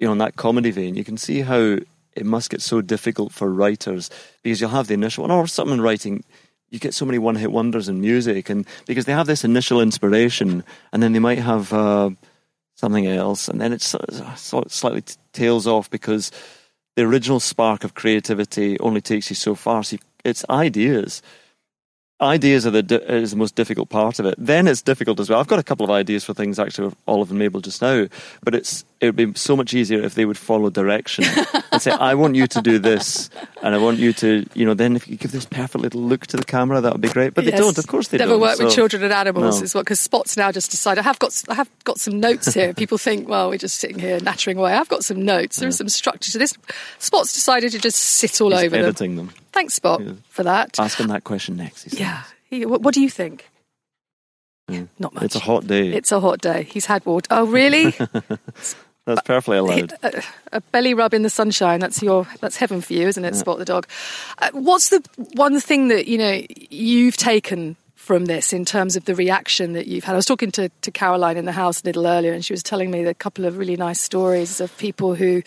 know, 0.00 0.12
in 0.12 0.18
that 0.18 0.36
comedy 0.36 0.70
vein, 0.70 0.94
you 0.94 1.04
can 1.04 1.16
see 1.16 1.40
how 1.40 1.78
it 2.14 2.26
must 2.26 2.50
get 2.50 2.62
so 2.62 2.80
difficult 2.80 3.32
for 3.32 3.52
writers 3.52 4.10
because 4.42 4.60
you'll 4.60 4.70
have 4.70 4.88
the 4.88 4.94
initial 4.94 5.22
one, 5.22 5.30
or 5.30 5.46
someone 5.46 5.80
writing. 5.80 6.24
You 6.70 6.78
get 6.78 6.94
so 6.94 7.06
many 7.06 7.18
one-hit 7.18 7.50
wonders 7.50 7.88
in 7.88 8.00
music, 8.00 8.50
and 8.50 8.66
because 8.86 9.06
they 9.06 9.12
have 9.12 9.26
this 9.26 9.44
initial 9.44 9.80
inspiration, 9.80 10.64
and 10.92 11.02
then 11.02 11.12
they 11.12 11.18
might 11.18 11.38
have 11.38 11.72
uh, 11.72 12.10
something 12.74 13.06
else, 13.06 13.48
and 13.48 13.60
then 13.60 13.72
it 13.72 13.80
slightly 13.80 15.02
tails 15.32 15.66
off 15.66 15.88
because 15.88 16.30
the 16.94 17.04
original 17.04 17.40
spark 17.40 17.84
of 17.84 17.94
creativity 17.94 18.78
only 18.80 19.00
takes 19.00 19.30
you 19.30 19.36
so 19.36 19.54
far. 19.54 19.82
So 19.82 19.96
it's 20.24 20.44
ideas 20.50 21.22
ideas 22.20 22.66
are 22.66 22.70
the 22.70 23.12
is 23.12 23.30
the 23.30 23.36
most 23.36 23.54
difficult 23.54 23.88
part 23.88 24.18
of 24.18 24.26
it. 24.26 24.34
Then 24.38 24.66
it's 24.66 24.82
difficult 24.82 25.20
as 25.20 25.30
well. 25.30 25.40
I've 25.40 25.46
got 25.46 25.58
a 25.58 25.64
couple 25.64 25.84
of 25.84 25.90
ideas 25.90 26.24
for 26.24 26.34
things 26.34 26.58
actually 26.58 26.86
with 26.86 26.96
Olive 27.06 27.30
and 27.30 27.38
Mabel 27.38 27.60
just 27.60 27.82
now, 27.82 28.06
but 28.42 28.54
it's 28.54 28.84
it 29.00 29.06
would 29.06 29.16
be 29.16 29.32
so 29.34 29.56
much 29.56 29.74
easier 29.74 30.02
if 30.02 30.14
they 30.14 30.24
would 30.24 30.38
follow 30.38 30.70
direction 30.70 31.24
and 31.70 31.80
say, 31.80 31.92
"I 31.92 32.14
want 32.14 32.34
you 32.34 32.48
to 32.48 32.60
do 32.60 32.78
this," 32.78 33.30
and 33.62 33.74
I 33.74 33.78
want 33.78 33.98
you 33.98 34.12
to, 34.14 34.44
you 34.54 34.66
know. 34.66 34.74
Then 34.74 34.96
if 34.96 35.06
you 35.06 35.16
give 35.16 35.30
this 35.30 35.44
perfect 35.44 35.82
little 35.82 36.00
look 36.00 36.26
to 36.28 36.36
the 36.36 36.44
camera, 36.44 36.80
that 36.80 36.92
would 36.92 37.00
be 37.00 37.08
great. 37.08 37.34
But 37.34 37.44
yes. 37.44 37.52
they 37.52 37.58
don't. 37.58 37.78
Of 37.78 37.86
course, 37.86 38.08
they 38.08 38.18
Never 38.18 38.32
don't. 38.32 38.40
Never 38.40 38.50
work 38.50 38.56
so, 38.58 38.64
with 38.64 38.74
children 38.74 39.04
and 39.04 39.12
animals. 39.12 39.60
No. 39.60 39.64
Is 39.64 39.74
what 39.74 39.82
because 39.82 40.00
Spot's 40.00 40.36
now 40.36 40.50
just 40.50 40.70
decided. 40.70 41.00
I 41.00 41.04
have 41.04 41.18
got 41.20 41.42
I 41.48 41.54
have 41.54 41.70
got 41.84 42.00
some 42.00 42.18
notes 42.18 42.52
here. 42.54 42.74
People 42.74 42.98
think, 42.98 43.28
well, 43.28 43.50
we're 43.50 43.58
just 43.58 43.76
sitting 43.76 43.98
here 44.00 44.18
nattering 44.20 44.58
away. 44.58 44.72
I've 44.72 44.88
got 44.88 45.04
some 45.04 45.24
notes. 45.24 45.58
There's 45.58 45.76
yeah. 45.76 45.78
some 45.78 45.88
structure 45.88 46.32
to 46.32 46.38
this. 46.38 46.54
Spot's 46.98 47.32
decided 47.32 47.72
to 47.72 47.78
just 47.78 47.98
sit 47.98 48.40
all 48.40 48.50
He's 48.50 48.64
over 48.64 48.76
editing 48.76 49.14
them. 49.14 49.26
them. 49.26 49.34
Thanks, 49.52 49.74
Spot, 49.74 50.00
yeah. 50.02 50.12
for 50.28 50.42
that. 50.42 50.78
Ask 50.80 50.98
him 50.98 51.08
that 51.08 51.24
question 51.24 51.56
next. 51.56 51.92
Yeah. 51.92 52.24
What, 52.50 52.82
what 52.82 52.94
do 52.94 53.00
you 53.00 53.10
think? 53.10 53.48
Mm. 54.68 54.88
Not 54.98 55.14
much. 55.14 55.24
It's 55.24 55.36
a 55.36 55.40
hot 55.40 55.66
day. 55.66 55.88
It's 55.88 56.12
a 56.12 56.20
hot 56.20 56.40
day. 56.40 56.64
He's 56.64 56.86
had 56.86 57.04
water. 57.06 57.26
Oh, 57.30 57.46
really? 57.46 57.94
that's 59.08 59.22
perfectly 59.22 59.56
allowed. 59.56 59.92
A, 60.02 60.22
a, 60.52 60.60
belly 60.60 60.92
rub 60.92 61.14
in 61.14 61.22
the 61.22 61.30
sunshine. 61.30 61.80
That's 61.80 62.02
your. 62.02 62.26
That's 62.40 62.56
heaven 62.56 62.80
for 62.80 62.92
you, 62.92 63.08
isn't 63.08 63.24
it? 63.24 63.34
Yeah. 63.34 63.40
Spot 63.40 63.58
the 63.58 63.64
dog. 63.64 63.88
Uh, 64.38 64.50
what's 64.52 64.90
the 64.90 65.02
one 65.34 65.58
thing 65.60 65.88
that 65.88 66.06
you 66.06 66.18
know 66.18 66.42
you've 66.48 67.16
taken 67.16 67.76
from 67.94 68.26
this 68.26 68.52
in 68.52 68.64
terms 68.64 68.96
of 68.96 69.06
the 69.06 69.14
reaction 69.14 69.72
that 69.72 69.86
you've 69.86 70.04
had? 70.04 70.12
I 70.12 70.16
was 70.16 70.26
talking 70.26 70.50
to, 70.52 70.68
to 70.68 70.90
Caroline 70.90 71.36
in 71.36 71.46
the 71.46 71.52
house 71.52 71.82
a 71.82 71.86
little 71.86 72.06
earlier, 72.06 72.32
and 72.32 72.44
she 72.44 72.52
was 72.52 72.62
telling 72.62 72.90
me 72.90 73.04
a 73.04 73.14
couple 73.14 73.46
of 73.46 73.56
really 73.56 73.76
nice 73.76 74.00
stories 74.00 74.60
of 74.60 74.76
people 74.76 75.14
who 75.14 75.42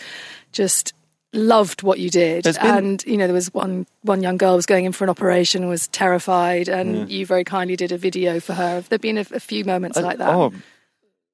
just 0.52 0.94
loved 1.34 1.82
what 1.82 2.00
you 2.00 2.10
did 2.10 2.44
been... 2.44 2.58
and 2.60 3.04
you 3.06 3.16
know 3.16 3.26
there 3.26 3.34
was 3.34 3.54
one 3.54 3.86
one 4.02 4.22
young 4.22 4.36
girl 4.36 4.58
was 4.58 4.66
going 4.66 4.84
in 4.84 4.92
for 4.92 5.06
an 5.06 5.10
operation 5.10 5.70
was 5.70 5.88
terrified 5.88 6.68
and 6.68 6.98
yeah. 6.98 7.06
you 7.06 7.26
very 7.26 7.46
kindly 7.46 7.78
did 7.78 7.94
a 7.94 7.98
video 7.98 8.42
for 8.42 8.54
her 8.54 8.68
have 8.68 8.90
there 8.90 9.00
been 9.00 9.18
a, 9.18 9.26
a 9.32 9.40
few 9.40 9.64
moments 9.64 9.98
uh, 9.98 10.02
like 10.02 10.18
that 10.18 10.28
oh 10.28 10.52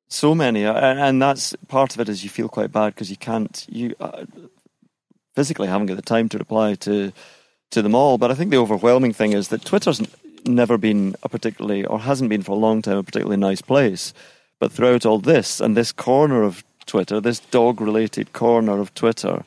so 0.10 0.34
many 0.34 0.66
uh, 0.66 0.74
and 0.74 1.22
that's 1.22 1.56
part 1.68 1.94
of 1.94 2.02
it 2.02 2.10
is 2.10 2.24
you 2.24 2.30
feel 2.30 2.50
quite 2.50 2.72
bad 2.72 2.94
because 2.94 3.10
you 3.10 3.18
can't 3.18 3.66
you 3.70 3.96
uh, 4.00 4.26
physically 5.36 5.68
haven't 5.68 5.88
got 5.88 5.96
the 5.96 6.02
time 6.02 6.30
to 6.30 6.38
reply 6.38 6.76
to 6.76 7.12
to 7.72 7.82
them 7.82 7.96
all 7.96 8.18
but 8.18 8.32
i 8.32 8.34
think 8.34 8.52
the 8.52 8.58
overwhelming 8.58 9.14
thing 9.14 9.34
is 9.34 9.50
that 9.50 9.66
twitter's 9.66 10.02
never 10.46 10.78
been 10.78 11.16
a 11.24 11.30
particularly 11.30 11.86
or 11.86 12.00
hasn't 12.00 12.30
been 12.30 12.44
for 12.44 12.54
a 12.54 12.56
long 12.56 12.82
time 12.82 12.98
a 12.98 13.04
particularly 13.04 13.38
nice 13.38 13.62
place 13.62 14.14
but 14.60 14.72
throughout 14.72 15.06
all 15.06 15.20
this 15.20 15.60
and 15.60 15.76
this 15.76 15.92
corner 15.92 16.44
of 16.44 16.64
twitter 16.86 17.20
this 17.20 17.40
dog 17.40 17.82
related 17.82 18.32
corner 18.32 18.80
of 18.80 18.94
twitter 18.94 19.44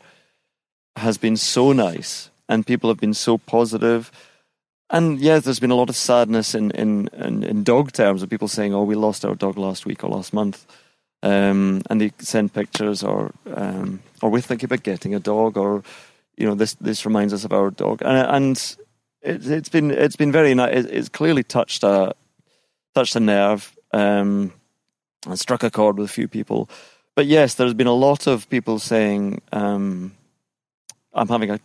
has 0.97 1.17
been 1.17 1.37
so 1.37 1.73
nice 1.73 2.31
and 2.51 2.67
people 2.67 2.91
have 2.91 2.99
been 2.99 3.15
so 3.15 3.39
positive. 3.39 4.11
And 4.91 5.21
yes, 5.21 5.45
there's 5.45 5.61
been 5.61 5.71
a 5.71 5.77
lot 5.77 5.89
of 5.89 5.97
sadness 5.97 6.55
in, 6.55 6.73
in, 6.73 7.09
in, 7.13 7.45
in 7.45 7.63
dog 7.63 7.93
terms 7.93 8.23
of 8.23 8.29
people 8.29 8.49
saying, 8.49 8.75
oh, 8.75 8.83
we 8.83 8.97
lost 8.97 9.25
our 9.25 9.37
dog 9.37 9.57
last 9.57 9.87
week 9.87 10.03
or 10.03 10.11
last 10.11 10.33
month. 10.33 10.67
Um, 11.23 11.83
and 11.89 12.01
they 12.01 12.13
send 12.19 12.53
pictures 12.53 13.03
or 13.05 13.33
um, 13.47 14.01
or 14.23 14.31
we 14.31 14.41
think 14.41 14.63
about 14.63 14.83
getting 14.83 15.15
a 15.15 15.21
dog 15.21 15.59
or 15.59 15.83
you 16.39 16.47
know 16.47 16.55
this 16.55 16.75
this 16.75 17.05
reminds 17.05 17.35
us 17.35 17.45
of 17.45 17.53
our 17.53 17.71
dog 17.71 18.01
and, 18.01 18.17
and 18.17 18.77
it, 19.21 19.43
has 19.43 19.69
been 19.69 19.91
it's 19.91 20.17
been 20.17 20.33
very 20.33 20.55
nice 20.55 20.87
it's 20.87 21.11
clearly 21.11 21.43
touched 21.43 21.85
a 21.85 22.15
touched 22.95 23.17
a 23.17 23.21
nerve 23.21 23.77
um, 23.93 24.51
and 25.27 25.39
struck 25.39 25.63
a 25.63 25.71
chord 25.71 25.99
with 25.99 26.09
a 26.09 26.13
few 26.13 26.27
people 26.27 26.71
but 27.15 27.27
yes 27.27 27.53
there's 27.53 27.75
been 27.75 27.87
a 27.87 27.93
lot 27.93 28.27
of 28.27 28.49
people 28.49 28.79
saying 28.79 29.43
um, 29.53 30.17
I'm 31.13 31.29
having 31.29 31.51
a, 31.51 31.61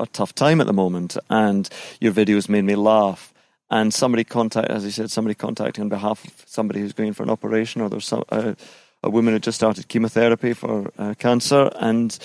a 0.00 0.06
tough 0.06 0.34
time 0.34 0.60
at 0.60 0.66
the 0.66 0.72
moment, 0.72 1.16
and 1.28 1.68
your 2.00 2.12
videos 2.12 2.48
made 2.48 2.64
me 2.64 2.74
laugh. 2.74 3.32
And 3.70 3.94
somebody 3.94 4.24
contact, 4.24 4.68
as 4.68 4.84
you 4.84 4.90
said, 4.90 5.10
somebody 5.10 5.34
contacting 5.34 5.82
on 5.82 5.88
behalf 5.88 6.24
of 6.24 6.44
somebody 6.46 6.80
who's 6.80 6.92
going 6.92 7.12
for 7.12 7.22
an 7.22 7.30
operation, 7.30 7.80
or 7.80 7.88
there's 7.88 8.06
some, 8.06 8.24
uh, 8.30 8.54
a 9.02 9.10
woman 9.10 9.32
who 9.32 9.38
just 9.38 9.56
started 9.56 9.86
chemotherapy 9.86 10.54
for 10.54 10.90
uh, 10.98 11.14
cancer, 11.18 11.70
and 11.76 12.18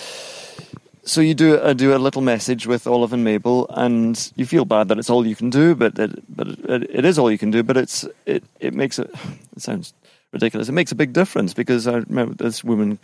so 1.06 1.20
you 1.20 1.34
do 1.34 1.56
uh, 1.56 1.72
do 1.72 1.94
a 1.94 1.98
little 1.98 2.20
message 2.20 2.66
with 2.66 2.86
Olive 2.86 3.12
and 3.12 3.22
Mabel, 3.22 3.66
and 3.70 4.32
you 4.34 4.44
feel 4.44 4.64
bad 4.64 4.88
that 4.88 4.98
it's 4.98 5.08
all 5.08 5.24
you 5.24 5.36
can 5.36 5.50
do, 5.50 5.76
but 5.76 5.96
it, 5.98 6.36
but 6.36 6.48
it, 6.48 6.90
it 6.90 7.04
is 7.04 7.16
all 7.16 7.30
you 7.30 7.38
can 7.38 7.52
do. 7.52 7.62
But 7.62 7.76
it's 7.76 8.04
it 8.26 8.42
it 8.58 8.74
makes 8.74 8.98
it. 8.98 9.08
It 9.54 9.62
sounds 9.62 9.94
ridiculous. 10.32 10.68
It 10.68 10.72
makes 10.72 10.90
a 10.90 10.96
big 10.96 11.12
difference 11.12 11.54
because 11.54 11.86
I 11.86 11.98
remember 11.98 12.34
this 12.34 12.64
woman 12.64 12.98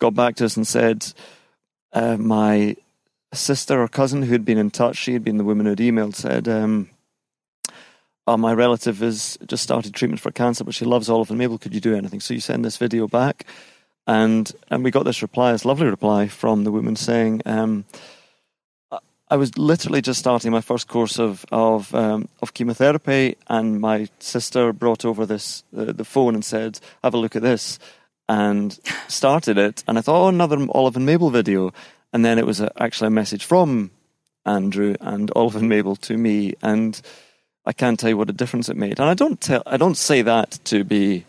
got 0.00 0.14
back 0.14 0.34
to 0.36 0.46
us 0.46 0.56
and 0.56 0.66
said, 0.66 1.06
uh, 1.92 2.16
"My 2.16 2.76
sister 3.34 3.80
or 3.80 3.88
cousin 3.88 4.22
who 4.22 4.32
had 4.32 4.44
been 4.44 4.58
in 4.58 4.70
touch, 4.70 4.96
she 4.96 5.12
had 5.12 5.24
been 5.24 5.36
the 5.36 5.44
woman 5.44 5.66
who'd 5.66 5.78
emailed, 5.78 6.14
said, 6.14 6.48
um, 6.48 6.90
oh, 8.26 8.36
my 8.36 8.52
relative 8.52 8.98
has 8.98 9.38
just 9.46 9.62
started 9.62 9.94
treatment 9.94 10.20
for 10.20 10.30
cancer, 10.30 10.64
but 10.64 10.74
she 10.74 10.84
loves 10.84 11.08
Olive 11.08 11.30
and 11.30 11.38
Mabel. 11.38 11.58
Could 11.58 11.74
you 11.74 11.80
do 11.80 11.94
anything? 11.94 12.20
So 12.20 12.34
you 12.34 12.40
send 12.40 12.64
this 12.64 12.76
video 12.76 13.06
back. 13.06 13.44
And, 14.06 14.50
and 14.70 14.84
we 14.84 14.90
got 14.90 15.04
this 15.04 15.22
reply, 15.22 15.52
this 15.52 15.64
lovely 15.64 15.86
reply 15.86 16.28
from 16.28 16.64
the 16.64 16.72
woman 16.72 16.96
saying, 16.96 17.42
um, 17.46 17.84
I 19.30 19.36
was 19.36 19.56
literally 19.56 20.02
just 20.02 20.20
starting 20.20 20.52
my 20.52 20.60
first 20.60 20.86
course 20.86 21.18
of 21.18 21.46
of, 21.50 21.94
um, 21.94 22.28
of 22.42 22.52
chemotherapy, 22.52 23.36
and 23.48 23.80
my 23.80 24.08
sister 24.18 24.72
brought 24.72 25.04
over 25.04 25.24
this 25.24 25.64
uh, 25.76 25.92
the 25.92 26.04
phone 26.04 26.34
and 26.34 26.44
said, 26.44 26.78
"Have 27.02 27.14
a 27.14 27.18
look 27.18 27.34
at 27.34 27.42
this," 27.42 27.78
and 28.28 28.78
started 29.08 29.56
it. 29.56 29.82
And 29.88 29.98
I 29.98 30.02
thought, 30.02 30.24
"Oh, 30.24 30.28
another 30.28 30.58
Olive 30.70 30.96
and 30.96 31.06
Mabel 31.06 31.30
video." 31.30 31.72
And 32.14 32.24
then 32.24 32.38
it 32.38 32.46
was 32.46 32.60
a, 32.60 32.70
actually 32.80 33.08
a 33.08 33.10
message 33.10 33.44
from 33.44 33.90
Andrew 34.46 34.94
and 35.00 35.32
Olive 35.34 35.56
and 35.56 35.68
Mabel 35.68 35.96
to 35.96 36.16
me, 36.16 36.54
and 36.62 37.00
I 37.66 37.72
can't 37.72 37.98
tell 37.98 38.08
you 38.08 38.16
what 38.16 38.30
a 38.30 38.32
difference 38.32 38.68
it 38.68 38.76
made. 38.76 39.00
And 39.00 39.10
I 39.10 39.14
don't 39.14 39.40
tell, 39.40 39.64
I 39.66 39.76
don't 39.76 39.96
say 39.96 40.22
that 40.22 40.60
to 40.66 40.84
be 40.84 41.24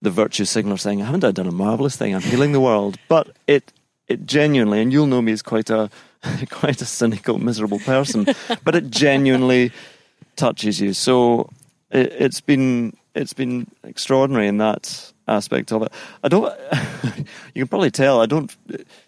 the 0.00 0.10
virtue 0.10 0.44
signaler 0.44 0.76
saying, 0.76 1.00
haven't 1.00 1.24
I 1.24 1.32
done 1.32 1.48
a 1.48 1.52
marvelous 1.52 1.96
thing? 1.96 2.14
I'm 2.14 2.20
healing 2.20 2.52
the 2.52 2.60
world. 2.60 2.96
But 3.08 3.34
it, 3.48 3.72
it 4.06 4.24
genuinely, 4.24 4.80
and 4.80 4.92
you'll 4.92 5.08
know 5.08 5.20
me 5.20 5.32
as 5.32 5.42
quite 5.42 5.68
a, 5.68 5.90
quite 6.48 6.80
a 6.80 6.86
cynical, 6.86 7.40
miserable 7.40 7.80
person, 7.80 8.24
but 8.64 8.76
it 8.76 8.88
genuinely 8.88 9.72
touches 10.36 10.80
you. 10.80 10.92
So 10.92 11.50
it, 11.90 12.12
it's 12.12 12.40
been, 12.40 12.96
it's 13.16 13.32
been 13.32 13.66
extraordinary 13.82 14.46
in 14.46 14.58
that 14.58 15.12
aspect 15.30 15.72
of 15.72 15.82
it. 15.82 15.92
I 16.22 16.28
don't. 16.28 16.52
you 17.54 17.62
can 17.62 17.68
probably 17.68 17.90
tell 17.90 18.20
I 18.20 18.26
don't 18.26 18.54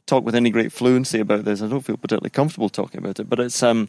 talk 0.07 0.25
with 0.25 0.35
any 0.35 0.51
great 0.51 0.73
fluency 0.73 1.21
about 1.21 1.45
this. 1.45 1.63
I 1.63 1.69
don't 1.69 1.83
feel 1.83 1.97
particularly 1.97 2.31
comfortable 2.31 2.69
talking 2.69 2.99
about 2.99 3.21
it, 3.21 3.29
but 3.29 3.41
it's 3.41 3.63
um. 3.63 3.89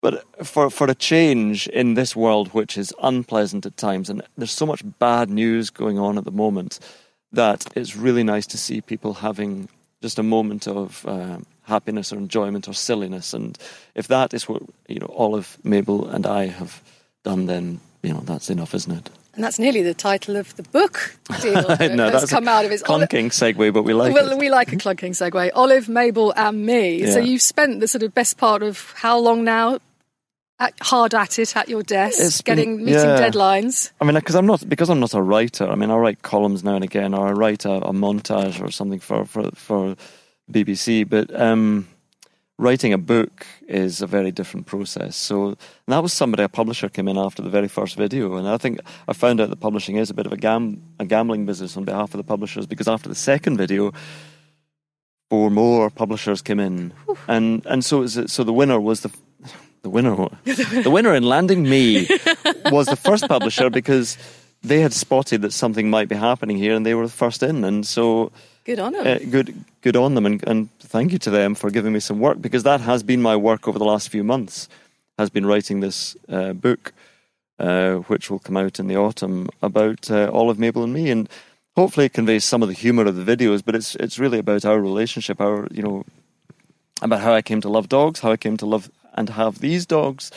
But 0.00 0.24
for 0.46 0.70
for 0.70 0.88
a 0.88 0.94
change 0.94 1.66
in 1.68 1.94
this 1.94 2.14
world, 2.14 2.48
which 2.54 2.78
is 2.78 2.94
unpleasant 3.02 3.66
at 3.66 3.76
times, 3.76 4.08
and 4.08 4.22
there's 4.36 4.52
so 4.52 4.66
much 4.66 4.82
bad 5.00 5.28
news 5.28 5.70
going 5.70 5.98
on 5.98 6.18
at 6.18 6.24
the 6.24 6.30
moment, 6.30 6.78
that 7.32 7.66
it's 7.74 7.96
really 7.96 8.22
nice 8.22 8.46
to 8.48 8.58
see 8.58 8.80
people 8.80 9.14
having 9.14 9.68
just 10.00 10.18
a 10.18 10.22
moment 10.22 10.68
of 10.68 11.04
uh, 11.06 11.38
happiness 11.62 12.12
or 12.12 12.16
enjoyment 12.16 12.68
or 12.68 12.74
silliness. 12.74 13.34
And 13.34 13.58
if 13.96 14.06
that 14.08 14.34
is 14.34 14.48
what 14.48 14.62
you 14.86 15.00
know, 15.00 15.12
Olive, 15.16 15.58
Mabel, 15.64 16.08
and 16.08 16.26
I 16.26 16.46
have 16.46 16.80
done, 17.24 17.46
then 17.46 17.80
you 18.02 18.12
know 18.12 18.20
that's 18.20 18.50
enough, 18.50 18.74
isn't 18.74 18.92
it? 18.92 19.10
And 19.38 19.44
that's 19.44 19.60
nearly 19.60 19.82
the 19.82 19.94
title 19.94 20.34
of 20.34 20.56
the 20.56 20.64
book 20.64 21.16
deal 21.40 21.62
that 21.76 21.92
no, 21.92 22.10
has 22.10 22.28
come 22.28 22.48
out 22.48 22.64
of 22.64 22.72
it. 22.72 22.82
clunking 22.82 23.26
segue, 23.26 23.72
but 23.72 23.84
we 23.84 23.94
like 23.94 24.12
well, 24.12 24.32
it. 24.32 24.36
We 24.36 24.50
like 24.50 24.72
a 24.72 24.76
clunking 24.76 25.10
segue. 25.10 25.52
Olive, 25.54 25.88
Mabel, 25.88 26.32
and 26.36 26.66
me. 26.66 27.02
Yeah. 27.02 27.12
So 27.12 27.20
you've 27.20 27.40
spent 27.40 27.78
the 27.78 27.86
sort 27.86 28.02
of 28.02 28.12
best 28.12 28.36
part 28.36 28.64
of 28.64 28.92
how 28.96 29.16
long 29.16 29.44
now 29.44 29.78
at, 30.58 30.74
hard 30.80 31.14
at 31.14 31.38
it 31.38 31.56
at 31.56 31.68
your 31.68 31.84
desk, 31.84 32.18
It's 32.20 32.42
been- 32.42 32.56
getting 32.56 32.76
meeting 32.78 32.94
yeah. 32.94 33.30
deadlines. 33.30 33.92
I 34.00 34.06
mean, 34.06 34.16
because 34.16 34.34
I'm 34.34 34.46
not 34.46 34.68
because 34.68 34.90
I'm 34.90 34.98
not 34.98 35.14
a 35.14 35.22
writer. 35.22 35.68
I 35.68 35.76
mean, 35.76 35.92
I 35.92 35.96
write 35.98 36.22
columns 36.22 36.64
now 36.64 36.74
and 36.74 36.82
again, 36.82 37.14
or 37.14 37.28
I 37.28 37.30
write 37.30 37.64
a, 37.64 37.74
a 37.74 37.92
montage 37.92 38.60
or 38.60 38.72
something 38.72 38.98
for 38.98 39.24
for 39.24 39.52
for 39.52 39.94
BBC. 40.50 41.08
But 41.08 41.32
um, 41.40 41.86
writing 42.58 42.92
a 42.92 42.98
book 42.98 43.46
is 43.68 44.02
a 44.02 44.06
very 44.06 44.32
different 44.32 44.66
process. 44.66 45.16
So 45.16 45.56
that 45.86 46.02
was 46.02 46.12
somebody 46.12 46.42
a 46.42 46.48
publisher 46.48 46.88
came 46.88 47.08
in 47.08 47.16
after 47.16 47.42
the 47.42 47.50
very 47.50 47.68
first 47.68 47.96
video, 47.96 48.34
and 48.34 48.48
I 48.48 48.58
think 48.58 48.80
I 49.06 49.12
found 49.12 49.40
out 49.40 49.50
that 49.50 49.60
publishing 49.60 49.96
is 49.96 50.10
a 50.10 50.14
bit 50.14 50.26
of 50.26 50.32
a 50.32 50.36
gam 50.36 50.82
a 50.98 51.04
gambling 51.04 51.46
business 51.46 51.76
on 51.76 51.84
behalf 51.84 52.14
of 52.14 52.18
the 52.18 52.24
publishers 52.24 52.66
because 52.66 52.88
after 52.88 53.08
the 53.08 53.14
second 53.14 53.56
video. 53.56 53.92
Four 55.30 55.50
more 55.50 55.90
publishers 55.90 56.40
came 56.40 56.58
in, 56.58 56.94
and 57.26 57.60
and 57.66 57.84
so 57.84 58.00
is 58.00 58.16
it, 58.16 58.30
so 58.30 58.44
the 58.44 58.52
winner 58.54 58.80
was 58.80 59.02
the 59.02 59.10
the 59.82 59.90
winner 59.90 60.16
the 60.44 60.90
winner 60.90 61.14
in 61.14 61.22
landing 61.22 61.64
me 61.64 62.08
was 62.72 62.86
the 62.86 62.96
first 62.96 63.28
publisher 63.28 63.68
because 63.68 64.16
they 64.62 64.80
had 64.80 64.94
spotted 64.94 65.42
that 65.42 65.52
something 65.52 65.90
might 65.90 66.08
be 66.08 66.16
happening 66.16 66.56
here 66.56 66.74
and 66.74 66.84
they 66.86 66.94
were 66.94 67.06
the 67.06 67.12
first 67.12 67.42
in 67.42 67.64
and 67.64 67.86
so 67.86 68.32
Good 68.68 68.80
on 68.86 68.94
'em. 68.94 69.06
uh, 69.06 69.18
good 69.30 69.48
good 69.80 69.96
on 69.96 70.14
them 70.14 70.26
and, 70.26 70.38
and 70.50 70.68
thank 70.94 71.08
you 71.12 71.18
to 71.26 71.30
them 71.30 71.54
for 71.54 71.70
giving 71.70 71.92
me 71.92 72.00
some 72.00 72.18
work 72.20 72.38
because 72.46 72.64
that 72.64 72.80
has 72.82 73.02
been 73.02 73.22
my 73.22 73.36
work 73.48 73.66
over 73.68 73.78
the 73.78 73.90
last 73.92 74.10
few 74.10 74.24
months 74.32 74.68
has 75.18 75.30
been 75.30 75.46
writing 75.46 75.80
this 75.80 76.16
uh, 76.28 76.52
book 76.52 76.92
uh, 77.58 77.94
which 78.10 78.30
will 78.30 78.38
come 78.46 78.58
out 78.64 78.78
in 78.78 78.86
the 78.86 78.96
autumn 78.96 79.48
about 79.62 80.10
uh, 80.10 80.30
Olive 80.38 80.58
Mabel 80.58 80.84
and 80.84 80.92
me 80.92 81.10
and 81.14 81.28
hopefully 81.76 82.06
it 82.06 82.12
conveys 82.12 82.44
some 82.44 82.62
of 82.62 82.68
the 82.68 82.74
humor 82.84 83.06
of 83.06 83.16
the 83.16 83.24
videos 83.36 83.62
but 83.64 83.74
it's 83.74 83.94
it's 84.04 84.18
really 84.18 84.38
about 84.38 84.64
our 84.66 84.80
relationship 84.80 85.40
our 85.40 85.66
you 85.70 85.82
know 85.82 86.04
about 87.00 87.20
how 87.20 87.32
I 87.32 87.42
came 87.42 87.60
to 87.62 87.68
love 87.68 87.88
dogs, 87.88 88.20
how 88.20 88.32
I 88.32 88.36
came 88.36 88.56
to 88.58 88.66
love 88.66 88.90
and 89.14 89.30
have 89.30 89.60
these 89.60 89.86
dogs, 89.86 90.30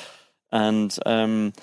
and 0.52 0.96
um, 1.06 1.54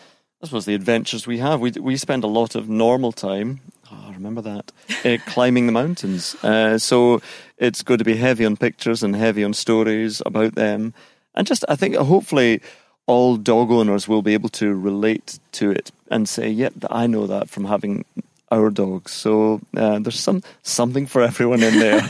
I 0.43 0.47
suppose 0.47 0.67
the 0.67 0.75
adventures 0.75 1.27
we 1.27 1.39
have. 1.39 1.61
We 1.61 1.71
we 1.81 1.97
spend 1.97 2.25
a 2.25 2.29
lot 2.41 2.55
of 2.55 2.69
normal 2.69 3.13
time. 3.13 3.61
Oh, 3.91 4.05
I 4.09 4.13
remember 4.13 4.43
that 4.43 4.73
uh, 5.05 5.17
climbing 5.27 5.67
the 5.67 5.73
mountains. 5.73 6.37
Uh, 6.43 6.79
so 6.79 7.23
it's 7.57 7.83
going 7.83 7.99
to 7.99 8.05
be 8.05 8.17
heavy 8.17 8.45
on 8.45 8.57
pictures 8.57 9.03
and 9.03 9.17
heavy 9.17 9.43
on 9.45 9.55
stories 9.55 10.21
about 10.27 10.55
them, 10.55 10.93
and 11.35 11.47
just 11.47 11.65
I 11.69 11.77
think 11.77 11.97
hopefully 11.97 12.61
all 13.07 13.37
dog 13.37 13.71
owners 13.71 14.07
will 14.07 14.23
be 14.23 14.35
able 14.35 14.51
to 14.51 14.75
relate 14.75 15.39
to 15.53 15.71
it 15.71 15.91
and 16.11 16.29
say, 16.29 16.51
"Yep, 16.51 16.75
I 16.91 17.07
know 17.07 17.27
that 17.27 17.49
from 17.49 17.65
having." 17.65 18.05
Our 18.51 18.71
dogs, 18.71 19.13
so 19.13 19.61
uh, 19.77 19.99
there's 19.99 20.19
some 20.19 20.43
something 20.63 21.07
for 21.07 21.21
everyone 21.23 21.63
in 21.63 21.79
there. 21.79 22.01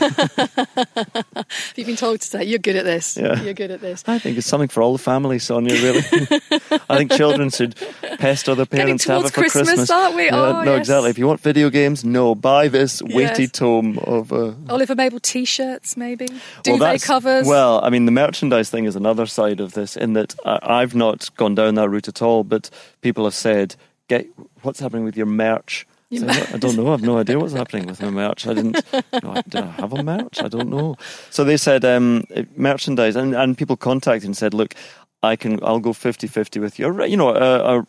You've 1.75 1.87
been 1.87 1.95
told 1.97 2.21
to 2.21 2.27
say 2.27 2.43
you're 2.45 2.59
good 2.59 2.77
at 2.77 2.85
this. 2.85 3.17
Yeah. 3.17 3.41
You're 3.41 3.53
good 3.53 3.71
at 3.71 3.81
this. 3.81 4.03
I 4.07 4.19
think 4.19 4.37
it's 4.37 4.47
something 4.47 4.69
for 4.69 4.81
all 4.81 4.93
the 4.93 4.99
family, 5.03 5.37
Sonja, 5.37 5.71
really. 5.83 6.79
I 6.89 6.97
think 6.97 7.11
children 7.11 7.49
should 7.49 7.75
pester 8.19 8.55
their 8.55 8.65
parents 8.65 9.03
to 9.05 9.11
have 9.13 9.25
it 9.25 9.31
for 9.33 9.41
Christmas, 9.41 9.67
Christmas. 9.67 9.89
aren't 9.89 10.15
we? 10.15 10.25
Yeah, 10.25 10.35
Oh, 10.39 10.63
no, 10.63 10.71
yes. 10.75 10.79
exactly. 10.79 11.09
If 11.09 11.17
you 11.17 11.27
want 11.27 11.41
video 11.41 11.69
games, 11.69 12.05
no, 12.05 12.35
buy 12.35 12.67
this 12.69 13.01
weighty 13.01 13.43
Yes. 13.43 13.51
tome 13.51 13.97
of. 13.99 14.31
Uh, 14.31 14.53
Oliver 14.69 14.95
Mabel 14.95 15.19
T-shirts, 15.19 15.97
maybe 15.97 16.27
well, 16.29 16.39
duvet 16.63 16.79
that's- 16.79 17.05
covers. 17.05 17.47
Well, 17.47 17.81
I 17.83 17.89
mean, 17.89 18.05
the 18.05 18.11
merchandise 18.11 18.69
thing 18.69 18.85
is 18.85 18.95
another 18.95 19.25
side 19.25 19.59
of 19.59 19.73
this, 19.73 19.97
in 19.97 20.13
that 20.13 20.35
I, 20.45 20.59
I've 20.61 20.95
not 20.95 21.29
gone 21.35 21.55
down 21.55 21.75
that 21.75 21.89
route 21.89 22.07
at 22.07 22.21
all, 22.21 22.43
but 22.45 22.69
people 23.01 23.25
have 23.25 23.33
said, 23.35 23.75
"Get 24.07 24.27
what's 24.61 24.79
happening 24.79 25.03
with 25.03 25.17
your 25.17 25.25
merch." 25.25 25.85
So, 26.11 26.27
I 26.27 26.57
don't 26.57 26.75
know. 26.75 26.91
I've 26.91 27.03
no 27.03 27.19
idea 27.19 27.37
what's 27.37 27.53
happening 27.53 27.85
with 27.85 28.01
my 28.01 28.09
merch. 28.09 28.47
I 28.47 28.53
didn't. 28.55 28.83
No, 29.21 29.33
I- 29.33 29.41
did 29.43 29.61
I 29.63 29.67
have 29.67 29.93
a 29.93 30.03
merch? 30.03 30.41
I 30.41 30.47
don't 30.47 30.69
know. 30.69 30.95
So 31.29 31.43
they 31.43 31.55
said 31.57 31.85
um, 31.85 32.23
merchandise, 32.55 33.15
and, 33.15 33.35
and 33.35 33.55
people 33.55 33.77
contacted 33.77 34.25
and 34.25 34.35
said, 34.35 34.53
"Look, 34.55 34.73
I 35.21 35.35
can. 35.35 35.63
I'll 35.63 35.79
go 35.79 35.91
50-50 35.91 36.59
with 36.59 36.79
you." 36.79 37.05
You 37.05 37.15
know, 37.15 37.29
uh, 37.29 37.33
uh, 37.33 37.81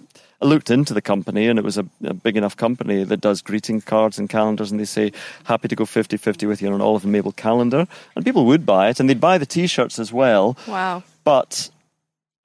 I 0.42 0.44
looked 0.44 0.70
into 0.70 0.92
the 0.92 1.00
company, 1.00 1.46
and 1.48 1.58
it 1.58 1.64
was 1.64 1.78
a, 1.78 1.86
a 2.04 2.12
big 2.12 2.36
enough 2.36 2.56
company 2.56 3.04
that 3.04 3.20
does 3.22 3.40
greeting 3.40 3.80
cards 3.80 4.18
and 4.18 4.28
calendars, 4.28 4.70
and 4.70 4.78
they 4.78 4.84
say, 4.84 5.12
"Happy 5.44 5.68
to 5.68 5.76
go 5.76 5.84
50-50 5.84 6.46
with 6.46 6.60
you 6.60 6.68
on 6.68 6.74
an 6.74 6.80
Olive 6.82 7.04
and 7.04 7.12
Mabel 7.12 7.32
calendar," 7.32 7.86
and 8.14 8.24
people 8.24 8.44
would 8.44 8.66
buy 8.66 8.90
it, 8.90 9.00
and 9.00 9.08
they'd 9.08 9.20
buy 9.20 9.38
the 9.38 9.46
T-shirts 9.46 9.98
as 9.98 10.12
well 10.12 10.58
wow. 10.66 11.02
but 11.24 11.70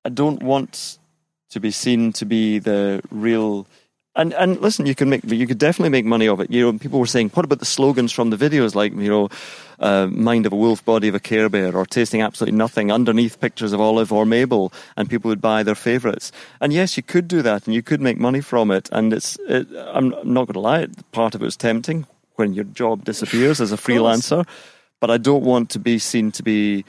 I 0.06 0.10
don't 0.10 0.42
want 0.42 1.00
to 1.50 1.60
be 1.60 1.72
seen 1.72 2.14
to 2.14 2.26
be 2.26 2.60
the 2.60 3.02
real. 3.12 3.68
And 4.18 4.34
and 4.34 4.62
listen, 4.62 4.86
you 4.86 4.96
can 4.96 5.10
make 5.10 5.30
you 5.30 5.46
could 5.46 5.58
definitely 5.58 5.90
make 5.90 6.06
money 6.06 6.28
of 6.28 6.40
it. 6.40 6.50
You 6.50 6.72
know, 6.72 6.80
people 6.80 7.00
were 7.00 7.06
saying, 7.06 7.30
what 7.30 7.44
about 7.44 7.60
the 7.60 7.66
slogans 7.66 8.14
from 8.14 8.30
the 8.30 8.38
videos, 8.38 8.74
like 8.74 8.94
you 8.94 9.10
know, 9.10 9.30
uh, 9.80 10.08
mind 10.08 10.46
of 10.46 10.54
a 10.54 10.56
wolf, 10.56 10.86
body 10.86 11.10
of 11.10 11.16
a 11.16 11.20
Care 11.20 11.50
Bear, 11.50 11.76
or 11.76 11.86
tasting 11.86 12.22
absolutely 12.22 12.58
nothing 12.58 12.92
underneath 12.92 13.42
pictures 13.42 13.74
of 13.74 13.82
Olive 13.82 14.14
or 14.14 14.26
Mabel, 14.26 14.72
and 14.96 15.10
people 15.10 15.28
would 15.28 15.42
buy 15.42 15.64
their 15.64 15.76
favourites. 15.76 16.32
And 16.62 16.72
yes, 16.72 16.96
you 16.96 17.04
could 17.04 17.28
do 17.28 17.42
that, 17.42 17.66
and 17.66 17.76
you 17.76 17.82
could 17.82 18.00
make 18.00 18.18
money 18.18 18.42
from 18.42 18.72
it. 18.72 18.88
And 18.94 19.12
it's, 19.12 19.38
it, 19.48 19.68
I'm 19.76 20.10
not 20.24 20.48
going 20.48 20.54
to 20.54 20.60
lie, 20.60 20.88
part 21.12 21.36
of 21.36 21.44
it 21.44 21.48
is 21.48 21.58
tempting 21.58 22.08
when 22.36 22.54
your 22.54 22.66
job 22.66 23.04
disappears 23.04 23.60
as 23.60 23.74
a 23.74 23.78
freelancer. 23.86 24.48
But 25.02 25.12
I 25.12 25.18
don't 25.18 25.44
want 25.44 25.70
to 25.72 25.80
be 25.80 26.00
seen 26.00 26.32
to 26.32 26.44
be 26.44 26.86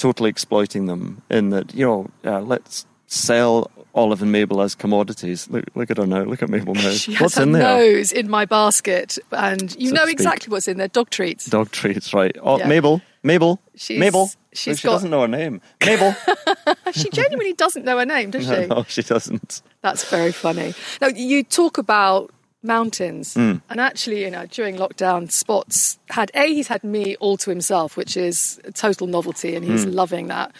totally 0.00 0.30
exploiting 0.30 0.86
them 0.86 1.20
in 1.30 1.50
that 1.50 1.74
you 1.74 1.84
know 1.84 2.08
uh, 2.24 2.40
let's 2.40 2.86
sell 3.06 3.70
Olive 3.94 4.22
and 4.22 4.30
Mabel 4.32 4.60
as 4.62 4.74
commodities. 4.74 5.48
Look, 5.50 5.64
look 5.74 5.90
at 5.90 5.96
her 5.98 6.06
now. 6.06 6.22
Look 6.22 6.42
at 6.42 6.48
Mabel 6.48 6.74
now. 6.84 6.90
She 6.90 7.14
What's 7.16 7.36
in 7.38 7.52
there? 7.52 7.62
nose 7.62 8.12
in 8.12 8.28
my 8.30 8.44
basket, 8.44 9.18
and 9.32 9.74
you 9.78 9.88
So 9.90 9.94
know 9.96 10.04
exactly 10.04 10.50
what's 10.50 10.68
in 10.68 10.76
there. 10.78 10.88
Dog 10.88 11.10
treats. 11.10 11.46
Dog 11.46 11.70
treats, 11.70 12.14
right? 12.14 12.36
Oh, 12.42 12.58
Yeah. 12.58 12.68
Mabel, 12.68 13.02
Mabel, 13.22 13.60
She's- 13.76 13.98
Mabel. 14.00 14.30
she's 14.52 14.78
she 14.80 14.86
got- 14.86 14.92
doesn't 14.92 15.10
know 15.10 15.22
her 15.22 15.28
name. 15.28 15.60
Mabel. 15.84 16.14
she 16.92 17.10
genuinely 17.10 17.52
doesn't 17.52 17.84
know 17.84 17.98
her 17.98 18.06
name, 18.06 18.30
does 18.30 18.44
she? 18.48 18.66
no, 18.66 18.84
she 18.88 19.02
doesn't. 19.02 19.62
That's 19.82 20.08
very 20.08 20.32
funny. 20.32 20.74
Now 21.00 21.08
you 21.08 21.42
talk 21.42 21.78
about 21.78 22.30
mountains, 22.62 23.34
Mm. 23.34 23.62
and 23.70 23.80
actually, 23.80 24.22
you 24.22 24.30
know, 24.30 24.46
during 24.46 24.76
lockdown, 24.76 25.30
Spots 25.30 25.98
had 26.10 26.30
a 26.34 26.46
he's 26.46 26.68
had 26.68 26.84
me 26.84 27.16
all 27.16 27.36
to 27.38 27.50
himself, 27.50 27.96
which 27.96 28.16
is 28.16 28.60
a 28.64 28.72
total 28.72 29.06
novelty, 29.06 29.54
and 29.56 29.64
Mm. 29.66 29.70
he's 29.70 29.86
loving 29.86 30.28
that. 30.28 30.52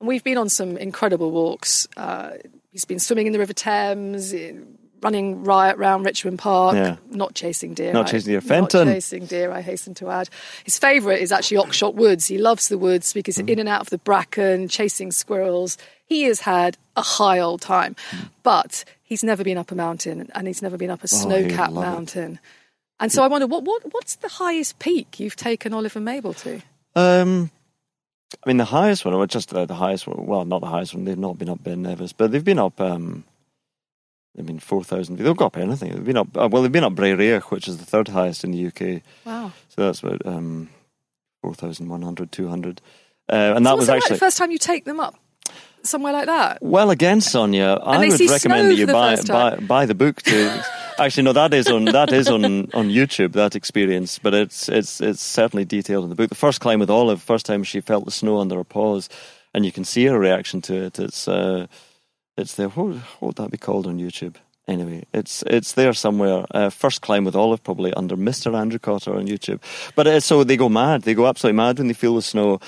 And 0.00 0.06
we've 0.08 0.22
been 0.24 0.36
on 0.36 0.50
some 0.50 0.76
incredible 0.76 1.30
walks. 1.30 1.88
Uh, 1.96 2.32
he's 2.76 2.84
been 2.84 2.98
swimming 2.98 3.26
in 3.26 3.32
the 3.32 3.38
River 3.38 3.54
Thames, 3.54 4.34
eh, 4.34 4.52
running 5.00 5.44
riot 5.44 5.78
round 5.78 6.04
Richmond 6.04 6.38
Park, 6.38 6.76
Yeah. 6.76 6.96
not 7.10 7.32
chasing 7.34 7.72
deer. 7.72 7.90
Not 7.94 8.08
I- 8.08 8.10
chasing 8.10 8.32
deer. 8.32 8.40
Not 8.40 8.48
Fenton. 8.48 8.88
chasing 8.88 9.24
deer. 9.24 9.50
I 9.50 9.62
hasten 9.62 9.94
to 9.94 10.10
add. 10.10 10.28
His 10.64 10.78
favourite 10.78 11.22
is 11.22 11.32
actually 11.32 11.56
Oxshott 11.56 11.94
Woods. 11.94 12.26
He 12.26 12.36
loves 12.36 12.68
the 12.68 12.76
woods 12.76 13.14
because 13.14 13.38
Mm. 13.38 13.48
in 13.48 13.58
and 13.60 13.68
out 13.68 13.80
of 13.80 13.88
the 13.88 13.96
bracken, 13.96 14.68
chasing 14.68 15.10
squirrels. 15.10 15.78
He 16.04 16.24
has 16.24 16.40
had 16.40 16.76
a 16.96 17.02
high 17.02 17.38
old 17.38 17.62
time, 17.62 17.96
but 18.42 18.84
he's 19.02 19.24
never 19.24 19.42
been 19.42 19.56
up 19.56 19.72
a 19.72 19.74
mountain 19.74 20.30
and 20.34 20.46
he's 20.46 20.60
never 20.60 20.76
been 20.76 20.90
up 20.90 21.00
a 21.00 21.04
Oh, 21.04 21.06
snow-capped 21.06 21.72
love 21.72 21.84
it. 21.84 21.86
mountain. 21.88 22.38
And 23.00 23.10
so 23.10 23.22
I 23.22 23.26
wonder 23.28 23.46
what, 23.46 23.62
what 23.64 23.82
what's 23.92 24.16
the 24.16 24.28
highest 24.28 24.78
peak 24.78 25.18
you've 25.18 25.36
taken 25.36 25.72
Oliver 25.72 26.00
Mabel 26.00 26.34
to? 26.34 26.60
Um, 26.94 27.50
I 28.44 28.48
mean, 28.48 28.56
the 28.56 28.64
highest 28.64 29.04
one, 29.04 29.14
or 29.14 29.26
just 29.26 29.52
uh, 29.54 29.66
the 29.66 29.74
highest 29.74 30.06
one. 30.06 30.26
Well, 30.26 30.44
not 30.44 30.60
the 30.60 30.66
highest 30.66 30.94
one. 30.94 31.04
They've 31.04 31.18
not 31.18 31.38
been 31.38 31.48
up 31.48 31.62
Ben 31.62 31.82
Nevis, 31.82 32.12
but 32.12 32.32
they've 32.32 32.44
been 32.44 32.58
up. 32.58 32.80
Um, 32.80 33.24
I 34.38 34.42
mean, 34.42 34.58
four 34.58 34.82
thousand. 34.84 35.16
They'll 35.18 35.34
go 35.34 35.46
up 35.46 35.56
anything. 35.56 35.92
They've 35.92 36.04
been 36.04 36.16
up. 36.16 36.36
Uh, 36.36 36.48
well, 36.50 36.62
they've 36.62 36.72
been 36.72 36.84
up 36.84 36.94
Braeriach, 36.94 37.50
which 37.50 37.68
is 37.68 37.78
the 37.78 37.84
third 37.86 38.08
highest 38.08 38.44
in 38.44 38.50
the 38.50 38.66
UK. 38.66 39.02
Wow. 39.24 39.52
So 39.68 39.86
that's 39.86 40.02
about 40.02 40.22
um, 40.26 40.68
4,100, 41.42 42.32
200. 42.32 42.80
Uh, 43.28 43.32
and 43.34 43.64
So 43.64 43.70
that 43.70 43.76
was 43.76 43.88
actually. 43.88 44.14
the 44.16 44.18
first 44.20 44.36
time 44.36 44.50
you 44.50 44.58
take 44.58 44.84
them 44.84 45.00
up 45.00 45.14
somewhere 45.86 46.12
like 46.12 46.26
that? 46.26 46.58
Well, 46.60 46.90
again, 46.90 47.20
Sonja, 47.20 47.80
I 47.82 47.98
would 47.98 48.20
recommend 48.30 48.70
that 48.70 48.74
you 48.74 48.86
buy, 48.86 49.16
buy 49.22 49.56
buy 49.56 49.86
the 49.86 49.94
book 49.94 50.22
to. 50.22 50.64
Actually, 50.98 51.24
no, 51.24 51.32
that 51.34 51.52
is 51.52 51.68
on 51.68 51.84
that 51.86 52.12
is 52.12 52.28
on, 52.28 52.44
on 52.72 52.88
YouTube 52.88 53.32
that 53.32 53.54
experience, 53.54 54.18
but 54.18 54.32
it's 54.32 54.68
it's 54.68 55.00
it's 55.00 55.22
certainly 55.22 55.64
detailed 55.64 56.04
in 56.04 56.10
the 56.10 56.16
book. 56.16 56.30
The 56.30 56.34
first 56.34 56.60
climb 56.60 56.80
with 56.80 56.90
Olive, 56.90 57.20
first 57.20 57.44
time 57.44 57.64
she 57.64 57.80
felt 57.80 58.04
the 58.06 58.10
snow 58.10 58.38
under 58.38 58.56
her 58.56 58.64
paws, 58.64 59.08
and 59.52 59.64
you 59.64 59.72
can 59.72 59.84
see 59.84 60.06
her 60.06 60.18
reaction 60.18 60.62
to 60.62 60.74
it. 60.74 60.98
It's 60.98 61.28
uh, 61.28 61.66
it's 62.38 62.54
there. 62.54 62.68
What, 62.68 62.96
what 63.20 63.22
would 63.28 63.36
that 63.36 63.50
be 63.50 63.58
called 63.58 63.86
on 63.86 63.98
YouTube? 63.98 64.36
Anyway, 64.66 65.04
it's 65.12 65.44
it's 65.46 65.74
there 65.74 65.92
somewhere. 65.92 66.44
Uh, 66.50 66.70
first 66.70 67.02
climb 67.02 67.24
with 67.24 67.36
Olive, 67.36 67.62
probably 67.62 67.92
under 67.92 68.16
Mister 68.16 68.56
Andrew 68.56 68.78
Cotter 68.78 69.14
on 69.14 69.26
YouTube. 69.26 69.60
But 69.94 70.06
uh, 70.06 70.20
so 70.20 70.44
they 70.44 70.56
go 70.56 70.68
mad. 70.68 71.02
They 71.02 71.14
go 71.14 71.26
absolutely 71.26 71.58
mad 71.58 71.78
when 71.78 71.88
they 71.88 71.94
feel 71.94 72.16
the 72.16 72.22
snow. 72.22 72.58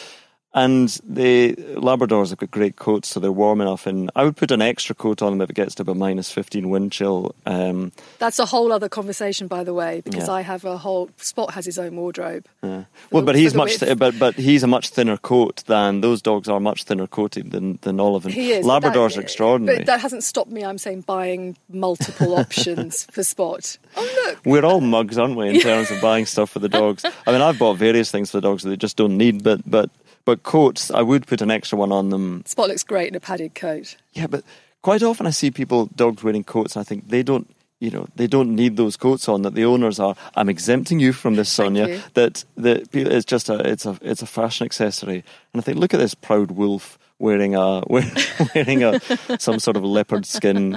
And 0.54 0.88
the 1.06 1.52
Labradors 1.76 2.30
have 2.30 2.38
got 2.38 2.50
great 2.50 2.76
coats, 2.76 3.08
so 3.08 3.20
they're 3.20 3.30
warm 3.30 3.60
enough. 3.60 3.86
And 3.86 4.10
I 4.16 4.24
would 4.24 4.34
put 4.34 4.50
an 4.50 4.62
extra 4.62 4.94
coat 4.94 5.20
on 5.20 5.30
them 5.32 5.42
if 5.42 5.50
it 5.50 5.56
gets 5.56 5.74
to 5.76 5.82
about 5.82 5.98
minus 5.98 6.30
15 6.32 6.70
wind 6.70 6.90
chill. 6.90 7.34
Um, 7.44 7.92
That's 8.18 8.38
a 8.38 8.46
whole 8.46 8.72
other 8.72 8.88
conversation, 8.88 9.46
by 9.46 9.62
the 9.62 9.74
way, 9.74 10.00
because 10.02 10.26
Yeah. 10.26 10.32
I 10.34 10.40
have 10.40 10.64
a 10.64 10.78
whole 10.78 11.10
Spot 11.18 11.52
has 11.52 11.66
his 11.66 11.78
own 11.78 11.96
wardrobe. 11.96 12.46
yeah. 12.62 12.84
Well, 13.12 13.20
the- 13.22 13.26
but 13.26 13.34
he's 13.36 13.54
much, 13.54 13.76
th- 13.78 13.98
but 13.98 14.18
but 14.18 14.34
he's 14.36 14.62
a 14.62 14.66
much 14.66 14.88
thinner 14.88 15.18
coat 15.18 15.62
than 15.66 16.00
those 16.00 16.22
dogs 16.22 16.48
are. 16.48 16.58
Much 16.60 16.84
thinner 16.84 17.06
coated 17.06 17.50
than 17.50 17.78
than 17.82 18.00
all 18.00 18.16
of 18.16 18.22
them. 18.22 18.32
He 18.32 18.52
is. 18.52 18.64
Labradors 18.64 19.10
that- 19.10 19.18
are 19.18 19.20
extraordinary. 19.20 19.78
But 19.78 19.86
that 19.86 20.00
hasn't 20.00 20.24
stopped 20.24 20.50
me, 20.50 20.64
I'm 20.64 20.78
saying, 20.78 21.02
buying 21.02 21.58
multiple 21.68 22.34
options 22.42 23.06
for 23.12 23.22
Spot. 23.22 23.76
Oh, 23.96 24.24
look. 24.26 24.38
We're 24.46 24.64
all 24.64 24.80
mugs, 24.80 25.18
aren't 25.18 25.36
we, 25.36 25.50
in 25.50 25.60
terms 25.60 25.90
of 25.90 26.00
buying 26.00 26.24
stuff 26.24 26.48
for 26.50 26.58
the 26.58 26.70
dogs? 26.70 27.04
I 27.26 27.32
mean, 27.32 27.42
I've 27.42 27.58
bought 27.58 27.76
various 27.76 28.10
things 28.10 28.30
for 28.30 28.38
the 28.38 28.48
dogs 28.48 28.62
that 28.62 28.70
they 28.70 28.76
just 28.78 28.96
don't 28.96 29.18
need, 29.18 29.44
but 29.44 29.60
but 29.70 29.90
but 30.28 30.42
coats, 30.42 30.90
I 30.90 31.00
would 31.00 31.26
put 31.26 31.40
an 31.40 31.50
extra 31.50 31.78
one 31.78 31.90
on 31.90 32.10
them. 32.10 32.42
Spot 32.44 32.68
looks 32.68 32.82
great 32.82 33.08
in 33.08 33.14
a 33.14 33.20
padded 33.20 33.54
coat. 33.54 33.96
Yeah, 34.12 34.26
but 34.26 34.44
quite 34.82 35.02
often 35.02 35.26
I 35.26 35.30
see 35.30 35.50
people 35.50 35.86
dogs 35.96 36.22
wearing 36.22 36.44
coats, 36.44 36.76
and 36.76 36.82
I 36.82 36.84
think 36.84 37.08
they 37.08 37.22
don't. 37.22 37.48
You 37.80 37.90
know, 37.90 38.08
they 38.14 38.26
don't 38.26 38.54
need 38.54 38.76
those 38.76 38.98
coats 38.98 39.26
on. 39.26 39.40
That 39.40 39.54
the 39.54 39.64
owners 39.64 39.98
are. 39.98 40.16
I'm 40.34 40.50
exempting 40.50 41.00
you 41.00 41.14
from 41.14 41.36
this, 41.36 41.48
Sonja. 41.48 42.02
That 42.12 42.44
that 42.58 42.94
it's 42.94 43.24
just 43.24 43.48
a 43.48 43.54
it's 43.66 43.86
a 43.86 43.98
it's 44.02 44.20
a 44.20 44.26
fashion 44.26 44.66
accessory. 44.66 45.24
And 45.54 45.62
I 45.62 45.64
think, 45.64 45.78
look 45.78 45.94
at 45.94 46.00
this 46.00 46.12
proud 46.12 46.50
wolf 46.50 46.98
wearing 47.18 47.54
a 47.54 47.80
wearing 47.88 48.84
a 48.84 49.00
some 49.38 49.58
sort 49.58 49.78
of 49.78 49.82
leopard 49.82 50.26
skin. 50.26 50.76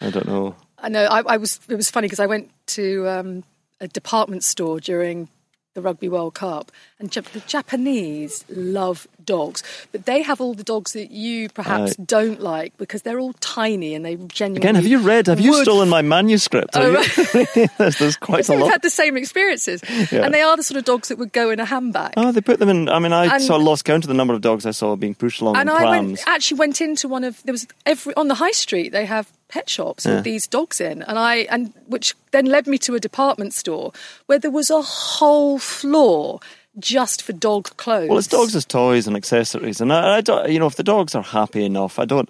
I 0.00 0.10
don't 0.10 0.28
know. 0.28 0.54
I 0.78 0.90
know. 0.90 1.06
I, 1.06 1.22
I 1.34 1.36
was. 1.38 1.58
It 1.68 1.74
was 1.74 1.90
funny 1.90 2.06
because 2.06 2.20
I 2.20 2.26
went 2.26 2.52
to 2.66 3.08
um, 3.08 3.42
a 3.80 3.88
department 3.88 4.44
store 4.44 4.78
during 4.78 5.28
the 5.76 5.82
Rugby 5.82 6.08
World 6.08 6.34
Cup, 6.34 6.72
and 6.98 7.10
the 7.10 7.42
Japanese 7.46 8.44
love 8.48 9.06
dogs, 9.24 9.62
but 9.92 10.06
they 10.06 10.22
have 10.22 10.40
all 10.40 10.54
the 10.54 10.64
dogs 10.64 10.94
that 10.94 11.10
you 11.10 11.50
perhaps 11.50 11.94
don't 11.96 12.40
like 12.40 12.76
because 12.78 13.02
they're 13.02 13.20
all 13.20 13.34
tiny 13.34 13.94
and 13.94 14.02
they 14.04 14.16
genuinely. 14.16 14.60
Again, 14.66 14.74
have 14.74 14.86
you 14.86 14.98
read? 14.98 15.26
Have 15.26 15.38
you 15.38 15.50
would 15.52 15.62
stolen 15.64 15.90
my 15.90 16.00
manuscript? 16.00 16.70
Oh, 16.74 16.94
Have 17.02 17.70
there's, 17.78 17.98
there's 17.98 18.16
quite 18.16 18.48
a 18.48 18.54
we've 18.54 18.70
had 18.70 18.80
the 18.82 18.88
same 18.90 19.16
experiences, 19.18 19.82
Yeah. 20.10 20.24
and 20.24 20.32
they 20.32 20.40
are 20.40 20.56
the 20.56 20.62
sort 20.62 20.78
of 20.78 20.84
dogs 20.84 21.08
that 21.08 21.18
would 21.18 21.32
go 21.32 21.50
in 21.50 21.60
a 21.60 21.66
handbag. 21.66 22.14
Oh, 22.16 22.32
they 22.32 22.40
put 22.40 22.58
them 22.58 22.70
in. 22.70 22.88
I 22.88 22.98
mean, 22.98 23.12
I 23.12 23.34
And- 23.34 23.42
saw 23.42 23.56
lost 23.56 23.84
count 23.84 24.04
of 24.04 24.08
the 24.08 24.14
number 24.14 24.32
of 24.32 24.40
dogs 24.40 24.64
I 24.64 24.70
saw 24.70 24.96
being 24.96 25.14
pushed 25.14 25.42
along 25.42 25.56
and 25.56 25.68
I 25.68 25.90
went, 25.90 26.20
actually 26.26 26.58
went 26.58 26.80
into 26.80 27.06
one 27.06 27.22
of 27.22 27.42
there 27.42 27.52
was 27.52 27.66
every 27.84 28.14
on 28.16 28.28
the 28.28 28.34
high 28.34 28.52
street 28.52 28.92
they 28.92 29.04
have 29.04 29.30
pet 29.48 29.68
shops 29.68 30.04
Yeah. 30.06 30.16
with 30.16 30.24
these 30.24 30.46
dogs 30.46 30.80
in, 30.80 31.02
and 31.02 31.18
I 31.18 31.46
and 31.50 31.72
which 31.86 32.14
then 32.32 32.46
led 32.46 32.66
me 32.66 32.78
to 32.78 32.94
a 32.94 33.00
department 33.00 33.54
store 33.54 33.92
where 34.26 34.38
there 34.38 34.50
was 34.50 34.70
a 34.70 34.82
whole 34.82 35.58
floor 35.58 36.40
just 36.78 37.22
for 37.22 37.32
dog 37.32 37.74
clothes. 37.76 38.08
Well, 38.08 38.18
it's 38.18 38.26
dogs 38.28 38.54
as 38.54 38.64
toys 38.66 39.06
and 39.06 39.16
accessories, 39.16 39.80
and 39.80 39.92
I, 39.92 40.16
I 40.16 40.20
don't. 40.20 40.50
You 40.50 40.58
know, 40.58 40.66
if 40.66 40.76
the 40.76 40.82
dogs 40.82 41.14
are 41.14 41.22
happy 41.22 41.64
enough, 41.64 41.98
I 41.98 42.04
don't. 42.04 42.28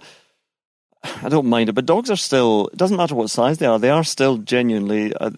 I 1.23 1.29
don't 1.29 1.47
mind 1.47 1.69
it, 1.69 1.73
but 1.75 1.87
dogs 1.87 2.11
are 2.11 2.17
still. 2.17 2.69
It 2.73 2.79
doesn't 2.79 2.97
matter 2.97 3.15
what 3.15 3.31
size 3.31 3.59
they 3.59 3.67
are; 3.67 3.79
they 3.79 3.91
are 3.91 4.05
still 4.05 4.39
genuinely 4.39 5.15
uh, 5.15 5.31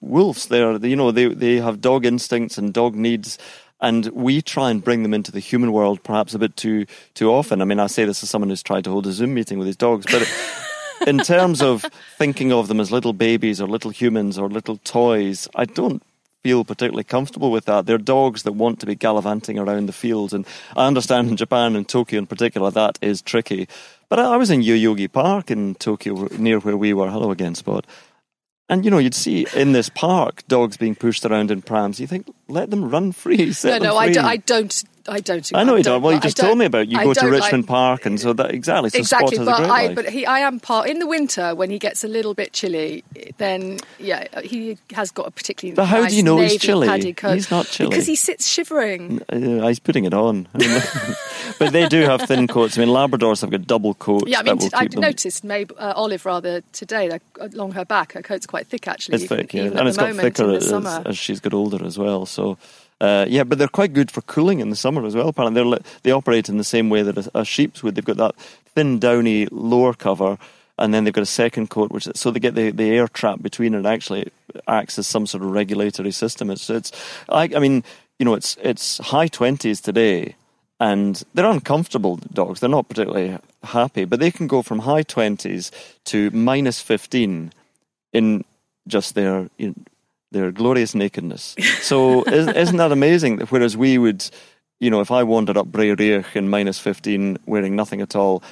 wolves. 0.00 0.46
They 0.46 0.60
are, 0.62 0.76
you 0.78 0.96
know, 0.96 1.10
they 1.12 1.26
they 1.28 1.56
have 1.56 1.80
dog 1.80 2.04
instincts 2.04 2.58
and 2.58 2.72
dog 2.74 2.94
needs, 2.96 3.38
and 3.80 4.06
we 4.08 4.42
try 4.42 4.70
and 4.70 4.82
bring 4.82 5.02
them 5.02 5.14
into 5.14 5.30
the 5.30 5.38
human 5.40 5.72
world 5.72 6.02
perhaps 6.02 6.34
a 6.34 6.38
bit 6.38 6.56
too 6.56 6.86
too 7.14 7.30
often. 7.32 7.62
I 7.62 7.64
mean, 7.64 7.78
I 7.78 7.86
say 7.86 8.04
this 8.04 8.22
as 8.22 8.30
someone 8.30 8.48
who's 8.50 8.62
tried 8.64 8.84
to 8.84 8.90
hold 8.90 9.06
a 9.06 9.12
Zoom 9.12 9.34
meeting 9.34 9.58
with 9.58 9.66
his 9.66 9.76
dogs, 9.76 10.06
but. 10.10 10.22
in 11.06 11.18
terms 11.18 11.62
of 11.62 11.84
thinking 12.18 12.52
of 12.52 12.68
them 12.68 12.80
as 12.80 12.90
little 12.90 13.12
babies 13.12 13.60
or 13.60 13.68
little 13.68 13.90
humans 13.90 14.38
or 14.38 14.48
little 14.48 14.78
toys, 14.78 15.48
I 15.54 15.64
don't 15.64 16.02
feel 16.42 16.64
particularly 16.64 17.04
comfortable 17.04 17.50
with 17.50 17.66
that. 17.66 17.86
They're 17.86 17.98
dogs 17.98 18.42
that 18.42 18.52
want 18.52 18.80
to 18.80 18.86
be 18.86 18.94
gallivanting 18.94 19.58
around 19.58 19.86
the 19.86 19.92
fields, 19.92 20.32
and 20.32 20.46
I 20.76 20.86
understand 20.86 21.28
in 21.28 21.36
Japan 21.36 21.76
and 21.76 21.88
Tokyo 21.88 22.18
in 22.18 22.26
particular 22.26 22.70
that 22.70 22.98
is 23.00 23.22
tricky. 23.22 23.68
But 24.08 24.18
I 24.18 24.36
was 24.36 24.50
in 24.50 24.60
Yoyogi 24.60 25.10
Park 25.10 25.50
in 25.50 25.74
Tokyo, 25.76 26.28
near 26.36 26.58
where 26.58 26.76
we 26.76 26.92
were. 26.92 27.10
Hello 27.10 27.30
again, 27.30 27.54
Spot. 27.54 27.86
And 28.68 28.84
you 28.84 28.90
know, 28.90 28.98
you'd 28.98 29.14
see 29.14 29.46
in 29.54 29.72
this 29.72 29.88
park 29.88 30.42
dogs 30.48 30.76
being 30.76 30.94
pushed 30.94 31.24
around 31.24 31.50
in 31.50 31.62
prams. 31.62 32.00
You 32.00 32.06
think, 32.06 32.32
let 32.48 32.70
them 32.70 32.90
run 32.90 33.12
free. 33.12 33.52
no, 33.64 33.78
no, 33.78 33.78
them 33.78 33.96
I, 33.96 34.12
do, 34.12 34.20
I 34.20 34.36
don't. 34.36 34.84
I 35.08 35.20
don't. 35.20 35.50
I 35.54 35.64
know 35.64 35.76
you 35.76 35.82
don't. 35.82 36.02
Well, 36.02 36.12
you 36.12 36.20
just 36.20 36.36
told 36.36 36.58
me 36.58 36.66
about. 36.66 36.88
You 36.88 36.98
I 36.98 37.04
go 37.04 37.14
to 37.14 37.20
don't 37.20 37.32
like- 37.32 37.42
Richmond 37.42 37.66
Park, 37.66 38.06
and 38.06 38.20
so 38.20 38.32
that 38.32 38.52
exactly. 38.52 38.90
So 38.90 38.98
exactly, 38.98 39.38
but 39.38 39.48
I 39.48 39.86
life. 39.86 39.94
but 39.94 40.08
he 40.08 40.26
I 40.26 40.40
am 40.40 40.60
part 40.60 40.88
in 40.88 40.98
the 40.98 41.06
winter 41.06 41.54
when 41.54 41.70
he 41.70 41.78
gets 41.78 42.04
a 42.04 42.08
little 42.08 42.34
bit 42.34 42.52
chilly. 42.52 43.04
Then 43.38 43.80
yeah, 43.98 44.26
he 44.42 44.78
has 44.92 45.10
got 45.10 45.26
a 45.26 45.30
particularly. 45.30 45.74
But 45.74 45.86
how 45.86 46.06
do 46.06 46.14
you 46.14 46.22
know 46.22 46.38
he's 46.38 46.58
chilly? 46.58 46.88
He's 46.88 47.50
not 47.50 47.66
chilly. 47.66 47.90
because 47.90 48.06
he 48.06 48.16
sits 48.16 48.46
shivering. 48.48 49.22
Uh, 49.28 49.66
he's 49.68 49.78
putting 49.80 50.04
it 50.04 50.14
on. 50.14 50.48
But 51.58 51.72
they 51.72 51.88
do 51.88 52.02
have 52.02 52.22
thin 52.22 52.46
coats. 52.46 52.78
I 52.78 52.84
mean, 52.84 52.94
Labradors 52.94 53.40
have 53.40 53.50
got 53.50 53.66
double 53.66 53.94
coats. 53.94 54.24
Yeah, 54.26 54.40
I 54.40 54.42
mean, 54.42 54.58
that 54.58 54.72
will 54.72 54.88
t- 54.88 54.98
I 54.98 55.00
noticed 55.00 55.44
Mab- 55.44 55.74
uh, 55.78 55.92
Olive 55.96 56.24
rather 56.24 56.62
today 56.72 57.08
like, 57.10 57.22
along 57.40 57.72
her 57.72 57.84
back. 57.84 58.12
Her 58.12 58.22
coat's 58.22 58.46
quite 58.46 58.66
thick 58.66 58.88
actually. 58.88 59.16
It's 59.16 59.24
even, 59.24 59.38
thick, 59.38 59.54
yeah. 59.54 59.64
and 59.64 59.88
it's 59.88 59.96
got 59.96 60.14
thicker 60.14 60.52
as, 60.52 60.72
as 60.72 61.18
she's 61.18 61.40
got 61.40 61.52
older 61.54 61.84
as 61.84 61.98
well. 61.98 62.26
So, 62.26 62.58
uh, 63.02 63.26
yeah, 63.28 63.42
but 63.42 63.58
they're 63.58 63.66
quite 63.66 63.92
good 63.92 64.12
for 64.12 64.20
cooling 64.22 64.60
in 64.60 64.70
the 64.70 64.76
summer 64.76 65.04
as 65.04 65.16
well. 65.16 65.26
Apparently, 65.26 65.60
they're, 65.60 65.80
they 66.04 66.12
operate 66.12 66.48
in 66.48 66.56
the 66.56 66.62
same 66.62 66.88
way 66.88 67.02
that 67.02 67.18
a, 67.18 67.40
a 67.40 67.44
sheep's 67.44 67.82
would. 67.82 67.96
They've 67.96 68.04
got 68.04 68.16
that 68.18 68.36
thin, 68.76 69.00
downy 69.00 69.48
lower 69.50 69.92
cover, 69.92 70.38
and 70.78 70.94
then 70.94 71.02
they've 71.02 71.12
got 71.12 71.22
a 71.22 71.26
second 71.26 71.68
coat, 71.68 71.90
which 71.90 72.06
so 72.14 72.30
they 72.30 72.38
get 72.38 72.54
the, 72.54 72.70
the 72.70 72.90
air 72.90 73.08
trap 73.08 73.42
between, 73.42 73.74
and 73.74 73.88
actually 73.88 74.30
acts 74.68 75.00
as 75.00 75.08
some 75.08 75.26
sort 75.26 75.42
of 75.42 75.50
regulatory 75.50 76.12
system. 76.12 76.48
It's, 76.48 76.70
it's 76.70 76.92
I, 77.28 77.50
I 77.56 77.58
mean, 77.58 77.82
you 78.20 78.24
know, 78.24 78.34
it's 78.34 78.56
it's 78.62 78.98
high 78.98 79.26
twenties 79.26 79.80
today. 79.80 80.36
And 80.78 81.22
they're 81.34 81.46
uncomfortable 81.46 82.16
dogs. 82.32 82.58
They're 82.58 82.68
not 82.68 82.88
particularly 82.88 83.38
happy, 83.62 84.04
but 84.04 84.18
they 84.18 84.32
can 84.32 84.48
go 84.48 84.62
from 84.62 84.80
high 84.80 85.04
20s 85.04 85.70
to 86.06 86.28
minus 86.32 86.80
15 86.80 87.52
in 88.12 88.44
just 88.88 89.14
their 89.14 89.48
you 89.58 89.68
know, 89.68 89.74
their 90.32 90.50
glorious 90.52 90.94
nakedness. 90.94 91.54
So 91.82 92.22
isn't, 92.24 92.56
isn't 92.56 92.76
that 92.78 92.92
amazing? 92.92 93.36
That 93.36 93.50
Whereas 93.52 93.76
we 93.76 93.98
would, 93.98 94.28
you 94.80 94.90
know, 94.90 95.00
if 95.00 95.10
I 95.10 95.22
wandered 95.22 95.56
up 95.56 95.68
Braeriach 95.68 96.34
in 96.36 96.48
minus 96.48 96.78
fifteen 96.78 97.38
wearing 97.46 97.76
nothing 97.76 98.00
at 98.00 98.16
all, 98.16 98.42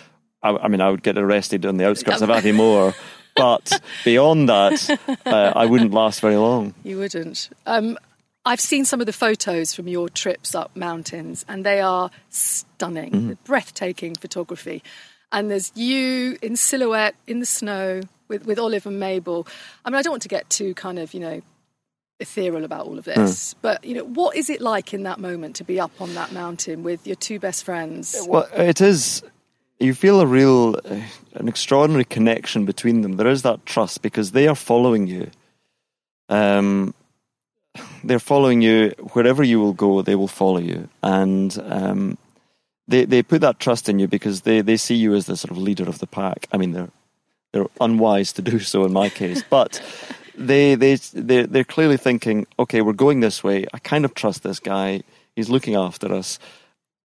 I, 0.43 0.51
I 0.51 0.69
mean, 0.69 0.81
I 0.81 0.91
would 0.91 1.03
get 1.03 1.17
arrested 1.19 1.65
on 1.67 1.77
the 1.79 1.87
outskirts 1.89 2.23
of 2.23 2.29
Aviemore. 2.29 2.95
But 3.37 3.81
beyond 4.05 4.49
that, 4.49 4.91
uh, 5.25 5.53
I 5.57 5.65
wouldn't 5.65 5.93
last 5.95 6.21
very 6.21 6.37
long. 6.37 6.75
You 6.83 6.99
wouldn't. 6.99 7.49
Um, 7.65 7.97
I've 8.45 8.61
seen 8.61 8.85
some 8.85 9.01
of 9.01 9.07
the 9.07 9.13
photos 9.13 9.73
from 9.73 9.87
your 9.87 10.09
trips 10.11 10.53
up 10.55 10.75
mountains, 10.75 11.45
and 11.49 11.65
they 11.65 11.81
are 11.81 12.11
stunning, 12.31 13.13
Mm-hmm. 13.13 13.33
breathtaking 13.45 14.15
photography. 14.17 14.83
And 15.33 15.49
there's 15.51 15.71
you 15.77 16.39
in 16.43 16.57
silhouette 16.57 17.15
in 17.27 17.39
the 17.39 17.47
snow 17.47 18.01
with, 18.29 18.45
with 18.47 18.59
Olive 18.59 18.85
and 18.85 18.99
Mabel. 18.99 19.47
I 19.85 19.91
mean, 19.91 19.97
I 19.97 20.03
don't 20.03 20.13
want 20.13 20.23
to 20.23 20.29
get 20.29 20.51
too 20.51 20.75
kind 20.75 20.99
of, 20.99 21.15
you 21.15 21.21
know, 21.21 21.41
ethereal 22.21 22.65
about 22.65 22.87
all 22.87 22.99
of 22.99 23.05
Mm. 23.07 23.15
this, 23.17 23.55
but, 23.55 23.83
you 23.85 23.95
know, 23.95 24.05
what 24.05 24.37
is 24.37 24.51
it 24.51 24.61
like 24.61 24.93
in 24.95 25.03
that 25.05 25.19
moment 25.19 25.57
to 25.57 25.65
be 25.65 25.81
up 25.81 25.93
on 26.01 26.15
that 26.15 26.33
mountain 26.33 26.83
with 26.83 27.07
your 27.07 27.17
two 27.17 27.39
best 27.39 27.65
friends? 27.65 28.17
Well, 28.29 28.47
it 28.55 28.81
is. 28.81 29.23
You 29.79 29.95
feel 29.95 30.21
a 30.21 30.27
real, 30.27 30.77
uh, 30.85 31.01
an 31.35 31.49
extraordinary 31.49 32.05
connection 32.05 32.67
between 32.67 33.01
them. 33.01 33.17
There 33.17 33.27
is 33.31 33.43
that 33.43 33.65
trust 33.65 34.03
because 34.03 34.33
they 34.33 34.47
are 34.47 34.55
following 34.55 35.07
you. 35.07 35.31
Um, 36.29 36.95
they're 38.05 38.19
following 38.19 38.61
you 38.63 38.91
wherever 39.15 39.43
you 39.43 39.59
will 39.61 39.73
go. 39.73 40.03
They 40.03 40.15
will 40.17 40.29
follow 40.29 40.59
you, 40.59 40.89
and 41.03 41.57
um, 41.65 42.19
they 42.89 43.05
they 43.05 43.23
put 43.23 43.41
that 43.41 43.59
trust 43.59 43.89
in 43.89 43.99
you 43.99 44.07
because 44.09 44.43
they, 44.43 44.61
they 44.61 44.77
see 44.77 44.97
you 44.97 45.15
as 45.15 45.27
the 45.27 45.37
sort 45.37 45.51
of 45.51 45.59
leader 45.59 45.89
of 45.89 45.99
the 45.99 46.07
pack. 46.07 46.47
I 46.53 46.57
mean, 46.57 46.73
they're 46.73 46.91
they're 47.53 47.67
unwise 47.81 48.33
to 48.35 48.43
do 48.43 48.59
so 48.59 48.85
in 48.85 48.93
my 48.93 49.09
case, 49.09 49.43
but 49.49 49.81
they 50.41 50.75
they 50.75 50.97
they 50.97 51.43
they're 51.43 51.65
clearly 51.65 51.97
thinking, 51.97 52.47
okay, 52.59 52.81
we're 52.81 52.93
going 52.93 53.21
this 53.21 53.45
way. 53.45 53.67
I 53.73 53.79
kind 53.79 54.05
of 54.05 54.15
trust 54.15 54.43
this 54.43 54.59
guy. 54.59 55.03
He's 55.37 55.51
looking 55.51 55.75
after 55.75 56.13
us. 56.13 56.39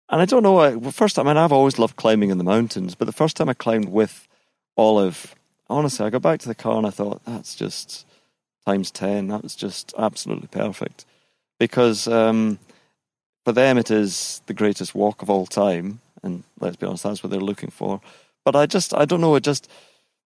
And 0.08 0.20
I 0.20 0.24
don't 0.24 0.42
know. 0.42 0.58
I, 0.58 0.76
well, 0.76 0.92
first 0.92 1.18
I 1.18 1.22
mean, 1.22 1.36
I've 1.36 1.52
always 1.52 1.78
loved 1.78 1.96
climbing 1.96 2.30
in 2.30 2.38
the 2.38 2.44
mountains, 2.44 2.94
but 2.94 3.06
the 3.06 3.12
first 3.12 3.36
time 3.36 3.48
I 3.48 3.54
climbed 3.54 3.90
with 3.90 4.28
Olive, 4.76 5.34
honestly, 5.68 6.06
I 6.06 6.10
got 6.10 6.22
back 6.22 6.40
to 6.40 6.48
the 6.48 6.54
car 6.54 6.76
and 6.76 6.86
I 6.86 6.90
thought 6.90 7.24
that's 7.24 7.54
just 7.56 8.06
times 8.66 8.90
ten. 8.90 9.28
That 9.28 9.42
was 9.42 9.56
just 9.56 9.92
absolutely 9.98 10.48
perfect 10.48 11.04
because 11.58 12.06
um, 12.06 12.58
for 13.44 13.52
them 13.52 13.78
it 13.78 13.90
is 13.90 14.42
the 14.46 14.54
greatest 14.54 14.94
walk 14.94 15.22
of 15.22 15.30
all 15.30 15.46
time, 15.46 16.00
and 16.22 16.44
let's 16.60 16.76
be 16.76 16.86
honest, 16.86 17.02
that's 17.02 17.22
what 17.22 17.30
they're 17.30 17.40
looking 17.40 17.70
for. 17.70 18.00
But 18.44 18.54
I 18.54 18.66
just, 18.66 18.94
I 18.94 19.06
don't 19.06 19.20
know. 19.20 19.34
It 19.34 19.42
just 19.42 19.68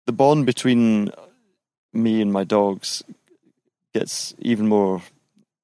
the 0.07 0.13
bond 0.13 0.45
between 0.45 1.11
me 1.93 2.21
and 2.21 2.33
my 2.33 2.45
dogs 2.45 3.03
gets 3.95 4.35
even 4.39 4.69
more 4.69 5.03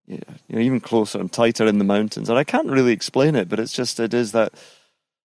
yeah, 0.07 0.19
you 0.49 0.57
know, 0.57 0.63
even 0.63 0.81
closer 0.81 1.19
and 1.19 1.33
tighter 1.33 1.67
in 1.67 1.79
the 1.79 1.85
mountains. 1.85 2.29
And 2.29 2.39
I 2.39 2.45
can't 2.45 2.69
really 2.69 2.93
explain 2.93 3.35
it, 3.35 3.49
but 3.49 3.59
it's 3.59 3.73
just 3.73 3.99
it 4.01 4.13
is 4.13 4.33
that 4.33 4.53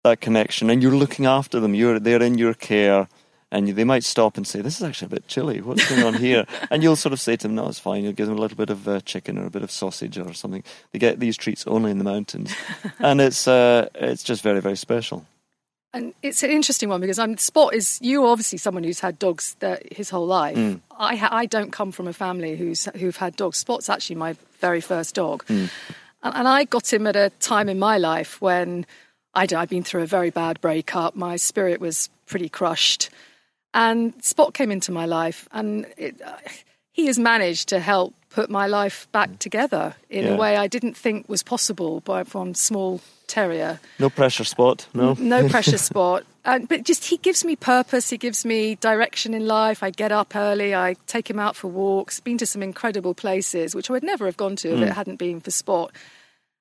that 0.03 0.21
connection, 0.21 0.69
and 0.69 0.83
you're 0.83 0.91
looking 0.91 1.25
after 1.25 1.59
them. 1.59 1.73
You're 1.73 1.99
they're 1.99 2.21
in 2.21 2.37
your 2.37 2.53
care, 2.53 3.07
and 3.51 3.67
you, 3.67 3.73
they 3.73 3.85
might 3.85 4.03
stop 4.03 4.35
and 4.35 4.45
say, 4.45 4.61
"This 4.61 4.75
is 4.77 4.83
actually 4.83 5.07
a 5.07 5.09
bit 5.09 5.27
chilly. 5.27 5.61
What's 5.61 5.89
going 5.89 6.03
on 6.03 6.15
here?" 6.15 6.45
and 6.69 6.83
you'll 6.83 6.97
sort 6.97 7.13
of 7.13 7.21
say 7.21 7.37
to 7.37 7.47
them, 7.47 7.55
"No, 7.55 7.69
it's 7.69 7.79
fine." 7.79 8.03
You'll 8.03 8.13
give 8.13 8.27
them 8.27 8.37
a 8.37 8.41
little 8.41 8.57
bit 8.57 8.69
of 8.69 8.87
uh, 8.87 8.99
chicken 9.01 9.37
or 9.37 9.45
a 9.45 9.49
bit 9.49 9.63
of 9.63 9.71
sausage 9.71 10.17
or 10.17 10.33
something. 10.33 10.63
They 10.91 10.99
get 10.99 11.19
these 11.19 11.37
treats 11.37 11.65
only 11.67 11.91
in 11.91 11.97
the 11.97 12.03
mountains, 12.03 12.53
and 12.99 13.21
it's 13.21 13.47
uh, 13.47 13.87
it's 13.95 14.23
just 14.23 14.43
very 14.43 14.59
very 14.59 14.77
special. 14.77 15.25
And 15.95 16.13
it's 16.21 16.43
an 16.43 16.51
interesting 16.51 16.89
one 16.89 16.99
because 16.99 17.17
I'm 17.17 17.37
Spot 17.37 17.73
is 17.73 17.99
you 18.01 18.27
obviously 18.27 18.57
someone 18.57 18.83
who's 18.83 18.99
had 18.99 19.17
dogs 19.17 19.55
that 19.59 19.93
his 19.93 20.09
whole 20.09 20.27
life. 20.27 20.57
Mm. 20.57 20.81
I 20.99 21.15
ha- 21.15 21.29
I 21.31 21.45
don't 21.45 21.71
come 21.71 21.93
from 21.93 22.07
a 22.09 22.13
family 22.13 22.57
who's 22.57 22.83
who've 22.97 23.15
had 23.15 23.37
dogs. 23.37 23.57
Spot's 23.59 23.87
actually 23.89 24.17
my 24.17 24.35
very 24.59 24.81
first 24.81 25.15
dog, 25.15 25.45
Mm. 25.45 25.69
and, 26.21 26.35
and 26.35 26.47
I 26.49 26.65
got 26.65 26.91
him 26.91 27.07
at 27.07 27.15
a 27.15 27.29
time 27.39 27.69
in 27.69 27.79
my 27.79 27.97
life 27.97 28.41
when 28.41 28.85
I'd, 29.33 29.53
I'd 29.53 29.69
been 29.69 29.83
through 29.83 30.03
a 30.03 30.05
very 30.05 30.31
bad 30.31 30.59
breakup. 30.59 31.15
My 31.15 31.37
spirit 31.37 31.79
was 31.79 32.09
pretty 32.25 32.49
crushed, 32.49 33.09
and 33.73 34.13
Spot 34.21 34.53
came 34.53 34.71
into 34.71 34.91
my 34.91 35.05
life, 35.05 35.47
and 35.53 35.85
it, 35.97 36.21
uh, 36.21 36.35
he 36.91 37.05
has 37.07 37.17
managed 37.17 37.69
to 37.69 37.79
help 37.79 38.13
put 38.35 38.49
my 38.49 38.67
life 38.79 39.07
back 39.11 39.29
together 39.39 39.85
in 40.09 40.23
Yeah. 40.25 40.33
a 40.33 40.37
way 40.43 40.51
I 40.65 40.67
didn't 40.75 40.95
think 41.03 41.17
was 41.29 41.43
possible 41.43 41.93
by 42.11 42.23
from 42.25 42.53
small 42.53 42.99
terrier 43.27 43.79
No 43.99 44.09
pressure 44.09 44.43
spot. 44.43 44.87
No. 44.93 45.15
no 45.19 45.47
pressure 45.49 45.77
spot. 45.89 46.23
and, 46.43 46.67
but 46.71 46.83
just 46.91 47.05
he 47.11 47.17
gives 47.27 47.41
me 47.49 47.55
purpose. 47.55 48.05
He 48.15 48.17
gives 48.17 48.45
me 48.45 48.75
direction 48.89 49.33
in 49.33 49.47
life. 49.47 49.79
I 49.87 49.89
get 50.03 50.11
up 50.11 50.35
early. 50.35 50.75
I 50.75 50.95
take 51.07 51.27
him 51.29 51.39
out 51.39 51.55
for 51.55 51.69
walks. 51.69 52.19
Been 52.19 52.37
to 52.37 52.45
some 52.45 52.61
incredible 52.71 53.13
places 53.13 53.73
which 53.75 53.89
I 53.89 53.93
would 53.93 54.03
never 54.03 54.25
have 54.25 54.37
gone 54.37 54.55
to 54.57 54.67
if 54.73 54.79
Mm. 54.79 54.87
it 54.87 54.93
hadn't 54.93 55.17
been 55.17 55.39
for 55.41 55.51
Spot. 55.51 55.89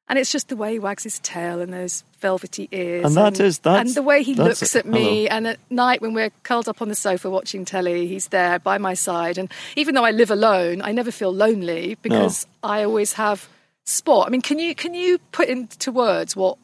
And 0.06 0.18
it's 0.18 0.30
just 0.30 0.48
the 0.48 0.56
way 0.56 0.72
he 0.72 0.78
wags 0.78 1.02
his 1.02 1.18
tail 1.20 1.60
and 1.60 1.72
those 1.72 2.04
velvety 2.20 2.68
ears, 2.72 3.06
And 3.06 3.14
that 3.16 3.40
is- 3.40 3.58
that's- 3.60 3.86
and 3.86 3.94
the 3.94 4.02
way 4.02 4.22
he 4.22 4.34
looks 4.34 4.76
at 4.76 4.84
me. 4.84 5.28
And 5.28 5.46
at 5.46 5.58
night 5.70 6.02
when 6.02 6.12
we're 6.12 6.30
curled 6.42 6.68
up 6.68 6.82
on 6.82 6.88
the 6.88 6.94
sofa 6.94 7.30
watching 7.30 7.64
telly, 7.64 8.06
he's 8.06 8.28
there 8.28 8.58
by 8.58 8.76
my 8.76 8.92
side. 8.94 9.38
And 9.38 9.50
even 9.76 9.94
though 9.94 10.04
I 10.04 10.10
live 10.10 10.30
alone, 10.30 10.82
I 10.82 10.92
never 10.92 11.10
feel 11.10 11.32
lonely 11.32 11.96
because 12.02 12.46
I 12.62 12.84
always 12.84 13.14
have 13.14 13.48
Spot. 13.86 14.26
I 14.26 14.30
mean, 14.30 14.40
can 14.40 14.58
you 14.58 14.74
can 14.74 14.94
you 14.94 15.18
put 15.30 15.46
into 15.48 15.92
words 15.92 16.34
what 16.34 16.56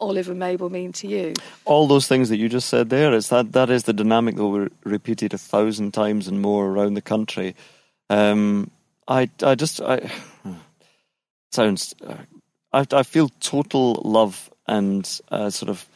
Olive 0.00 0.30
and 0.30 0.38
Mabel 0.38 0.70
mean 0.70 0.92
to 0.92 1.06
you? 1.06 1.34
all 1.66 1.86
those 1.86 2.06
things 2.08 2.30
that 2.30 2.38
you 2.38 2.48
just 2.48 2.70
said 2.70 2.88
there 2.88 3.12
is 3.12 3.28
that 3.28 3.52
that 3.52 3.68
is 3.68 3.82
the 3.82 3.92
dynamic 3.92 4.36
that 4.36 4.46
we 4.46 4.68
repeated 4.82 5.34
a 5.34 5.38
thousand 5.38 5.92
times 5.92 6.26
and 6.26 6.40
more 6.40 6.66
around 6.68 6.94
the 6.94 7.02
country. 7.02 7.54
Um, 8.08 8.70
I 9.06 9.28
I 9.42 9.54
just 9.56 9.82
I 9.82 10.10
sounds 11.52 11.94
uh, 12.06 12.14
I 12.74 12.86
I 12.92 13.02
feel 13.04 13.28
total 13.40 14.02
love 14.04 14.50
and 14.66 15.08
uh, 15.30 15.50
sort 15.50 15.70
of 15.70 15.86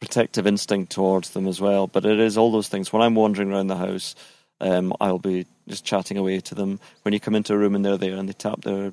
protective 0.00 0.46
instinct 0.46 0.92
towards 0.92 1.30
them 1.30 1.46
as 1.46 1.60
well. 1.60 1.86
But 1.86 2.04
it 2.04 2.20
is 2.20 2.36
all 2.36 2.52
those 2.52 2.68
things. 2.68 2.92
When 2.92 3.02
I'm 3.02 3.14
wandering 3.14 3.50
around 3.50 3.68
the 3.68 3.76
house, 3.76 4.14
um, 4.60 4.92
I'll 5.00 5.18
be 5.18 5.46
just 5.66 5.84
chatting 5.84 6.18
away 6.18 6.40
to 6.40 6.54
them. 6.54 6.78
When 7.02 7.14
you 7.14 7.20
come 7.20 7.34
into 7.34 7.54
a 7.54 7.58
room 7.58 7.74
and 7.74 7.84
they're 7.84 7.96
there 7.96 8.16
and 8.16 8.28
they 8.28 8.34
tap 8.34 8.60
their 8.62 8.92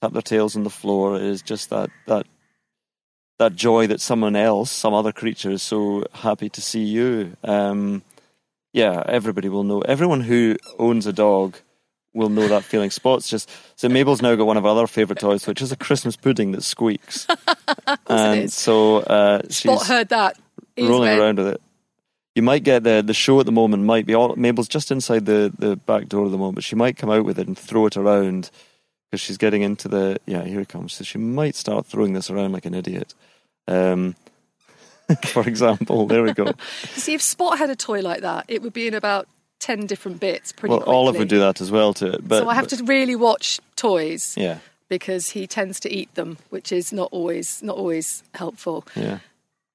tap 0.00 0.12
their 0.12 0.22
tails 0.22 0.54
on 0.56 0.64
the 0.64 0.70
floor, 0.70 1.16
it 1.16 1.22
is 1.22 1.42
just 1.42 1.70
that 1.70 1.90
that 2.06 2.26
that 3.38 3.56
joy 3.56 3.86
that 3.86 4.00
someone 4.00 4.36
else, 4.36 4.70
some 4.70 4.94
other 4.94 5.12
creature, 5.12 5.50
is 5.50 5.62
so 5.62 6.04
happy 6.12 6.48
to 6.50 6.60
see 6.60 6.84
you. 6.84 7.36
Um, 7.42 8.02
yeah, 8.72 9.02
everybody 9.06 9.48
will 9.48 9.64
know. 9.64 9.80
Everyone 9.80 10.20
who 10.20 10.56
owns 10.78 11.06
a 11.06 11.12
dog 11.12 11.56
will 12.14 12.28
know 12.28 12.48
that 12.48 12.64
feeling. 12.64 12.90
Spots 12.90 13.28
just 13.28 13.50
so 13.76 13.88
Mabel's 13.88 14.22
now 14.22 14.34
got 14.34 14.46
one 14.46 14.56
of 14.56 14.66
our 14.66 14.72
other 14.72 14.86
favourite 14.86 15.20
toys, 15.20 15.46
which 15.46 15.62
is 15.62 15.72
a 15.72 15.76
Christmas 15.76 16.16
pudding 16.16 16.52
that 16.52 16.62
squeaks. 16.62 17.26
and 18.06 18.52
so 18.52 18.98
uh, 18.98 19.42
Spot 19.48 19.78
she's 19.78 19.88
heard 19.88 20.08
that. 20.10 20.38
Ears 20.76 20.88
rolling 20.88 21.18
around 21.18 21.38
with 21.38 21.48
it. 21.48 21.60
You 22.34 22.42
might 22.42 22.64
get 22.64 22.82
the 22.82 23.02
the 23.04 23.14
show 23.14 23.40
at 23.40 23.46
the 23.46 23.52
moment 23.52 23.84
might 23.84 24.06
be 24.06 24.14
all 24.14 24.34
Mabel's 24.36 24.68
just 24.68 24.90
inside 24.90 25.26
the 25.26 25.52
the 25.58 25.76
back 25.76 26.08
door 26.08 26.24
at 26.26 26.30
the 26.30 26.38
moment. 26.38 26.56
But 26.56 26.64
she 26.64 26.76
might 26.76 26.96
come 26.96 27.10
out 27.10 27.24
with 27.24 27.38
it 27.38 27.46
and 27.46 27.58
throw 27.58 27.86
it 27.86 27.96
around 27.96 28.50
because 29.10 29.20
she's 29.20 29.36
getting 29.36 29.62
into 29.62 29.88
the 29.88 30.18
yeah 30.26 30.44
here 30.44 30.60
it 30.60 30.68
comes. 30.68 30.94
So 30.94 31.04
she 31.04 31.18
might 31.18 31.54
start 31.54 31.86
throwing 31.86 32.14
this 32.14 32.30
around 32.30 32.52
like 32.52 32.64
an 32.64 32.74
idiot. 32.74 33.14
Um, 33.68 34.16
for 35.26 35.46
example, 35.46 36.06
there 36.06 36.22
we 36.22 36.32
go. 36.32 36.52
See, 36.94 37.14
if 37.14 37.22
Spot 37.22 37.58
had 37.58 37.70
a 37.70 37.76
toy 37.76 38.00
like 38.00 38.22
that, 38.22 38.46
it 38.48 38.62
would 38.62 38.72
be 38.72 38.86
in 38.86 38.94
about 38.94 39.28
10 39.62 39.86
different 39.86 40.20
bits 40.20 40.52
pretty 40.52 40.70
well, 40.70 40.80
quickly. 40.80 40.94
Olive 40.94 41.16
would 41.16 41.28
do 41.28 41.38
that 41.38 41.60
as 41.60 41.70
well 41.70 41.94
to 41.94 42.12
it. 42.14 42.28
But 42.28 42.42
so 42.42 42.48
I 42.48 42.54
have 42.54 42.68
but- 42.68 42.78
to 42.78 42.84
really 42.84 43.16
watch 43.16 43.58
toys 43.76 44.34
yeah 44.36 44.58
because 44.88 45.30
he 45.30 45.46
tends 45.46 45.80
to 45.80 45.90
eat 45.90 46.14
them, 46.16 46.36
which 46.50 46.70
is 46.70 46.92
not 46.92 47.08
always 47.12 47.62
not 47.62 47.76
always 47.78 48.22
helpful. 48.34 48.84
yeah. 48.94 49.18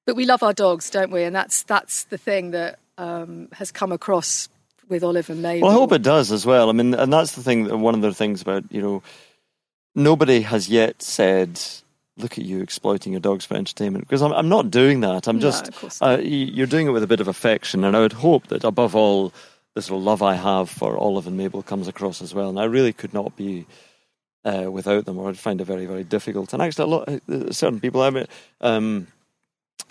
But 0.06 0.14
we 0.16 0.24
love 0.24 0.42
our 0.44 0.52
dogs, 0.54 0.88
don't 0.90 1.10
we? 1.10 1.24
And 1.24 1.34
that's 1.34 1.64
that's 1.64 2.04
the 2.04 2.16
thing 2.18 2.52
that 2.52 2.78
um, 2.96 3.48
has 3.52 3.72
come 3.72 3.90
across 3.92 4.48
with 4.88 5.02
Olive 5.04 5.28
and 5.28 5.42
Mabel. 5.42 5.66
Well, 5.66 5.76
I 5.76 5.80
hope 5.80 5.92
it 5.92 6.02
does 6.02 6.30
as 6.32 6.46
well. 6.46 6.70
I 6.70 6.72
mean, 6.72 6.94
and 6.94 7.12
that's 7.12 7.32
the 7.32 7.42
thing. 7.42 7.80
One 7.80 7.94
of 7.94 8.00
the 8.00 8.14
things 8.14 8.40
about 8.40 8.64
you 8.70 8.80
know, 8.80 9.02
nobody 9.94 10.40
has 10.42 10.68
yet 10.68 11.02
said, 11.02 11.60
"Look 12.16 12.38
at 12.38 12.44
you 12.44 12.62
exploiting 12.62 13.12
your 13.12 13.20
dogs 13.20 13.44
for 13.44 13.54
entertainment." 13.56 14.06
Because 14.06 14.22
I'm, 14.22 14.32
I'm 14.32 14.48
not 14.48 14.70
doing 14.70 15.00
that. 15.00 15.26
I'm 15.28 15.36
No, 15.36 15.42
just 15.42 16.02
uh, 16.02 16.18
you're 16.22 16.66
doing 16.66 16.86
it 16.86 16.90
with 16.90 17.02
a 17.02 17.06
bit 17.08 17.20
of 17.20 17.28
affection, 17.28 17.84
and 17.84 17.96
I 17.96 18.00
would 18.00 18.14
hope 18.14 18.46
that 18.48 18.64
above 18.64 18.94
all, 18.96 19.32
the 19.78 19.82
sort 19.82 19.98
of 19.98 20.04
love 20.04 20.22
I 20.22 20.34
have 20.34 20.68
for 20.68 20.98
Olive 20.98 21.28
and 21.28 21.36
Mabel 21.36 21.62
comes 21.62 21.86
across 21.86 22.20
as 22.20 22.34
well. 22.34 22.48
And 22.48 22.58
I 22.58 22.64
really 22.64 22.92
could 22.92 23.14
not 23.14 23.36
be. 23.36 23.64
Uh, 24.44 24.70
without 24.70 25.04
them, 25.04 25.18
or 25.18 25.28
I'd 25.28 25.36
find 25.36 25.60
it 25.60 25.64
very, 25.64 25.84
very 25.84 26.04
difficult. 26.04 26.52
And 26.54 26.62
actually, 26.62 26.84
a 26.84 26.86
lot, 26.86 27.08
uh, 27.08 27.52
certain 27.52 27.80
people, 27.80 28.00
I 28.00 28.08
mean, 28.10 28.26
um, 28.62 29.08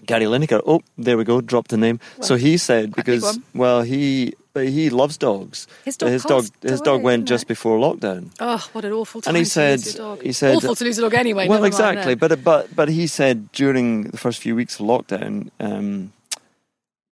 Gary 0.05 0.25
Lineker. 0.25 0.61
Oh, 0.65 0.81
there 0.97 1.17
we 1.17 1.25
go. 1.25 1.41
Dropped 1.41 1.69
the 1.69 1.77
name. 1.77 1.99
so 2.21 2.35
he 2.35 2.57
said 2.57 2.93
quite 2.93 3.07
a 3.07 3.11
big 3.11 3.21
because 3.21 3.39
well, 3.53 3.81
he 3.83 4.33
but 4.53 4.67
he 4.69 4.89
loves 4.89 5.17
dogs. 5.17 5.67
His 5.85 5.97
dog 5.97 6.09
his 6.09 6.23
dog, 6.23 6.45
his 6.61 6.81
dog 6.81 6.95
away, 7.01 7.03
went 7.03 7.27
just 7.27 7.43
it? 7.43 7.47
before 7.49 7.77
lockdown. 7.77 8.31
Oh, 8.39 8.65
what 8.71 8.85
an 8.85 8.93
awful 8.93 9.21
time 9.21 9.31
And 9.31 9.37
he 9.37 9.43
to 9.43 9.49
said- 9.49 9.79
lose 9.79 9.95
your 9.95 10.05
dog. 10.15 10.23
he 10.23 10.31
said- 10.31 10.55
awful 10.55 10.75
to 10.75 10.83
lose 10.83 10.97
a 10.97 11.01
dog 11.01 11.13
anyway. 11.13 11.47
well, 11.47 11.65
exactly. 11.65 12.15
But 12.15 12.43
but 12.43 12.75
but 12.75 12.89
he 12.89 13.05
said 13.05 13.51
during 13.51 14.05
the 14.05 14.17
first 14.17 14.39
few 14.41 14.55
weeks 14.55 14.79
of 14.79 14.85
lockdown, 14.87 15.51
um, 15.59 16.13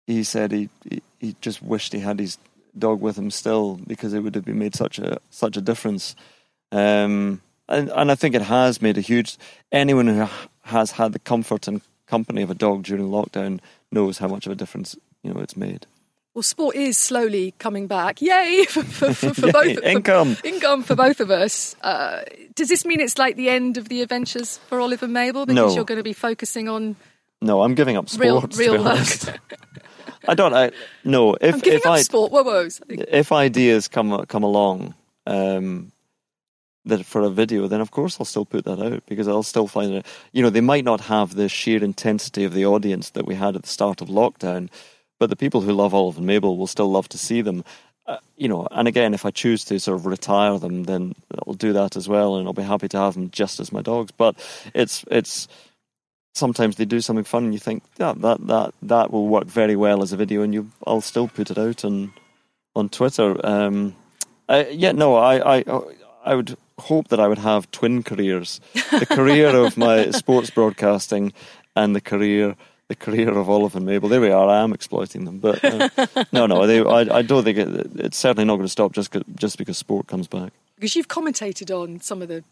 he 0.08 0.24
said 0.24 0.52
he, 0.52 0.70
he 0.90 1.02
he 1.20 1.36
just 1.42 1.62
wished 1.62 1.94
he 1.94 2.00
had 2.00 2.20
his 2.20 2.38
dog 2.78 3.02
with 3.02 3.18
him 3.18 3.30
still 3.32 3.76
because 3.88 4.14
it 4.14 4.22
would 4.22 4.36
have 4.36 4.46
been 4.46 4.60
made 4.60 4.76
such 4.76 5.00
a 5.00 5.18
such 5.30 5.58
a 5.58 5.62
difference. 5.62 6.16
Um, 6.72 7.42
and 7.70 7.90
and 7.90 8.12
I 8.12 8.16
think 8.16 8.36
it 8.36 8.42
has 8.42 8.82
made 8.82 8.98
a 8.98 9.02
huge. 9.02 9.38
Anyone 9.72 10.08
who 10.08 10.28
has 10.64 10.92
had 10.92 11.14
the 11.14 11.20
comfort 11.20 11.68
and 11.68 11.82
company 12.08 12.42
of 12.42 12.50
a 12.50 12.56
dog 12.56 12.84
during 12.84 13.08
lockdown 13.10 13.60
knows 13.92 14.18
how 14.18 14.28
much 14.28 14.46
of 14.46 14.52
a 14.52 14.56
difference 14.56 14.96
you 15.24 15.34
know 15.34 15.40
it's 15.40 15.56
made. 15.58 15.86
Well, 16.36 16.42
sport 16.44 16.76
is 16.76 16.98
slowly 16.98 17.54
coming 17.60 17.86
back. 17.86 18.20
Yay 18.22 18.66
for, 18.70 18.84
for, 18.84 19.14
for, 19.14 19.34
for 19.36 19.46
Yay, 19.46 19.52
both 19.52 19.76
for- 19.78 19.84
income. 19.86 20.38
income 20.44 20.82
for 20.84 20.96
both 20.96 21.20
of 21.20 21.30
us. 21.30 21.76
Uh, 21.84 22.24
does 22.56 22.70
this 22.70 22.86
mean 22.86 23.00
it's 23.00 23.20
like 23.20 23.36
the 23.36 23.50
end 23.50 23.78
of 23.78 23.88
the 23.88 24.02
adventures 24.02 24.58
for 24.68 24.80
Oliver 24.80 25.06
and 25.06 25.14
Mabel 25.14 25.46
because 25.46 25.56
No. 25.72 25.76
you're 25.76 25.86
going 25.86 26.00
to 26.00 26.04
be 26.04 26.14
focusing 26.14 26.68
on 26.68 26.96
No, 27.40 27.62
I'm 27.62 27.76
giving 27.76 27.98
up 27.98 28.08
real 28.18 28.40
sport. 28.40 28.52
to 28.52 28.58
real 28.58 28.74
be 28.74 28.80
honest. 28.80 29.30
I 30.28 30.36
don't. 30.36 30.54
I 30.54 30.72
no. 31.04 31.36
If 31.36 31.56
I'm 31.56 31.60
giving 31.60 31.80
if 31.80 31.86
up 31.86 31.94
I 31.94 32.02
sport. 32.02 32.32
Whoa, 32.32 32.44
whoa. 32.44 32.68
if 32.90 33.32
ideas 33.32 33.88
come 33.88 34.26
come 34.26 34.44
along 34.44 34.94
um, 35.26 35.92
that 36.86 37.06
for 37.06 37.22
a 37.22 37.30
video, 37.30 37.68
then 37.68 37.82
of 37.82 37.92
course 37.92 38.18
I'll 38.20 38.26
still 38.26 38.46
put 38.46 38.66
that 38.66 38.80
out 38.80 39.06
because 39.06 39.28
I'll 39.28 39.44
still 39.44 39.68
find 39.68 39.94
it. 39.94 40.06
You 40.32 40.42
know, 40.42 40.50
they 40.50 40.62
might 40.62 40.86
not 40.86 41.02
have 41.02 41.36
the 41.36 41.50
sheer 41.50 41.84
intensity 41.84 42.44
of 42.44 42.54
the 42.54 42.66
audience 42.66 43.12
that 43.12 43.26
we 43.26 43.36
had 43.36 43.56
at 43.56 43.64
the 43.64 43.70
start 43.70 44.02
of 44.02 44.08
lockdown, 44.08 44.70
but 45.20 45.30
the 45.30 45.36
people 45.36 45.62
who 45.62 45.74
love 45.74 45.94
Olive 45.94 46.18
and 46.18 46.28
Mabel 46.28 46.58
will 46.58 46.68
still 46.68 46.92
love 46.92 47.10
to 47.10 47.18
see 47.18 47.42
them. 47.42 47.64
Uh, 48.06 48.18
you 48.36 48.50
know, 48.50 48.68
and 48.72 48.88
again, 48.88 49.14
if 49.14 49.26
I 49.26 49.32
choose 49.32 49.64
to 49.66 49.80
sort 49.80 49.98
of 49.98 50.06
retire 50.06 50.58
them, 50.60 50.84
then 50.84 51.16
I'll 51.48 51.54
do 51.54 51.72
that 51.74 51.96
as 51.96 52.10
well, 52.10 52.36
and 52.36 52.48
I'll 52.48 52.54
be 52.54 52.62
happy 52.62 52.90
to 52.90 52.98
have 52.98 53.14
them 53.14 53.30
just 53.30 53.62
as 53.62 53.72
my 53.72 53.82
dogs. 53.82 54.12
But 54.12 54.36
it's 54.74 55.06
it's 55.10 55.48
sometimes 56.34 56.76
they 56.76 56.86
do 56.86 57.02
something 57.02 57.24
fun, 57.24 57.46
and 57.46 57.54
you 57.54 57.60
think, 57.60 57.84
yeah, 57.98 58.14
that 58.18 58.46
that 58.48 58.74
that 58.82 59.12
will 59.12 59.28
work 59.28 59.46
very 59.46 59.76
well 59.76 60.02
as 60.02 60.12
a 60.12 60.18
video, 60.18 60.42
and 60.42 60.54
you 60.54 60.72
I'll 60.86 61.02
still 61.02 61.28
put 61.28 61.52
it 61.52 61.58
out 61.58 61.86
on 61.86 62.14
on 62.76 62.90
Twitter. 62.90 63.44
Um, 63.46 63.96
yeah, 64.50 64.92
no, 64.92 65.16
I, 65.16 65.60
I 65.60 65.64
I 66.26 66.36
would 66.36 66.58
hope 66.80 67.10
that 67.10 67.20
I 67.20 67.28
would 67.28 67.38
have 67.40 67.70
twin 67.72 68.04
careers: 68.04 68.60
the 68.74 69.06
career 69.06 69.50
of 69.56 69.78
my 69.88 70.12
sports 70.12 70.50
broadcasting 70.50 71.34
and 71.76 71.96
the 71.96 72.02
career 72.02 72.56
the 72.90 72.96
career 72.96 73.30
of 73.30 73.50
Olive 73.50 73.76
and 73.76 73.86
Mabel. 73.86 74.10
There 74.10 74.22
we 74.22 74.30
are. 74.30 74.48
I 74.50 74.62
am 74.62 74.74
exploiting 74.74 75.26
them, 75.26 75.40
but 75.40 75.64
uh, 75.64 75.90
no, 76.32 76.46
no, 76.46 76.68
they, 76.68 76.82
I, 76.82 77.20
I 77.20 77.22
don't 77.22 77.44
think 77.44 77.58
it, 77.58 77.92
it's 77.96 78.18
certainly 78.18 78.46
not 78.46 78.58
going 78.58 78.66
to 78.66 78.72
stop 78.72 78.92
just 78.92 79.16
just 79.36 79.58
because 79.58 79.78
sport 79.78 80.08
comes 80.08 80.28
back. 80.28 80.52
because 80.76 80.96
you've 80.96 81.08
commentated 81.08 81.72
on 81.72 82.02
some 82.02 82.22
of 82.22 82.28
the 82.28 82.44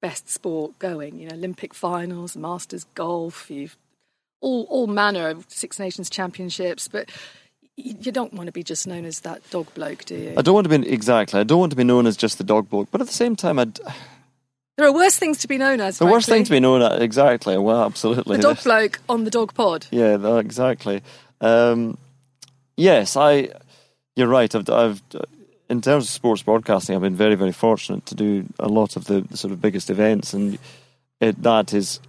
best 0.00 0.28
sport 0.28 0.78
going. 0.78 1.18
You 1.18 1.28
know, 1.28 1.34
Olympic 1.34 1.74
finals, 1.74 2.36
Masters 2.36 2.84
golf. 2.94 3.50
You've 3.50 3.76
all 4.40 4.64
all 4.70 4.86
manner 4.86 5.28
of 5.28 5.44
Six 5.48 5.78
Nations 5.78 6.10
championships, 6.10 6.88
but. 6.88 7.10
You 7.82 8.12
don't 8.12 8.34
want 8.34 8.46
to 8.46 8.52
be 8.52 8.62
just 8.62 8.86
known 8.86 9.06
as 9.06 9.20
that 9.20 9.48
dog 9.48 9.72
bloke, 9.72 10.04
do 10.04 10.14
you? 10.14 10.34
I 10.36 10.42
don't 10.42 10.52
want 10.52 10.68
to 10.68 10.78
be 10.78 10.86
exactly. 10.86 11.40
I 11.40 11.44
don't 11.44 11.60
want 11.60 11.70
to 11.70 11.76
be 11.76 11.84
known 11.84 12.06
as 12.06 12.14
just 12.14 12.36
the 12.36 12.44
dog 12.44 12.68
bloke, 12.68 12.90
but 12.90 13.00
at 13.00 13.06
the 13.06 13.12
same 13.12 13.36
time, 13.36 13.58
I'd, 13.58 13.78
There 14.80 14.86
are 14.86 14.92
worse 14.94 15.18
things 15.18 15.38
to 15.38 15.48
be 15.48 15.58
known 15.58 15.80
as. 15.80 15.98
the 15.98 16.06
worst 16.06 16.26
thing 16.26 16.44
to 16.44 16.50
be 16.50 16.58
known 16.58 16.80
as 16.80 17.00
exactly. 17.02 17.58
Well, 17.58 17.82
absolutely. 17.84 18.36
The 18.36 18.42
dog 18.42 18.62
bloke 18.64 19.00
on 19.10 19.24
the 19.24 19.30
dog 19.30 19.54
pod. 19.54 19.86
Yeah, 19.90 20.38
exactly. 20.38 21.02
Um, 21.40 21.98
yes, 22.76 23.16
I. 23.16 23.50
You're 24.16 24.28
right. 24.28 24.54
I've, 24.54 24.68
I've, 24.70 25.02
in 25.70 25.80
terms 25.80 26.04
of 26.04 26.10
sports 26.10 26.42
broadcasting, 26.42 26.96
I've 26.96 27.02
been 27.02 27.14
very, 27.14 27.36
very 27.36 27.52
fortunate 27.52 28.04
to 28.06 28.14
do 28.14 28.46
a 28.58 28.68
lot 28.68 28.96
of 28.96 29.04
the, 29.04 29.20
the 29.22 29.36
sort 29.36 29.52
of 29.52 29.60
biggest 29.62 29.88
events, 29.88 30.34
and 30.34 30.58
it, 31.20 31.42
that 31.42 31.72
is 31.72 32.00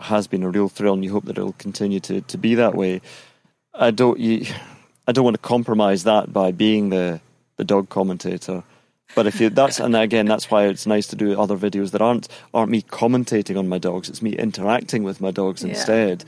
has 0.00 0.26
been 0.26 0.42
a 0.42 0.50
real 0.50 0.68
thrill, 0.68 0.94
and 0.94 1.04
you 1.04 1.12
hope 1.12 1.24
that 1.26 1.38
it'll 1.38 1.52
continue 1.52 2.00
to, 2.00 2.20
to 2.22 2.36
be 2.36 2.56
that 2.56 2.74
way. 2.74 3.00
I 3.72 3.92
don't. 3.92 4.18
You, 4.18 4.46
I 5.06 5.12
don't 5.12 5.24
want 5.24 5.36
to 5.36 5.42
compromise 5.42 6.04
that 6.04 6.32
by 6.32 6.50
being 6.52 6.90
the 6.90 7.20
the 7.56 7.64
dog 7.64 7.88
commentator. 7.88 8.64
But 9.14 9.26
if 9.26 9.40
you 9.40 9.50
that's 9.50 9.78
and 9.78 9.94
again 9.94 10.26
that's 10.26 10.50
why 10.50 10.64
it's 10.66 10.86
nice 10.86 11.06
to 11.08 11.16
do 11.16 11.38
other 11.38 11.56
videos 11.56 11.90
that 11.90 12.00
aren't 12.00 12.28
aren't 12.54 12.70
me 12.70 12.82
commentating 12.82 13.58
on 13.58 13.68
my 13.68 13.78
dogs. 13.78 14.08
It's 14.08 14.22
me 14.22 14.32
interacting 14.34 15.02
with 15.04 15.20
my 15.20 15.30
dogs 15.30 15.62
Yeah. 15.62 15.70
instead. 15.70 16.24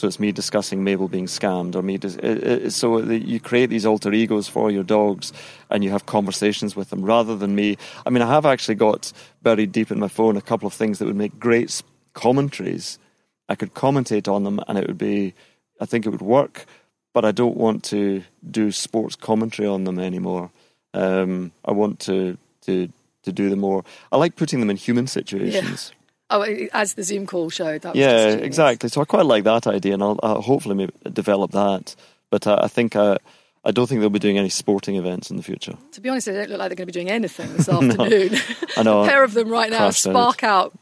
So 0.00 0.06
it's 0.06 0.18
me 0.18 0.32
discussing 0.32 0.82
Mabel 0.82 1.08
being 1.08 1.26
scammed, 1.26 1.74
or 1.74 1.82
me. 1.82 1.98
Dis- 1.98 2.16
it, 2.16 2.42
it, 2.42 2.72
so 2.72 3.02
that 3.02 3.28
you 3.28 3.38
create 3.38 3.68
these 3.68 3.84
alter 3.84 4.10
egos 4.14 4.48
for 4.48 4.70
your 4.70 4.82
dogs, 4.82 5.30
and 5.68 5.84
you 5.84 5.90
have 5.90 6.06
conversations 6.06 6.74
with 6.74 6.88
them 6.88 7.04
rather 7.04 7.36
than 7.36 7.54
me. 7.54 7.76
I 8.06 8.08
mean, 8.08 8.22
I 8.22 8.28
have 8.28 8.46
actually 8.46 8.76
got 8.76 9.12
buried 9.42 9.72
deep 9.72 9.90
in 9.90 9.98
my 9.98 10.08
phone 10.08 10.38
a 10.38 10.40
couple 10.40 10.66
of 10.66 10.72
things 10.72 11.00
that 11.00 11.04
would 11.04 11.16
make 11.16 11.38
great 11.38 11.82
commentaries. 12.14 12.98
I 13.46 13.56
could 13.56 13.74
commentate 13.74 14.26
on 14.26 14.44
them, 14.44 14.58
and 14.66 14.78
it 14.78 14.86
would 14.86 14.96
be 14.96 15.34
I 15.78 15.84
think 15.84 16.06
it 16.06 16.08
would 16.08 16.22
work, 16.22 16.64
but 17.12 17.26
I 17.26 17.32
don't 17.32 17.58
want 17.58 17.84
to 17.84 18.24
do 18.50 18.72
sports 18.72 19.16
commentary 19.16 19.68
on 19.68 19.84
them 19.84 19.98
anymore. 19.98 20.50
Um, 20.94 21.52
I 21.62 21.72
want 21.72 22.00
to 22.00 22.38
to 22.62 22.90
to 23.24 23.32
do 23.32 23.50
them 23.50 23.60
more. 23.60 23.84
I 24.10 24.16
like 24.16 24.34
putting 24.34 24.60
them 24.60 24.70
in 24.70 24.78
human 24.78 25.06
situations. 25.06 25.92
Yeah. 25.92 25.99
Oh, 26.30 26.42
as 26.72 26.94
the 26.94 27.02
Zoom 27.02 27.26
call 27.26 27.50
showed. 27.50 27.82
That 27.82 27.96
yeah, 27.96 28.28
exactly. 28.28 28.88
So 28.88 29.00
I 29.00 29.04
quite 29.04 29.26
like 29.26 29.44
that 29.44 29.66
idea, 29.66 29.94
and 29.94 30.02
I'll, 30.02 30.18
I'll 30.22 30.42
hopefully 30.42 30.76
maybe 30.76 30.92
develop 31.12 31.50
that. 31.52 31.96
But 32.30 32.46
uh, 32.46 32.60
I 32.62 32.68
think 32.68 32.94
uh, 32.94 33.18
I 33.64 33.72
don't 33.72 33.88
think 33.88 34.00
they'll 34.00 34.10
be 34.10 34.20
doing 34.20 34.38
any 34.38 34.48
sporting 34.48 34.96
events 34.96 35.30
in 35.30 35.36
the 35.36 35.42
future. 35.42 35.76
To 35.92 36.00
be 36.00 36.08
honest, 36.08 36.26
they 36.26 36.32
don't 36.32 36.48
look 36.50 36.58
like 36.60 36.68
they're 36.68 36.76
going 36.76 36.86
to 36.86 36.92
be 36.92 36.92
doing 36.92 37.10
anything 37.10 37.52
this 37.56 37.68
afternoon. 37.68 38.38
I 38.76 38.82
know. 38.84 39.02
A 39.02 39.08
pair 39.08 39.24
of 39.24 39.34
them 39.34 39.48
right 39.48 39.70
now 39.70 39.90
spark 39.90 40.44
out. 40.44 40.72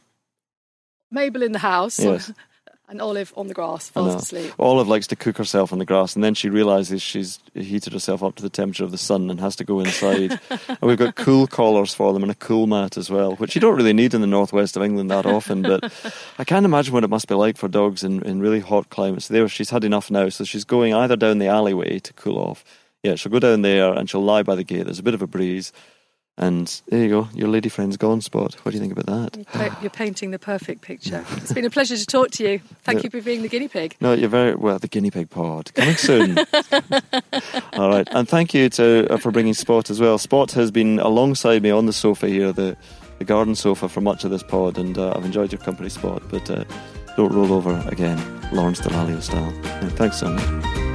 Mabel 1.10 1.42
in 1.42 1.52
the 1.52 1.58
house. 1.58 1.98
Yes. 1.98 2.30
And 2.90 3.02
Olive 3.02 3.34
on 3.36 3.48
the 3.48 3.54
grass, 3.54 3.90
fast 3.90 4.18
asleep. 4.18 4.54
Olive 4.58 4.88
likes 4.88 5.06
to 5.08 5.16
cook 5.16 5.36
herself 5.36 5.74
on 5.74 5.78
the 5.78 5.84
grass, 5.84 6.14
and 6.14 6.24
then 6.24 6.32
she 6.32 6.48
realizes 6.48 7.02
she's 7.02 7.38
heated 7.52 7.92
herself 7.92 8.22
up 8.22 8.36
to 8.36 8.42
the 8.42 8.48
temperature 8.48 8.84
of 8.84 8.92
the 8.92 8.98
sun 8.98 9.28
and 9.28 9.38
has 9.40 9.56
to 9.56 9.64
go 9.64 9.80
inside. 9.80 10.40
and 10.50 10.78
we've 10.80 10.96
got 10.96 11.14
cool 11.14 11.46
collars 11.46 11.92
for 11.92 12.14
them 12.14 12.22
and 12.22 12.32
a 12.32 12.36
cool 12.36 12.66
mat 12.66 12.96
as 12.96 13.10
well, 13.10 13.36
which 13.36 13.54
you 13.54 13.60
don't 13.60 13.76
really 13.76 13.92
need 13.92 14.14
in 14.14 14.22
the 14.22 14.26
northwest 14.26 14.74
of 14.74 14.82
England 14.82 15.10
that 15.10 15.26
often. 15.26 15.60
But 15.60 15.92
I 16.38 16.44
can't 16.44 16.64
imagine 16.64 16.94
what 16.94 17.04
it 17.04 17.10
must 17.10 17.28
be 17.28 17.34
like 17.34 17.58
for 17.58 17.68
dogs 17.68 18.02
in, 18.02 18.22
in 18.22 18.40
really 18.40 18.60
hot 18.60 18.88
climates. 18.88 19.28
There, 19.28 19.46
she's 19.48 19.68
had 19.70 19.84
enough 19.84 20.10
now, 20.10 20.30
so 20.30 20.44
she's 20.44 20.64
going 20.64 20.94
either 20.94 21.16
down 21.16 21.38
the 21.38 21.48
alleyway 21.48 21.98
to 21.98 22.12
cool 22.14 22.38
off. 22.38 22.64
Yeah, 23.02 23.16
she'll 23.16 23.32
go 23.32 23.38
down 23.38 23.60
there 23.60 23.92
and 23.92 24.08
she'll 24.08 24.24
lie 24.24 24.42
by 24.42 24.54
the 24.54 24.64
gate. 24.64 24.84
There's 24.84 24.98
a 24.98 25.04
bit 25.04 25.14
of 25.14 25.20
a 25.20 25.26
breeze 25.26 25.72
and 26.38 26.80
there 26.88 27.02
you 27.02 27.08
go, 27.08 27.28
your 27.34 27.48
lady 27.48 27.68
friend's 27.68 27.96
gone 27.96 28.20
spot. 28.20 28.54
What 28.62 28.70
do 28.70 28.76
you 28.76 28.80
think 28.80 28.96
about 28.96 29.06
that? 29.06 29.72
You're 29.82 29.90
painting 29.90 30.30
the 30.30 30.38
perfect 30.38 30.82
picture. 30.82 31.24
It's 31.38 31.52
been 31.52 31.64
a 31.64 31.70
pleasure 31.70 31.96
to 31.96 32.06
talk 32.06 32.30
to 32.32 32.44
you. 32.44 32.60
Thank 32.84 32.98
yeah. 32.98 33.04
you 33.04 33.10
for 33.10 33.24
being 33.24 33.42
the 33.42 33.48
guinea 33.48 33.68
pig. 33.68 33.96
No, 34.00 34.12
you're 34.12 34.28
very 34.28 34.54
well. 34.54 34.78
The 34.78 34.88
guinea 34.88 35.10
pig 35.10 35.30
pod 35.30 35.72
coming 35.74 35.96
soon. 35.96 36.38
All 37.72 37.88
right, 37.88 38.06
and 38.12 38.28
thank 38.28 38.54
you 38.54 38.68
to 38.70 39.12
uh, 39.12 39.16
for 39.16 39.30
bringing 39.30 39.54
Spot 39.54 39.90
as 39.90 40.00
well. 40.00 40.18
Spot 40.18 40.52
has 40.52 40.70
been 40.70 40.98
alongside 41.00 41.62
me 41.62 41.70
on 41.70 41.86
the 41.86 41.92
sofa 41.92 42.28
here, 42.28 42.52
the 42.52 42.76
the 43.18 43.24
garden 43.24 43.54
sofa 43.54 43.88
for 43.88 44.00
much 44.00 44.24
of 44.24 44.30
this 44.30 44.42
pod, 44.42 44.78
and 44.78 44.96
uh, 44.96 45.12
I've 45.16 45.24
enjoyed 45.24 45.52
your 45.52 45.60
company, 45.60 45.88
Spot. 45.88 46.22
But 46.30 46.50
uh, 46.50 46.64
don't 47.16 47.32
roll 47.32 47.52
over 47.52 47.82
again, 47.88 48.18
Lawrence 48.52 48.80
Dallaglio 48.80 49.20
style. 49.22 49.52
Yeah, 49.64 49.88
thanks 49.90 50.18
so 50.18 50.30
much. 50.30 50.87